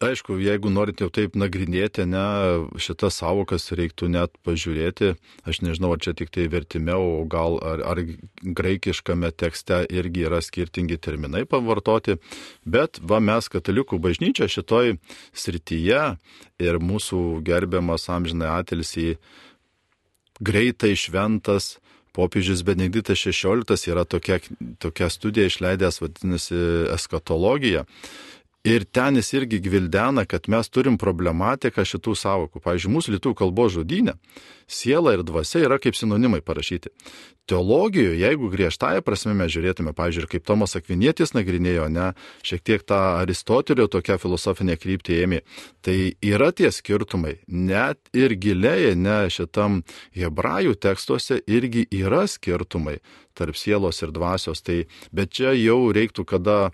[0.00, 2.24] Aišku, jeigu norit jau taip nagrinėti, ne,
[2.80, 5.12] šitas savokas reiktų net pažiūrėti.
[5.44, 8.00] Aš nežinau, ar čia tik tai vertime, o gal ar, ar
[8.42, 12.16] graikiškame tekste irgi yra skirtingi terminai pavartoti.
[12.64, 14.96] Bet va mes katalikų bažnyčia šitoj
[15.36, 16.02] srityje
[16.64, 19.18] ir mūsų gerbiamas amžinai atilsi
[20.40, 21.74] greitai šventas
[22.14, 24.38] popiežius Benediktas XVI yra tokia,
[24.78, 26.60] tokia studija išleidęs, vadinasi,
[26.94, 27.84] eskatologija.
[28.64, 32.62] Ir ten jis irgi gvildena, kad mes turim problematiką šitų savokų.
[32.64, 34.14] Pavyzdžiui, mūsų lietuvių kalbos žodynė
[34.64, 36.88] siela ir dvasia yra kaip sinonimai parašyti.
[37.44, 42.06] Teologijoje, jeigu griežtąją prasme mes žiūrėtume, pavyzdžiui, kaip Tomas Akvinietis nagrinėjo, ne,
[42.40, 45.42] šiek tiek tą Aristotelio tokią filosofinę kryptį ėmė,
[45.84, 47.36] tai yra tie skirtumai.
[47.44, 49.82] Net ir giliai, ne šitam
[50.16, 53.02] hebrajų tekstuose irgi yra skirtumai
[53.34, 54.62] tarp sielos ir dvasios.
[54.64, 56.70] Tai, bet čia jau reiktų, kada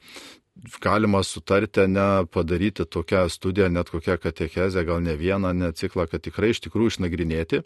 [0.80, 6.22] galima sutarti, ne padaryti tokią studiją, net kokią katechezę, gal ne vieną, ne ciklą, kad
[6.22, 7.62] tikrai iš tikrųjų išnagrinėti.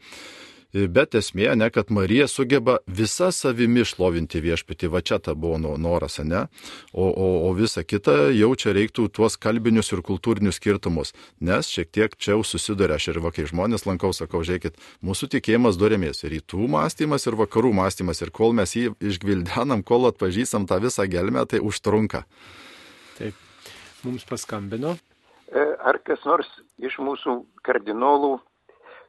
[0.74, 6.18] Bet esmė, ne, kad Marija sugeba visą savimi šlovinti viešpatį, va čia ta buvo noras,
[6.18, 6.48] ne,
[6.90, 11.92] o, o, o visa kita jau čia reiktų tuos kalbinius ir kultūrinius skirtumus, nes šiek
[11.94, 14.74] tiek čia jau susiduria, aš ir va, kai žmonės lankau, sakau, žiūrėkit,
[15.06, 18.24] mūsų tikėjimas durėmės, rytų mąstymas ir vakarų mąstymas.
[18.26, 22.26] Ir kol mes jį išgvildenam, kol atpažįstam tą visą gelmę, tai užtrunka.
[23.18, 23.38] Taip,
[24.04, 24.96] mums paskambino.
[25.54, 26.48] E, ar kas nors
[26.82, 28.36] iš mūsų kardinolų,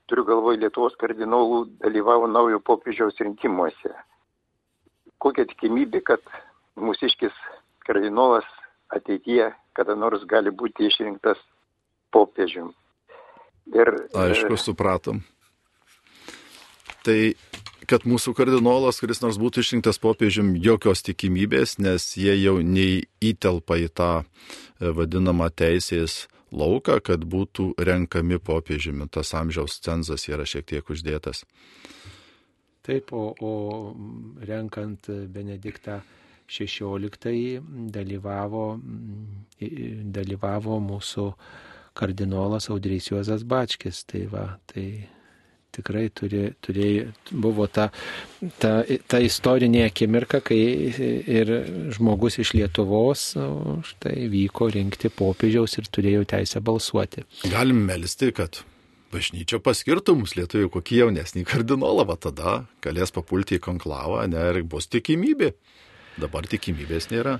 [0.09, 3.93] turiu galvoje Lietuvos kardinolų, dalyvavo naujo popiežiaus rinkimuose?
[5.23, 6.25] Kokia tikimybė, kad
[6.77, 7.33] mūsiškis
[7.87, 8.45] kardinolas
[8.93, 11.39] ateityje kada nors gali būti išrinktas
[12.15, 12.71] popiežium?
[13.73, 15.21] Ir, Aišku, e, supratom.
[17.05, 17.17] Tai
[17.89, 23.89] kad mūsų kardinolas, kuris nors būtų išrinktas popiežium, jokios tikimybės, nes jie jau neįtelpa į
[23.95, 24.25] tą e,
[24.95, 26.25] vadinamą teisės
[26.55, 29.09] lauką, kad būtų renkami popiežiumi.
[29.11, 31.43] Tas amžiaus cenzas yra šiek tiek uždėtas.
[32.85, 33.53] Taip, o, o
[34.45, 36.01] renkant Benediktą
[36.45, 38.65] XVI dalyvavo,
[39.59, 41.25] dalyvavo mūsų
[41.97, 44.03] kardinolas Audrys Juozas Bačkis.
[44.05, 44.85] Tai va, tai
[45.75, 47.89] tikrai turi, turėjo, buvo ta,
[48.61, 48.77] ta,
[49.07, 50.59] ta istorinė akimirka, kai
[51.39, 51.51] ir
[51.95, 53.31] žmogus iš Lietuvos
[53.91, 57.25] štai vyko rinkti popiežiaus ir turėjo teisę balsuoti.
[57.51, 58.63] Galim melisti, kad
[59.13, 64.63] bažnyčia paskirtų mums lietuvių kokį jaunesnį kardinolą, va tada galės papulti į konklavą, ne, ir
[64.67, 65.53] bus tikimybė.
[66.21, 67.39] Dabar tikimybės nėra.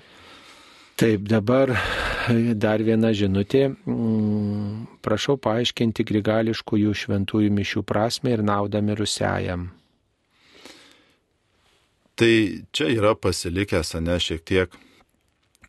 [0.96, 1.74] Taip, dabar
[2.56, 3.68] dar viena žinutė.
[3.84, 9.70] Mm, prašau paaiškinti grigališkųjų šventųjų mišių prasme ir naudą mirusiajam.
[12.16, 12.32] Tai
[12.72, 14.76] čia yra pasilikęs, ne, šiek tiek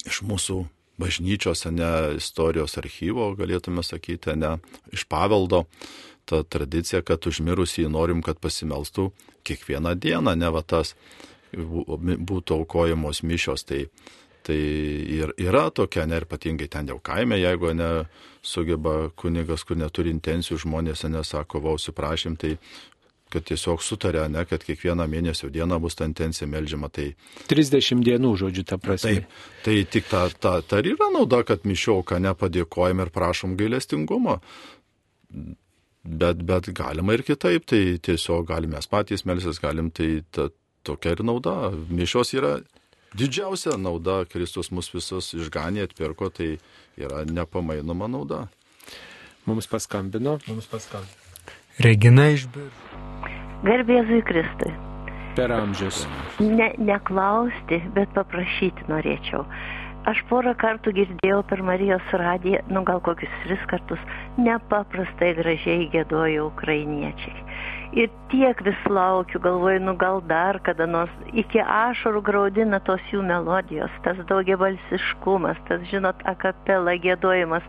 [0.06, 0.60] iš mūsų
[1.02, 1.90] bažnyčios, ne,
[2.20, 4.56] istorijos archyvo, galėtume sakyti, ne,
[4.94, 5.64] iš paveldo
[6.26, 9.10] ta tradicija, kad užmirusį norim, kad pasimelstų
[9.46, 10.94] kiekvieną dieną, ne va tas
[11.50, 13.66] būtų aukojamos mišios.
[13.66, 13.82] Tai,
[14.46, 14.56] tai
[15.16, 17.90] ir yra tokia, ne, ir ypatingai ten jau kaime, jeigu ne
[18.46, 22.54] sugeba kunigas, kur neturi intencijų, žmonės nesako, vausi prašym, tai
[23.32, 26.88] kad tiesiog sutarė, ne, kad kiekvieną mėnesio dieną bus ta intencija melžiama.
[26.94, 27.08] Tai
[27.50, 29.16] 30 dienų, žodžiu, ta prasme.
[29.16, 34.38] Taip, tai tik ta, ta, ta ir yra nauda, kad mišioką nepadėkojam ir prašom gailestingumo.
[36.06, 40.46] Bet, bet galima ir kitaip, tai tiesiog galime patys melsis, galim, tai ta,
[40.86, 41.72] tokia ir nauda.
[41.90, 42.60] Mišios yra
[43.18, 46.56] didžiausia nauda, Kristus mus visus išganė, atpirko, tai
[46.96, 48.46] yra nepamainoma nauda.
[49.46, 50.38] Mums paskambino.
[50.48, 51.24] Mums paskambino.
[51.82, 53.00] Regina iš Biržų.
[53.66, 54.70] Garbėzui Kristui.
[55.36, 56.04] Per amžius.
[56.40, 59.44] Ne, neklausti, bet paprašyti norėčiau.
[60.06, 64.02] Aš porą kartų girdėjau per Marijos radiją, nu gal kokius tris kartus,
[64.38, 67.44] nepaprastai gražiai gėdojo ukrainiečiai.
[67.94, 73.22] Ir tiek vis laukiu, galvoju, nu gal dar kada nors, iki ašarų graudina tos jų
[73.22, 77.62] melodijos, tas daugiabalsiškumas, tas, žinot, akapela gėdojimas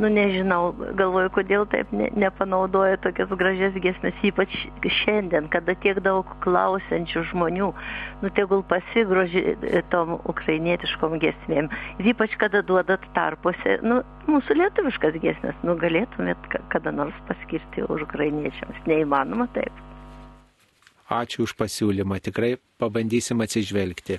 [0.00, 4.54] nu nežinau, galvoju, kodėl taip ne, nepanaudoja tokias gražias gesmes, ypač
[5.02, 7.68] šiandien, kada tiek daug klausiančių žmonių,
[8.22, 11.68] nu tegul pasigroži e, tom ukrainietiškom gesmėm.
[12.00, 14.00] Ir ypač, kada duodat tarpuose, nu,
[14.30, 18.80] mūsų lietuviškas gesmes, nu galėtumėt kada nors paskirti ukrainiečiams.
[18.88, 19.72] Neįmanoma taip.
[21.12, 24.16] Ačiū už pasiūlymą, tikrai pabandysim atsižvelgti.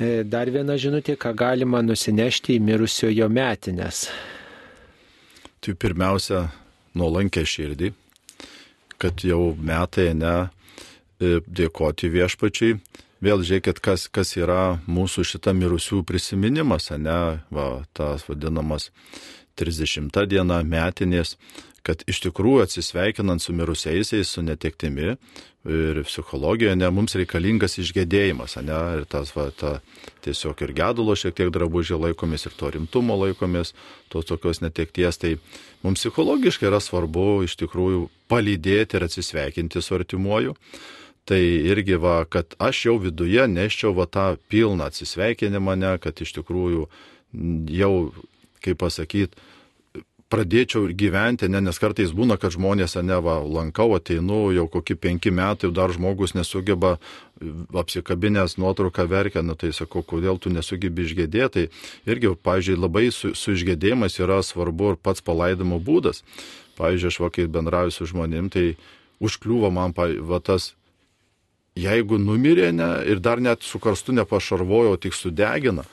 [0.00, 4.08] E, dar viena žinutė, ką galima nusinešti į mirusiojo metinės
[5.60, 6.48] tai pirmiausia,
[6.96, 7.92] nuolankę širdį,
[9.00, 12.78] kad jau metai ne e, dėkoti viešpačiai.
[13.20, 17.18] Vėl žiūrėkit, kas, kas yra mūsų šita mirusių prisiminimas, ne,
[17.52, 18.88] va, tas vadinamas
[19.60, 21.36] 30 diena metinės,
[21.86, 25.14] kad iš tikrųjų atsisveikinant su mirusiaisiais, su netektimi
[25.68, 29.74] ir psichologijoje, ne, mums reikalingas išgėdėjimas, ne, ir tas, va, ta,
[30.24, 33.74] tiesiog ir gedulo šiek tiek drabužį laikomis, ir to rimtumo laikomis,
[34.12, 35.34] tos tokios netekties, tai
[35.84, 40.56] mums psichologiškai yra svarbu iš tikrųjų palydėti ir atsisveikinti su artimuoju.
[41.28, 46.32] Tai irgi va, kad aš jau viduje neščiau va tą pilną atsisveikinimą, ne, kad iš
[46.40, 46.88] tikrųjų
[47.76, 47.92] jau,
[48.64, 49.36] kaip pasakyti,
[50.30, 55.32] pradėčiau gyventi, ne, nes kartais būna, kad žmonės, ne, va, lankau, ateinu, jau kokie penki
[55.34, 56.96] metai, dar žmogus nesugeba
[57.74, 61.66] apsikabinęs nuotrauką verkia, nu tai sakau, kodėl tu nesugebi išgėdėti.
[61.66, 66.22] Tai irgi, pavyzdžiui, labai su, su išgėdėjimas yra svarbu ir pats palaidimo būdas.
[66.78, 68.66] Pavyzdžiui, aš va, kai bendrauju su žmonėm, tai
[69.20, 70.74] užkliūva man, va, tas
[71.78, 75.84] jeigu numirė ne, ir dar net su karstu nepašarvojo, tik sudegina,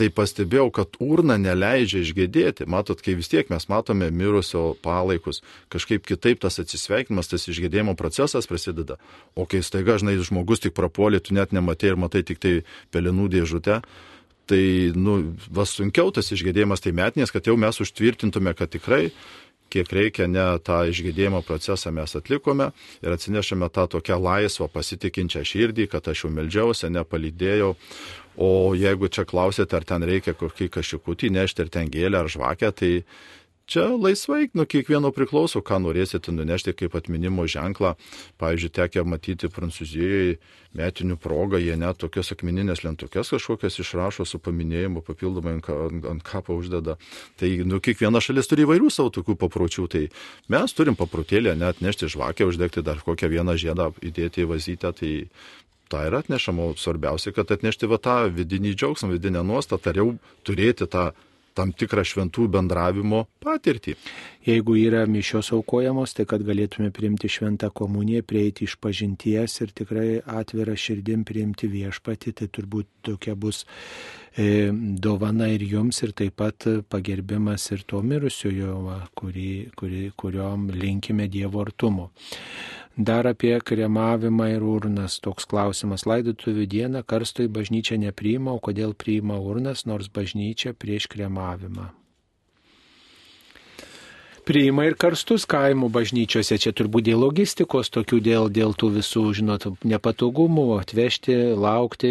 [0.00, 2.66] tai pastebėjau, kad urna neleidžia išgėdėti.
[2.70, 8.48] Matot, kai vis tiek mes matome mirusio palaikus, kažkaip kitaip tas atsisveikinimas, tas išgėdėjimo procesas
[8.48, 8.96] prasideda.
[9.36, 12.54] O kai staiga, žinai, žmogus tik prapuolė, tu net nematai ir matai tik tai
[12.94, 13.82] pelenų dėžutę.
[14.50, 14.64] Tai,
[14.98, 19.10] nu, vas sunkiau tas išgėdėjimas tai metinės, kad jau mes užtvirtintume, kad tikrai
[19.70, 22.70] kiek reikia, ne tą išgėdėjimo procesą mes atlikome
[23.04, 27.74] ir atsinešame tą tokią laisvą, pasitikinčią širdį, kad aš jau melžiausi, nepalydėjau,
[28.38, 32.70] O jeigu čia klausėte, ar ten reikia kokį kažkokį nešti, ar ten gėlę, ar žvakę,
[32.72, 32.92] tai
[33.70, 37.94] čia laisvai, nuo kiekvieno priklauso, ką norėsite nunešti kaip atminimo ženklą.
[38.42, 40.40] Pavyzdžiui, tekia matyti Prancūzijoje
[40.78, 46.26] metinių progą, jie net tokias akmeninės lentukės kažkokias išrašo su paminėjimu, papildomai ant, ant, ant
[46.26, 46.98] kapo uždeda.
[47.38, 50.04] Tai nu, kiekviena šalis turi įvairių savo tokių papročių, tai
[50.50, 55.14] mes turim paprotėlę net nešti žvakę, uždegti dar kokią vieną žiedą, įdėti į vazytę, tai
[55.90, 60.08] tą ir atnešam, o svarbiausia, kad atnešti va tą vidinį džiaugsmą, vidinę nuostatą, ar jau
[60.46, 61.10] turėti tą
[61.54, 63.96] tam tikrą šventų bendravimo patirtį.
[64.46, 70.08] Jeigu yra mišios aukojamos, tai kad galėtume priimti šventą komuniją, prieiti iš pažinties ir tikrai
[70.40, 73.64] atvirą širdim priimti viešpatį, tai turbūt tokia bus
[74.32, 78.78] e, dovana ir jums, ir taip pat pagerbimas ir to mirusiojo,
[79.18, 82.10] kurį, kurį, kuriuom linkime Dievo artumo.
[82.96, 85.20] Dar apie kremavimą ir urnas.
[85.22, 86.04] Toks klausimas.
[86.10, 91.90] Laidotuvių dieną karsto į bažnyčią nepriima, o kodėl priima urnas, nors bažnyčia prieš kremavimą.
[94.50, 99.66] Priima ir karstus kaimų bažnyčiose, čia turbūt dėl logistikos, tokių dėl, dėl tų visų, žinot,
[99.86, 102.10] nepatogumų, atvežti, laukti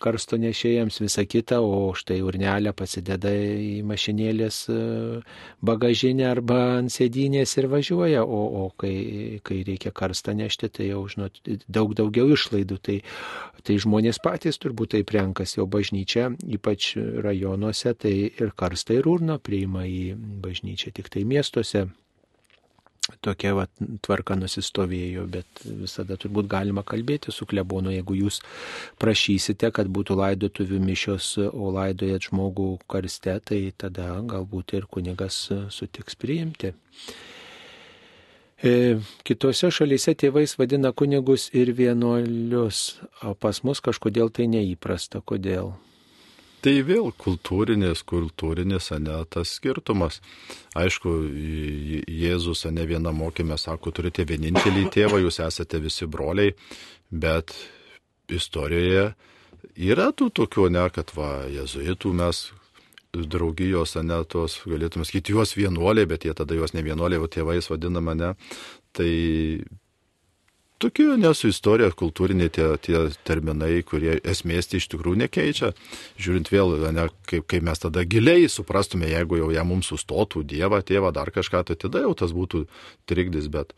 [0.00, 4.78] karsto nešėjams visą kitą, o štai urnelę pasideda į mašinėlės e,
[5.60, 11.04] bagažinę arba ant sėdynės ir važiuoja, o, o kai, kai reikia karstą nešti, tai jau,
[11.12, 11.36] žinot,
[11.68, 12.98] daug daugiau išlaidų, tai,
[13.68, 19.36] tai žmonės patys turbūt taip renkasi, o bažnyčia, ypač rajonuose, tai ir karstą ir urną
[19.42, 21.88] priima į bažnyčią, tik tai miesto miestuose
[23.24, 23.64] tokia va,
[24.04, 28.42] tvarka nusistovėjo, bet visada turbūt galima kalbėti su klebonu, jeigu jūs
[29.00, 36.20] prašysite, kad būtų laidotuvių mišios, o laidojat žmogų karste, tai tada galbūt ir kunigas sutiks
[36.20, 36.74] priimti.
[38.60, 45.24] E, kitose šalyse tėvais vadina kunigus ir vienuolius, o pas mus kažkodėl tai neįprasta.
[45.24, 45.72] Kodėl?
[46.58, 50.18] Tai vėl kultūrinės, kultūrinės, ne tas skirtumas.
[50.78, 51.12] Aišku,
[52.10, 56.56] Jėzus, ne viena mokymė, sako, turite vienintelį tėvą, jūs esate visi broliai,
[57.10, 57.54] bet
[58.28, 59.12] istorijoje
[59.78, 62.48] yra tų tokių, ne, kad va, jezuitų mes
[63.14, 67.70] draugijos, ne, tos, galėtume sakyti, juos vienuoliai, bet jie tada juos ne vienuoliai, o tėvais
[67.70, 68.34] vadinama, ne.
[68.98, 69.12] Tai
[70.82, 75.72] tokie nesu istorija, kultūriniai tie, tie terminai, kurie esmės iš tikrųjų nekeičia.
[76.20, 80.82] Žiūrint vėl, ne, kaip, kaip mes tada giliai suprastume, jeigu jau jam mums sustotų Dievą,
[80.86, 82.64] tėvą, dar kažką, tai tada jau tas būtų
[83.10, 83.74] trikdis, bet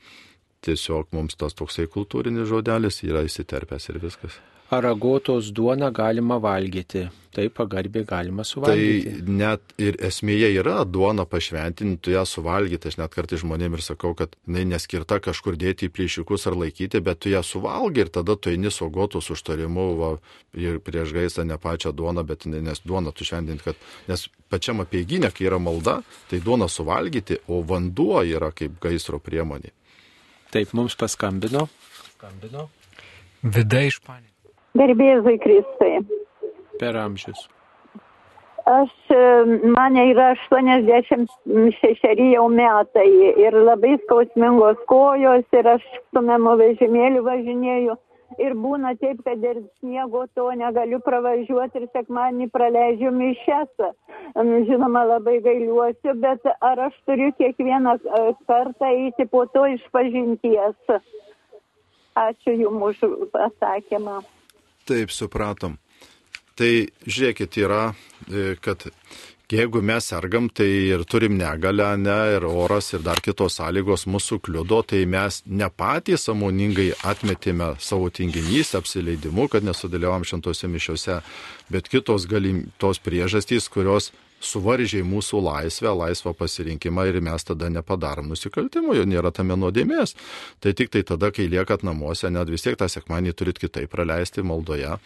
[0.66, 4.40] tiesiog mums tas toksai kultūrinis žodelis yra įsiterpęs ir viskas
[4.71, 7.09] aragotos duoną galima valgyti.
[7.31, 9.11] Taip pagarbiai galima suvalgyti.
[9.23, 12.91] Tai net ir esmėje yra duona pašventinti, tu ją suvalgyti.
[12.91, 17.03] Aš net kartais žmonėms ir sakau, kad jinai neskirta kažkur dėti į plyšiukus ar laikyti,
[17.07, 20.11] bet tu ją suvalgi ir tada tu eini saugotus užtarimu va,
[20.59, 25.31] ir prieš gaisą ne pačią duoną, bet nes duoną tu šventinti, kad nes pačiam apieginė,
[25.35, 29.71] kai yra malda, tai duoną suvalgyti, o vanduo yra kaip gaisro priemonė.
[30.51, 31.69] Taip, mums paskambino.
[32.17, 32.67] Skambino.
[33.47, 34.30] Vida iš Panė.
[34.79, 35.97] Garbėzui Kristai.
[36.81, 37.49] Per amžius.
[38.71, 39.17] Aš, e,
[39.77, 43.09] mane yra 86 jau metai
[43.45, 45.83] ir labai skausmingos kojos ir aš
[46.13, 47.97] su memo vežimėliu važinėju.
[48.39, 53.73] Ir būna taip, kad ir sniego to negaliu pravažiuoti ir sekmanį praleidžiu mišes.
[54.71, 61.01] Žinoma, labai gailiuosi, bet ar aš turiu kiekvieną e, kartą eiti po to iš pažinties?
[62.15, 64.21] Ačiū Jums už atsakymą.
[64.89, 65.77] Taip, supratom.
[66.59, 66.70] Tai
[67.07, 67.82] žiūrėkit, yra,
[68.28, 68.89] e, kad
[69.51, 74.40] jeigu mes sergam, tai ir turim negalę, ne, ir oras, ir dar kitos sąlygos mūsų
[74.47, 81.20] kliudo, tai mes ne patys samoningai atmetėme savo tinginys, apsileidimu, kad nesudalyvavom šimtose mišiuose,
[81.70, 88.31] bet kitos galim, tos priežastys, kurios suvaržė mūsų laisvę, laisvą pasirinkimą ir mes tada nepadarom
[88.33, 90.17] nusikaltimų, jo nėra tame nuodėmės.
[90.61, 94.45] Tai tik tai tada, kai liekat namuose, net vis tiek tą sekmanį turit kitaip praleisti
[94.47, 94.97] maldoje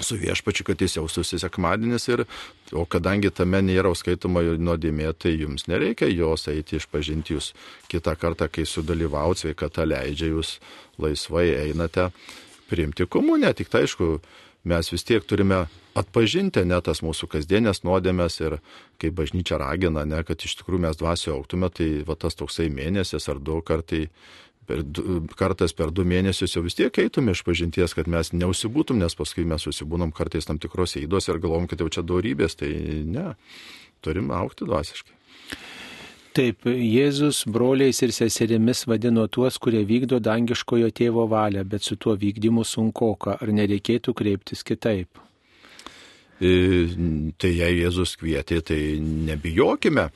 [0.00, 2.24] su viešpačiu, kad jis jaustųsi sekmadienis ir,
[2.72, 7.52] o kadangi tame nėra skaitoma nuodėmė, tai jums nereikia jos eiti išpažinti jūs
[7.92, 10.58] kitą kartą, kai sudalyvaut sveikata leidžia, jūs
[10.98, 12.10] laisvai einate
[12.70, 14.18] priimti komuniją, tik tai aišku,
[14.64, 15.64] mes vis tiek turime
[15.98, 18.56] atpažinti ne tas mūsų kasdienės nuodėmės ir
[19.02, 23.28] kai bažnyčia ragina, ne, kad iš tikrųjų mes dvasio auktume, tai va tas toksai mėnesis
[23.30, 24.08] ar du kartai.
[24.64, 28.96] Per du, kartas per du mėnesius jau vis tiek eitume iš pažinties, kad mes neusibūtum,
[28.96, 32.70] nes paskui mes susibūnam kartais tam tikrose įdos ir galvom, kad jau čia daugybės, tai
[33.04, 33.34] ne,
[34.00, 35.18] turim aukti dvasiškai.
[36.34, 42.16] Taip, Jėzus broliais ir seserimis vadino tuos, kurie vykdo dangiškojo tėvo valią, bet su tuo
[42.18, 43.36] vykdymu sunkoka.
[43.38, 45.20] Ar nereikėtų kreiptis kitaip?
[46.40, 50.08] Tai jei Jėzus kvietė, tai nebijokime.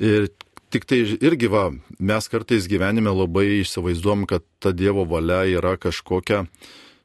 [0.00, 0.30] Ir
[0.72, 1.66] tik tai irgi va,
[2.00, 6.46] mes kartais gyvenime labai įsivaizduom, kad ta Dievo valia yra kažkokia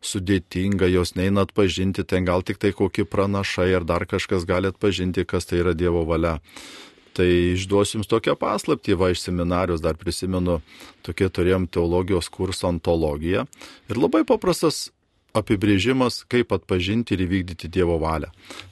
[0.03, 5.27] sudėtinga, jos neina atpažinti, ten gal tik tai kokie pranašai ar dar kažkas gali atpažinti,
[5.27, 6.38] kas tai yra Dievo valia.
[7.14, 10.60] Tai išduosiu jums tokią paslaptį, va iš seminarijos dar prisimenu,
[11.06, 13.45] tokie turėjom teologijos kursą antologiją.
[13.91, 14.88] Ir labai paprastas
[15.38, 18.31] apibrėžimas, kaip atpažinti ir įvykdyti Dievo valią.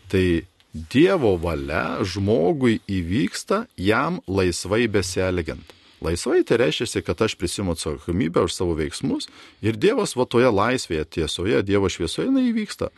[0.10, 0.26] Tai
[0.72, 5.78] Dievo valia žmogui įvyksta jam laisvai besielgiant.
[6.02, 9.28] Laisvai tai reiškia, kad aš prisimu atsakomybę už savo veiksmus
[9.62, 12.90] ir Dievas va toje laisvėje, tiesoje, Dievo šviesoje jinai įvyksta.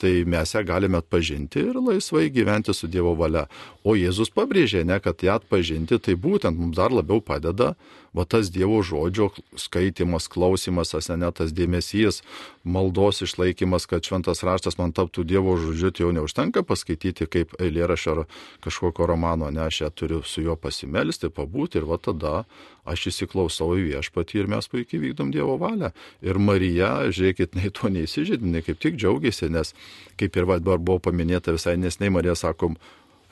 [0.00, 3.46] Tai mes ją galime atpažinti ir laisvai gyventi su Dievo valia.
[3.84, 7.74] O Jėzus pabrėžė, ne, kad ją atpažinti, tai būtent mums dar labiau padeda
[8.16, 9.30] va tas Dievo žodžio
[9.60, 12.22] skaitimas, klausimas, asenetas dėmesys,
[12.64, 18.14] maldos išlaikymas, kad šventas raštas man taptų Dievo žodžiu, tai jau neužtenka paskaityti kaip eilėrašio
[18.16, 18.22] ar
[18.64, 22.44] kažkokio romano, ne, aš ją turiu su juo pasimelsti, pabūti ir va tada
[22.86, 25.92] aš įsiklausau į viešpatį ir mes puikiai vykdom Dievo valią.
[26.24, 29.74] Ir Marija, žiūrėkit, nei to neįsižydė, nei kaip tik džiaugiasi, nes
[30.20, 32.78] kaip ir va dabar buvo paminėta visai nesnei, Marija sakom,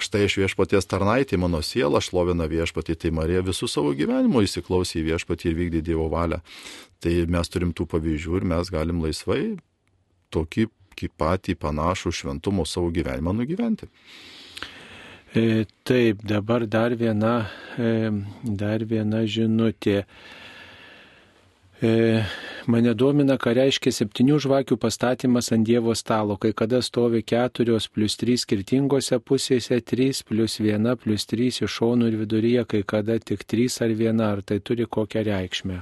[0.00, 5.04] Štai aš viešpaties tarnaitė, mano siela šlovina viešpatį, tai Marija visų savo gyvenimo įsiklausė į
[5.12, 6.40] viešpatį ir vykdė Dievo valią.
[6.98, 9.42] Tai mes turim tų pavyzdžių ir mes galim laisvai
[10.34, 10.68] tokį
[11.18, 13.90] patį panašų šventumo savo gyvenimą nugyventi.
[15.34, 18.10] E, taip, dabar dar viena, e,
[18.44, 20.04] dar viena žinutė.
[21.82, 22.22] E,
[22.70, 28.14] mane domina, ką reiškia septynių žvakių pastatymas ant Dievo stalo, kai kada stovi keturios plus
[28.20, 33.42] trys skirtingose pusėse, trys plus viena plus trys iš šonų ir viduryje, kai kada tik
[33.44, 35.80] trys ar viena, ar tai turi kokią reikšmę.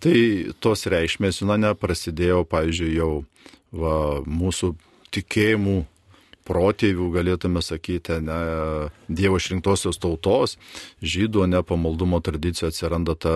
[0.00, 0.16] Tai
[0.62, 3.12] tos reikšmės, žinoma, prasidėjo, pavyzdžiui, jau
[3.76, 4.72] va, mūsų
[5.12, 5.80] tikėjimų
[6.50, 8.38] protėvių, galėtume sakyti, ne,
[9.06, 10.56] Dievo išrinktosios tautos,
[11.02, 13.34] žydų, ne pamaldumo tradicija atsiranda ta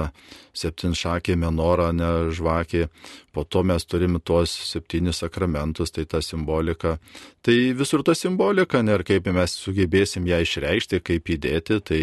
[0.54, 2.88] septinšakė menora, ne žvakė,
[3.34, 6.98] po to mes turime tuos septynis sakramentus, tai ta simbolika.
[7.44, 12.02] Tai visur ta simbolika, ne, ir kaip mes sugebėsim ją išreikšti, kaip įdėti, tai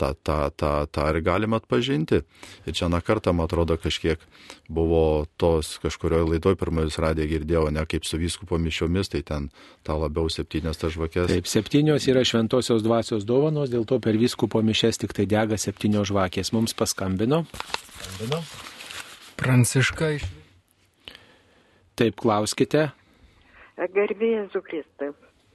[0.00, 2.22] tą, tą, tą, tą ir galima atpažinti.
[2.64, 4.22] Ir čia na kartą, man atrodo, kažkiek
[4.68, 9.48] buvo tos kažkurioje laidoje, pirmąjus radė girdėjau, ne kaip su vyskupo mišiomis, tai ten
[9.86, 11.30] tą labiau septynės tas žvakės.
[11.32, 16.10] Taip, septynios yra šventosios dvasios dovanos, dėl to per vyskupo mišes tik tai dega septynios
[16.12, 16.54] žvakės.
[16.56, 17.44] Mums paskambino.
[18.00, 18.42] Skambino.
[19.40, 20.28] Pranciška iš.
[22.00, 22.90] Taip, klauskite.
[23.80, 25.10] Garbėjai Zukristai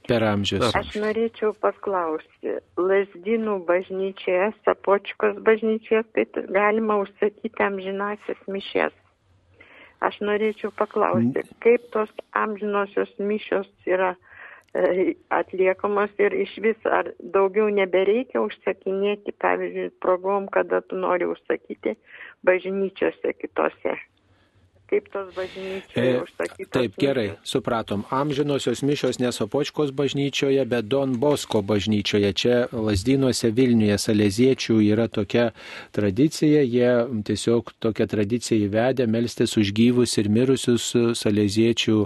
[0.08, 0.68] per amžius.
[0.76, 8.94] Aš norėčiau paklausti, Lasdynų bažnyčioje, Sapočkos bažnyčioje, tai galima užsakyti amžinasias mišes.
[10.06, 14.12] Aš norėčiau paklausti, kaip tos amžinosios mišios yra
[14.76, 21.96] e, atliekamos ir iš vis ar daugiau nebereikia užsakinėti, pavyzdžiui, progom, kada tu nori užsakyti
[22.44, 23.96] bažnyčiose kitose
[24.90, 26.70] kaip tos bažnyčios e, užsakytos.
[26.74, 28.04] Taip, gerai, supratom.
[28.10, 32.32] Amžinosios mišios nesopočkos bažnyčioje, bet Don Bosko bažnyčioje.
[32.32, 35.50] Čia Lasdynuose Vilniuje Saleziečių yra tokia
[35.96, 42.04] tradicija, jie tiesiog tokią tradiciją įvedė melstis už gyvus ir mirusius Saleziečių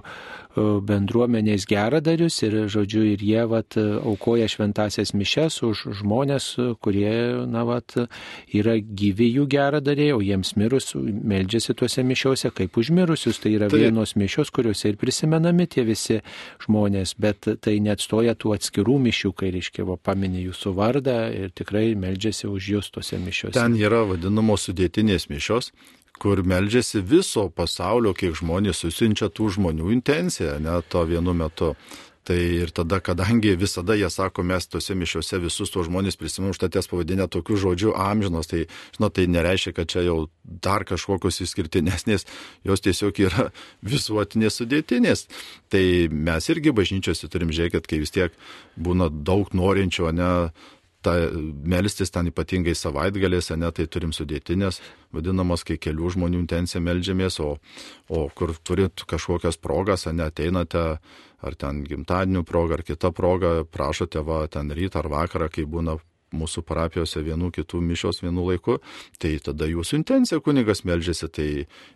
[0.57, 6.49] bendruomenės geradarius ir, žodžiu, ir jie vat, aukoja šventasias mišes už žmonės,
[6.83, 7.13] kurie,
[7.51, 7.95] na, vat,
[8.51, 13.39] yra gyvi jų geradariai, o jiems mirus meldžiasi tuose mišiuose kaip užmirusius.
[13.41, 13.85] Tai yra tai...
[13.87, 16.21] vienos mišios, kuriuose ir prisimenami tie visi
[16.67, 21.93] žmonės, bet tai neatstoja tų atskirų mišių, kai, reiškia, va, paminė jūsų vardą ir tikrai
[21.99, 23.57] meldžiasi už jūs tuose mišiuose.
[23.59, 25.71] Ten yra vadinamos sudėtinės mišios,
[26.21, 31.75] kur meldžiasi viso pasaulio, kiek žmonės susinčia tų žmonių intenciją, net to vienu metu.
[32.31, 36.91] Tai ir tada, kadangi visada jie sako, mes tose mišiuose visus tuos žmonės prisiminam užtatės
[36.91, 42.27] pavadinę tokiu žodžiu amžinos, tai, žinot, tai nereiškia, kad čia jau dar kažkokios išskirtinesnės,
[42.69, 43.47] jos tiesiog yra
[43.93, 45.25] visuotinės sudėtinės.
[45.73, 45.83] Tai
[46.13, 48.37] mes irgi bažnyčiose turim žiūrėti, kai vis tiek
[48.77, 50.31] būna daug norinčių, ne
[51.05, 51.15] ta,
[51.75, 54.81] melstis ten ypatingai savaitgalėse, ne, tai turim sudėtinės,
[55.17, 57.57] vadinamos, kai kelių žmonių intencija melžiamės, o,
[58.09, 60.85] o kur turit kažkokias progas, ne, ateinate,
[61.41, 65.97] ar ten gimtadienių proga, ar kita proga, prašote va ten rytą ar vakarą, kai būna
[66.37, 68.79] mūsų parapijose vienų kitų mišios vienu laiku,
[69.23, 71.49] tai tada jūsų intencija kunigas melžiasi, tai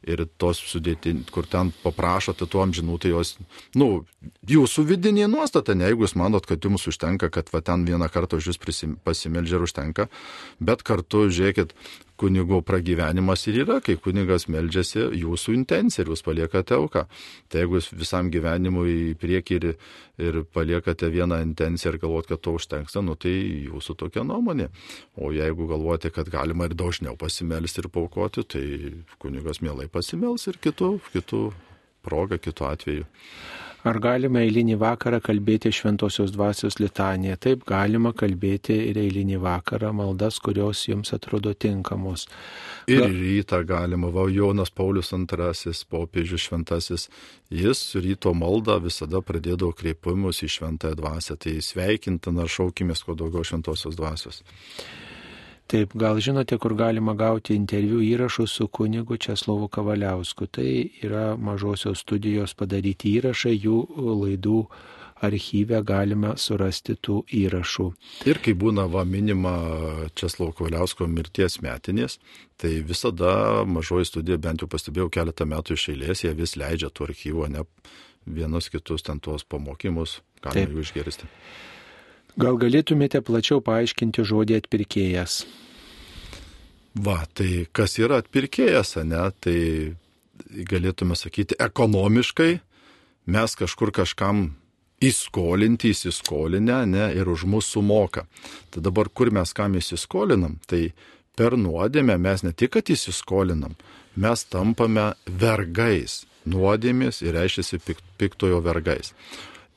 [0.03, 3.37] ir tos sudėti, kur ten paprašote tuo amžinų, tai jos,
[3.79, 4.05] nu,
[4.51, 8.41] jūsų vidinė nuostata, ne jeigu jūs manot, kad jums užtenka, kad va ten vieną kartą
[8.41, 8.63] už jūs
[9.05, 10.09] pasimeldžia ir užtenka,
[10.61, 11.77] bet kartu žiūrėkit,
[12.21, 17.05] kunigo pragyvenimas ir yra, kai kunigas meldžiasi jūsų intenciją ir jūs paliekate auką.
[17.51, 19.67] Tai jeigu jūs visam gyvenimui į priekį ir,
[20.23, 23.35] ir paliekate vieną intenciją ir galvot, kad to užtenka, nu tai
[23.67, 24.71] jūsų tokia nuomonė.
[25.19, 28.65] O jeigu galvojate, kad galima ir dažniau pasimelsti ir paukoti, tai
[29.23, 31.45] kunigas mielai pasimels ir kitų, kitų
[32.05, 33.11] progą, kitų atveju.
[33.85, 37.37] Ar galima eilinį vakarą kalbėti šventosios dvasios litaniją?
[37.37, 42.25] Taip, galima kalbėti ir eilinį vakarą maldas, kurios jums atrodo tinkamos.
[42.89, 47.11] Ir rytą galima, va Jonas Paulius II, popiežius šventasis,
[47.53, 51.37] jis ryto maldą visada pradėdavo kreipimus į šventąją dvasę.
[51.37, 54.41] Tai sveikintina, šaukimės kuo daugiau šventosios dvasios.
[55.67, 60.47] Taip, gal žinote, kur galima gauti interviu įrašus su kunigu Česlovu Kavaliausku.
[60.47, 60.67] Tai
[61.03, 64.59] yra mažosios studijos padaryti įrašai, jų laidų
[65.25, 67.87] archyve galime surasti tų įrašų.
[68.29, 69.55] Ir kai būna va minima
[70.19, 72.19] Česlovo Kavaliausko mirties metinės,
[72.61, 77.09] tai visada mažoji studija, bent jau pastebėjau keletą metų iš eilės, jie vis leidžia tų
[77.09, 77.65] archyvų, ne
[78.27, 81.31] vienus kitus ten tuos pamokymus, galime jų išgirsti.
[82.35, 85.45] Gal galėtumėte plačiau paaiškinti žodį atpirkėjas?
[86.95, 89.23] Va, tai kas yra atpirkėjas, ne?
[89.39, 89.59] Tai
[90.67, 92.53] galėtume sakyti ekonomiškai
[93.31, 94.49] mes kažkur kažkam
[95.05, 98.27] įskolinti, įsiskolinę, ne, ir už mūsų sumoka.
[98.75, 100.93] Tai dabar kur mes kam įsiskolinam, tai
[101.39, 103.79] per nuodėmę mes ne tik, kad įsiskolinam,
[104.17, 106.25] mes tampame vergais.
[106.45, 107.81] Nuodėmės ir reiškia
[108.21, 109.15] piktojo vergais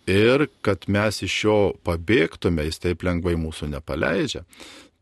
[0.07, 4.45] ir kad mes iš jo pabėgtume, jis taip lengvai mūsų nepaleidžia.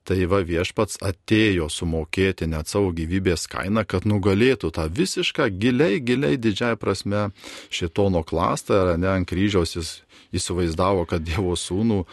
[0.06, 6.38] Tai va viešpats atėjo sumokėti net savo gyvybės kainą, kad nugalėtų tą visišką giliai, giliai
[6.38, 7.32] didžiai prasme
[7.74, 9.96] šitono klastą, ar ne ant kryžiaus jis
[10.36, 12.04] įsivaizdavo, kad Dievo sūnų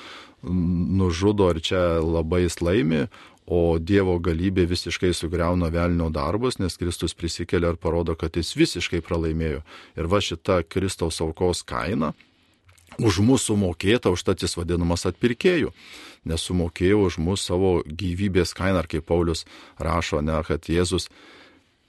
[1.03, 3.05] nužudo ir čia labai laimi,
[3.45, 9.03] o Dievo galybė visiškai sugriauna velnio darbus, nes Kristus prisikelia ir parodo, kad jis visiškai
[9.05, 9.61] pralaimėjo.
[10.01, 12.15] Ir va šita Kristaus aukos kaina
[12.99, 15.73] už mūsų mokėta, užtat jis vadinamas atpirkėjų,
[16.29, 19.47] nes sumokėjo už mūsų savo gyvybės kainą, ar kaip Paulius
[19.79, 21.09] rašo, ne, kad Jėzus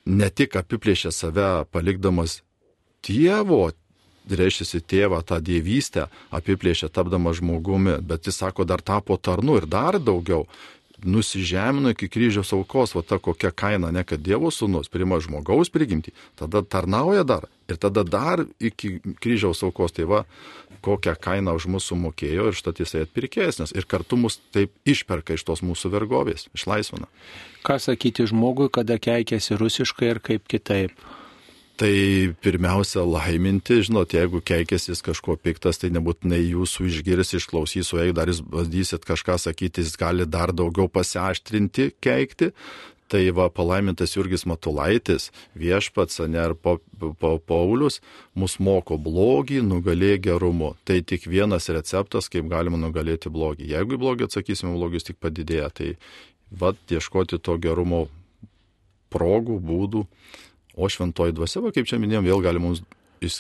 [0.06, 2.42] ne tik apiplėšė save palikdamas
[3.04, 3.72] Dievo,
[4.30, 10.00] reiškia tėvą, tą dievystę apiplėšė tapdamas žmogumi, bet jis sako, dar tapo tarnu ir dar
[10.00, 10.48] daugiau,
[11.06, 16.14] nusižemino iki kryžiaus aukos, va ta kokia kaina, ne kad Dievo sūnus prima žmogaus prigimti,
[16.40, 20.24] tada tarnauja dar ir tada dar iki kryžiaus aukos, tai va
[20.84, 25.46] kokią kainą už mūsų mokėjo ir štat jisai atpirkėjas, ir kartu mus taip išperka iš
[25.48, 27.08] tos mūsų vergovės, išlaisvina.
[27.64, 30.92] Ką sakyti žmogui, kada keikėsi rusiškai ir kaip kitaip?
[31.74, 31.90] Tai
[32.46, 38.30] pirmiausia laiminti, žinot, jeigu keikėsis kažko piktas, tai nebūtinai jūsų išgirs, išklausys, o jeigu dar
[38.30, 42.52] jūs bandysit kažką sakyti, jis gali dar daugiau pasiaštrinti, keikti.
[43.10, 48.00] Tai va palaimintas Jurgis Matulaitis, viešpats, ne ar pa, pa, Paulius,
[48.38, 50.76] mus moko blogį, nugalė gerumu.
[50.86, 53.72] Tai tik vienas receptas, kaip galima nugalėti blogį.
[53.74, 55.74] Jeigu į blogį atsakysime, blogis tik padidėja.
[55.74, 55.92] Tai
[56.54, 58.06] va ieškoti to gerumo
[59.14, 60.08] progų, būdų
[60.74, 62.84] O šventoji dvasia, va, kaip čia minėjom, vėl gali mums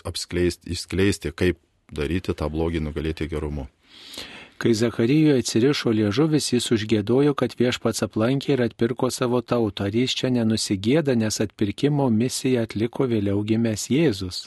[0.05, 1.59] apskleisti, išskleisti, kaip
[1.93, 3.67] daryti tą blogį nugalėti gerumu.
[4.61, 9.89] Kai Zacharijoje atsirišo liežuvis, jis užgėdojo, kad viešpats aplankė ir atpirko savo tautą.
[9.89, 14.45] Ar jis čia nenusigėda, nes atpirkimo misiją atliko vėliau gimęs Jėzus?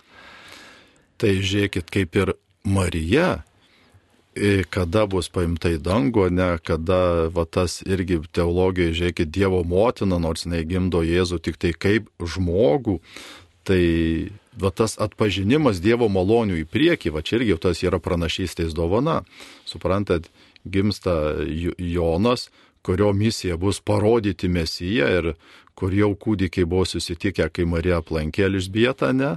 [1.21, 2.33] Tai žiūrėkit, kaip ir
[2.65, 3.43] Marija
[4.71, 10.45] kada bus paimta į dangų, ne, kada va, tas irgi teologija, žiūrėkit, Dievo motina, nors
[10.45, 12.99] jinai gimdo Jėzų tik tai kaip žmogų,
[13.67, 13.83] tai
[14.61, 19.23] va, tas atpažinimas Dievo malonių į priekį, va čia irgi tas yra pranašystės dovana.
[19.69, 20.29] Suprantat,
[20.69, 21.37] gimsta
[21.79, 22.51] Jonas,
[22.87, 25.33] kurio misija bus parodyti Mesiją ir
[25.77, 29.37] kur jau kūdikiai buvo susitikę, kai Marija aplankė Elžbietą, ne,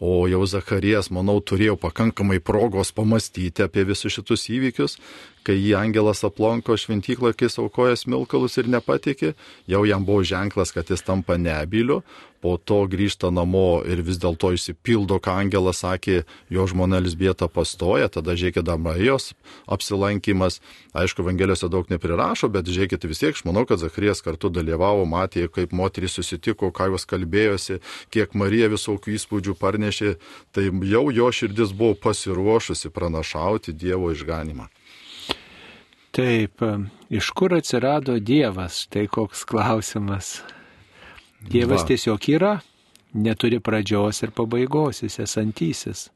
[0.00, 4.94] O jau Zacharijas, manau, turėjo pakankamai progos pamastyti apie visus šitus įvykius,
[5.46, 9.34] kai jį angelas aplanko šventyklą, kai aukoja smilkalus ir nepatikė,
[9.70, 12.02] jau jam buvo ženklas, kad jis tampa nebyliu,
[12.40, 18.08] po to grįžta namo ir vis dėlto išsipildo, ką angelas sakė, jo žmona Lisbieta pastoja,
[18.12, 19.32] tada žiūrėkit Damarijos
[19.66, 20.60] apsilankimas.
[20.98, 25.48] Aišku, Evangelijose daug neprirašo, bet žiūrėkit vis tiek, aš manau, kad Zacharijas kartu dalyvavo, matė,
[25.52, 27.80] kaip moterys susitiko, ką jos kalbėjosi,
[28.14, 30.16] kiek Marija visokių įspūdžių parnešė,
[30.54, 34.70] tai jau jo širdis buvo pasiruošusi pranašauti Dievo išganimą.
[36.18, 36.62] Taip,
[37.14, 40.40] iš kur atsirado Dievas, tai koks klausimas.
[41.46, 41.86] Dievas Va.
[41.92, 42.56] tiesiog yra,
[43.14, 46.08] neturi pradžios ir pabaigos, jis esantysis.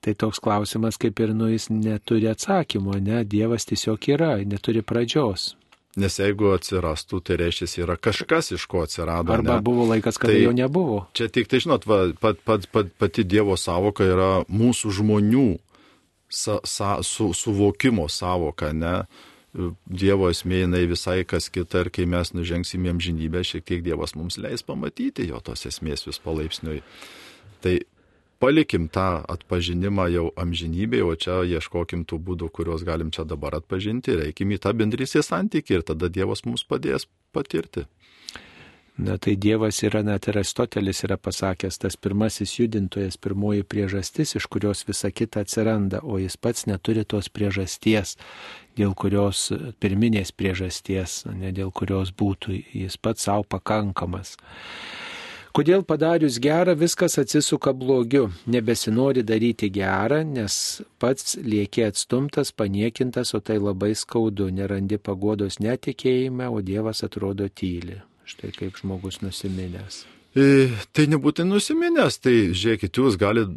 [0.00, 5.52] Tai toks klausimas kaip ir nu jis neturi atsakymo, ne, Dievas tiesiog yra, neturi pradžios.
[6.00, 9.36] Nes jeigu atsirastų, tai reiškia, yra kažkas, iš ko atsirado.
[9.36, 9.60] Arba ne?
[9.68, 11.04] buvo laikas, kada tai, jo nebuvo.
[11.12, 15.46] Čia tik tai, žinot, va, pat, pat, pat, pati Dievo savoka yra mūsų žmonių
[16.34, 19.04] sa, sa, su, suvokimo savoka, ne?
[19.86, 24.16] Dievo esmė jinai visai kas kita ir kai mes nužengsim į amžinybę, šiek tiek Dievas
[24.18, 26.80] mums leis pamatyti jo tos esmės vis palaipsniui.
[27.62, 27.74] Tai
[28.42, 34.18] palikim tą atpažinimą jau amžinybėje, o čia ieškokim tų būdų, kuriuos galim čia dabar atpažinti,
[34.24, 37.86] reikim į tą bendrysės santykį ir tada Dievas mums padės patirti.
[38.96, 44.46] Na tai Dievas yra, net ir Aristotelis yra pasakęs, tas pirmasis judintojas, pirmoji priežastis, iš
[44.46, 48.14] kurios visa kita atsiranda, o jis pats neturi tos priežasties,
[48.78, 49.48] dėl kurios,
[49.82, 54.36] pirminės priežasties, ne dėl kurios būtų, jis pats savo pakankamas.
[55.54, 63.42] Kodėl padarius gerą viskas atsisuka blogiu, nebesinori daryti gerą, nes pats lieki atstumtas, paniekintas, o
[63.42, 67.98] tai labai skaudu, nerandi pagodos netikėjime, o Dievas atrodo tyli.
[68.24, 70.04] Štai kaip žmogus nusiminęs.
[70.34, 73.52] E, tai nebūtinai nusiminęs, tai žiūrėkit, jūs galite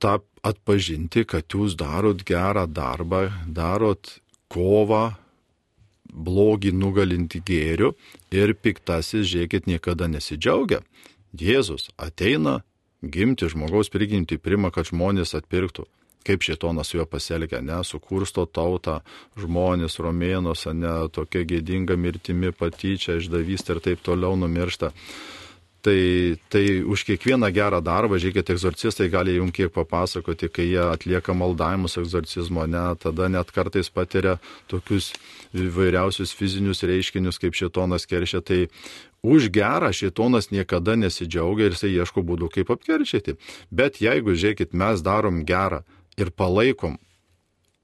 [0.00, 4.14] tą atpažinti, kad jūs darot gerą darbą, darot
[4.52, 5.16] kovą,
[6.06, 7.92] blogį nugalinti gėriu
[8.32, 10.80] ir piktasis, žiūrėkit, niekada nesidžiaugia.
[11.36, 12.62] Jėzus ateina
[13.02, 15.84] gimti žmogaus prigimti, prima, kad žmonės atpirktų
[16.26, 19.00] kaip šitonas su juo pasielgia, ne, sukursto tautą,
[19.38, 24.92] žmonės romėnuose, ne, tokia gėdinga mirtimi patyčia, išdavystė ir taip toliau numiršta.
[25.86, 31.30] Tai, tai už kiekvieną gerą darbą, žiūrėkit, egzorcistai gali jums kiek papasakoti, kai jie atlieka
[31.30, 35.12] maldavimus egzorcizmo, ne, tada net kartais patiria tokius
[35.54, 38.42] įvairiausius fizinius reiškinius, kaip šitonas keršia.
[38.42, 38.58] Tai
[39.22, 43.36] už gerą šitonas niekada nesidžiaugia ir jisai ieško būdų, kaip apkeršyti.
[43.70, 45.84] Bet jeigu, žiūrėkit, mes darom gerą,
[46.16, 46.96] ir palaikom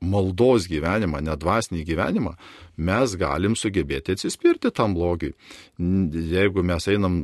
[0.02, 2.34] maldos gyvenimą, nedvasinį gyvenimą,
[2.76, 5.34] mes galim sugebėti atsispirti tam blogiui.
[5.78, 7.18] Jeigu mes einam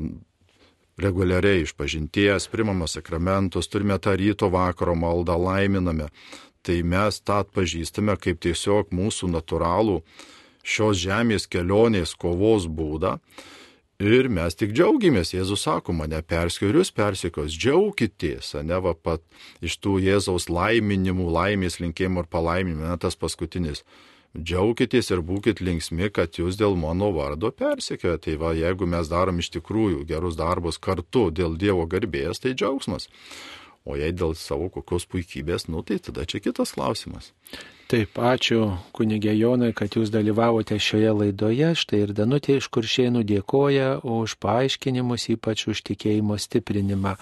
[0.99, 6.09] reguliariai iš pažinties, primame sakramentus, turime tą ryto vakaro maldą, laiminame,
[6.63, 10.01] tai mes tą atpažįstame kaip tiesiog mūsų natūralų
[10.69, 13.17] šios žemės kelionės kovos būdą
[13.99, 19.25] Ir mes tik džiaugiamės, Jėzus sako, mane perskirius persikos, džiaukitės, ne va pat
[19.59, 23.83] iš tų Jėzaus laiminimų, laimės linkėjimų ir palaiminimų, ne tas paskutinis.
[24.39, 28.21] Džiaukitės ir būkite linksmi, kad jūs dėl mano vardo persikioja.
[28.23, 33.09] Tai va, jeigu mes darom iš tikrųjų gerus darbus kartu dėl Dievo garbės, tai džiaugsmas.
[33.83, 37.33] O jei dėl savo kokios puikybės, nu tai tada čia kitas klausimas.
[37.89, 41.71] Taip, ačiū kunigė Jonai, kad jūs dalyvavote šioje laidoje.
[41.73, 47.15] Štai ir Danutė iš Kuršėnų dėkoja už paaiškinimus, ypač už tikėjimo stiprinimą.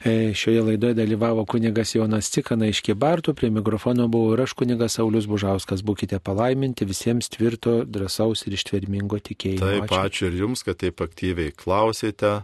[0.00, 4.96] E, šioje laidoje dalyvavo kunigas Jonas Cikana iš Kibartų, prie mikrofono buvo ir aš kunigas
[4.96, 5.84] Saulis Bužauskas.
[5.84, 9.60] Būkite palaiminti visiems tvirto, drąsaus ir ištvermingo tikėjimo.
[9.60, 12.38] Taip, ačiū, ačiū ir jums, kad taip aktyviai klausėte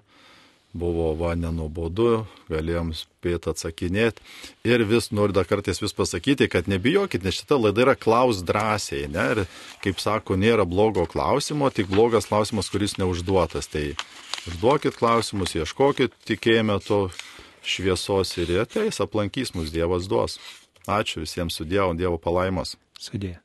[0.72, 4.24] buvo va nenuobodu, galėjom spėti atsakinėti.
[4.68, 9.10] Ir vis noriu dar kartais vis pasakyti, kad nebijokit, nes šita laida yra klaus drąsiai,
[9.12, 9.26] ne?
[9.34, 9.42] Ir
[9.84, 13.68] kaip sako, nėra blogo klausimo, tik blogas klausimas, kuris neužduotas.
[13.72, 13.84] Tai
[14.48, 17.04] užduokit klausimus, ieškokit, tikėjime to
[17.62, 20.40] šviesos ir ateis, aplankys mus Dievas duos.
[20.88, 22.76] Ačiū visiems su Dievu, Dievo palaimos.
[22.98, 23.41] Sudė.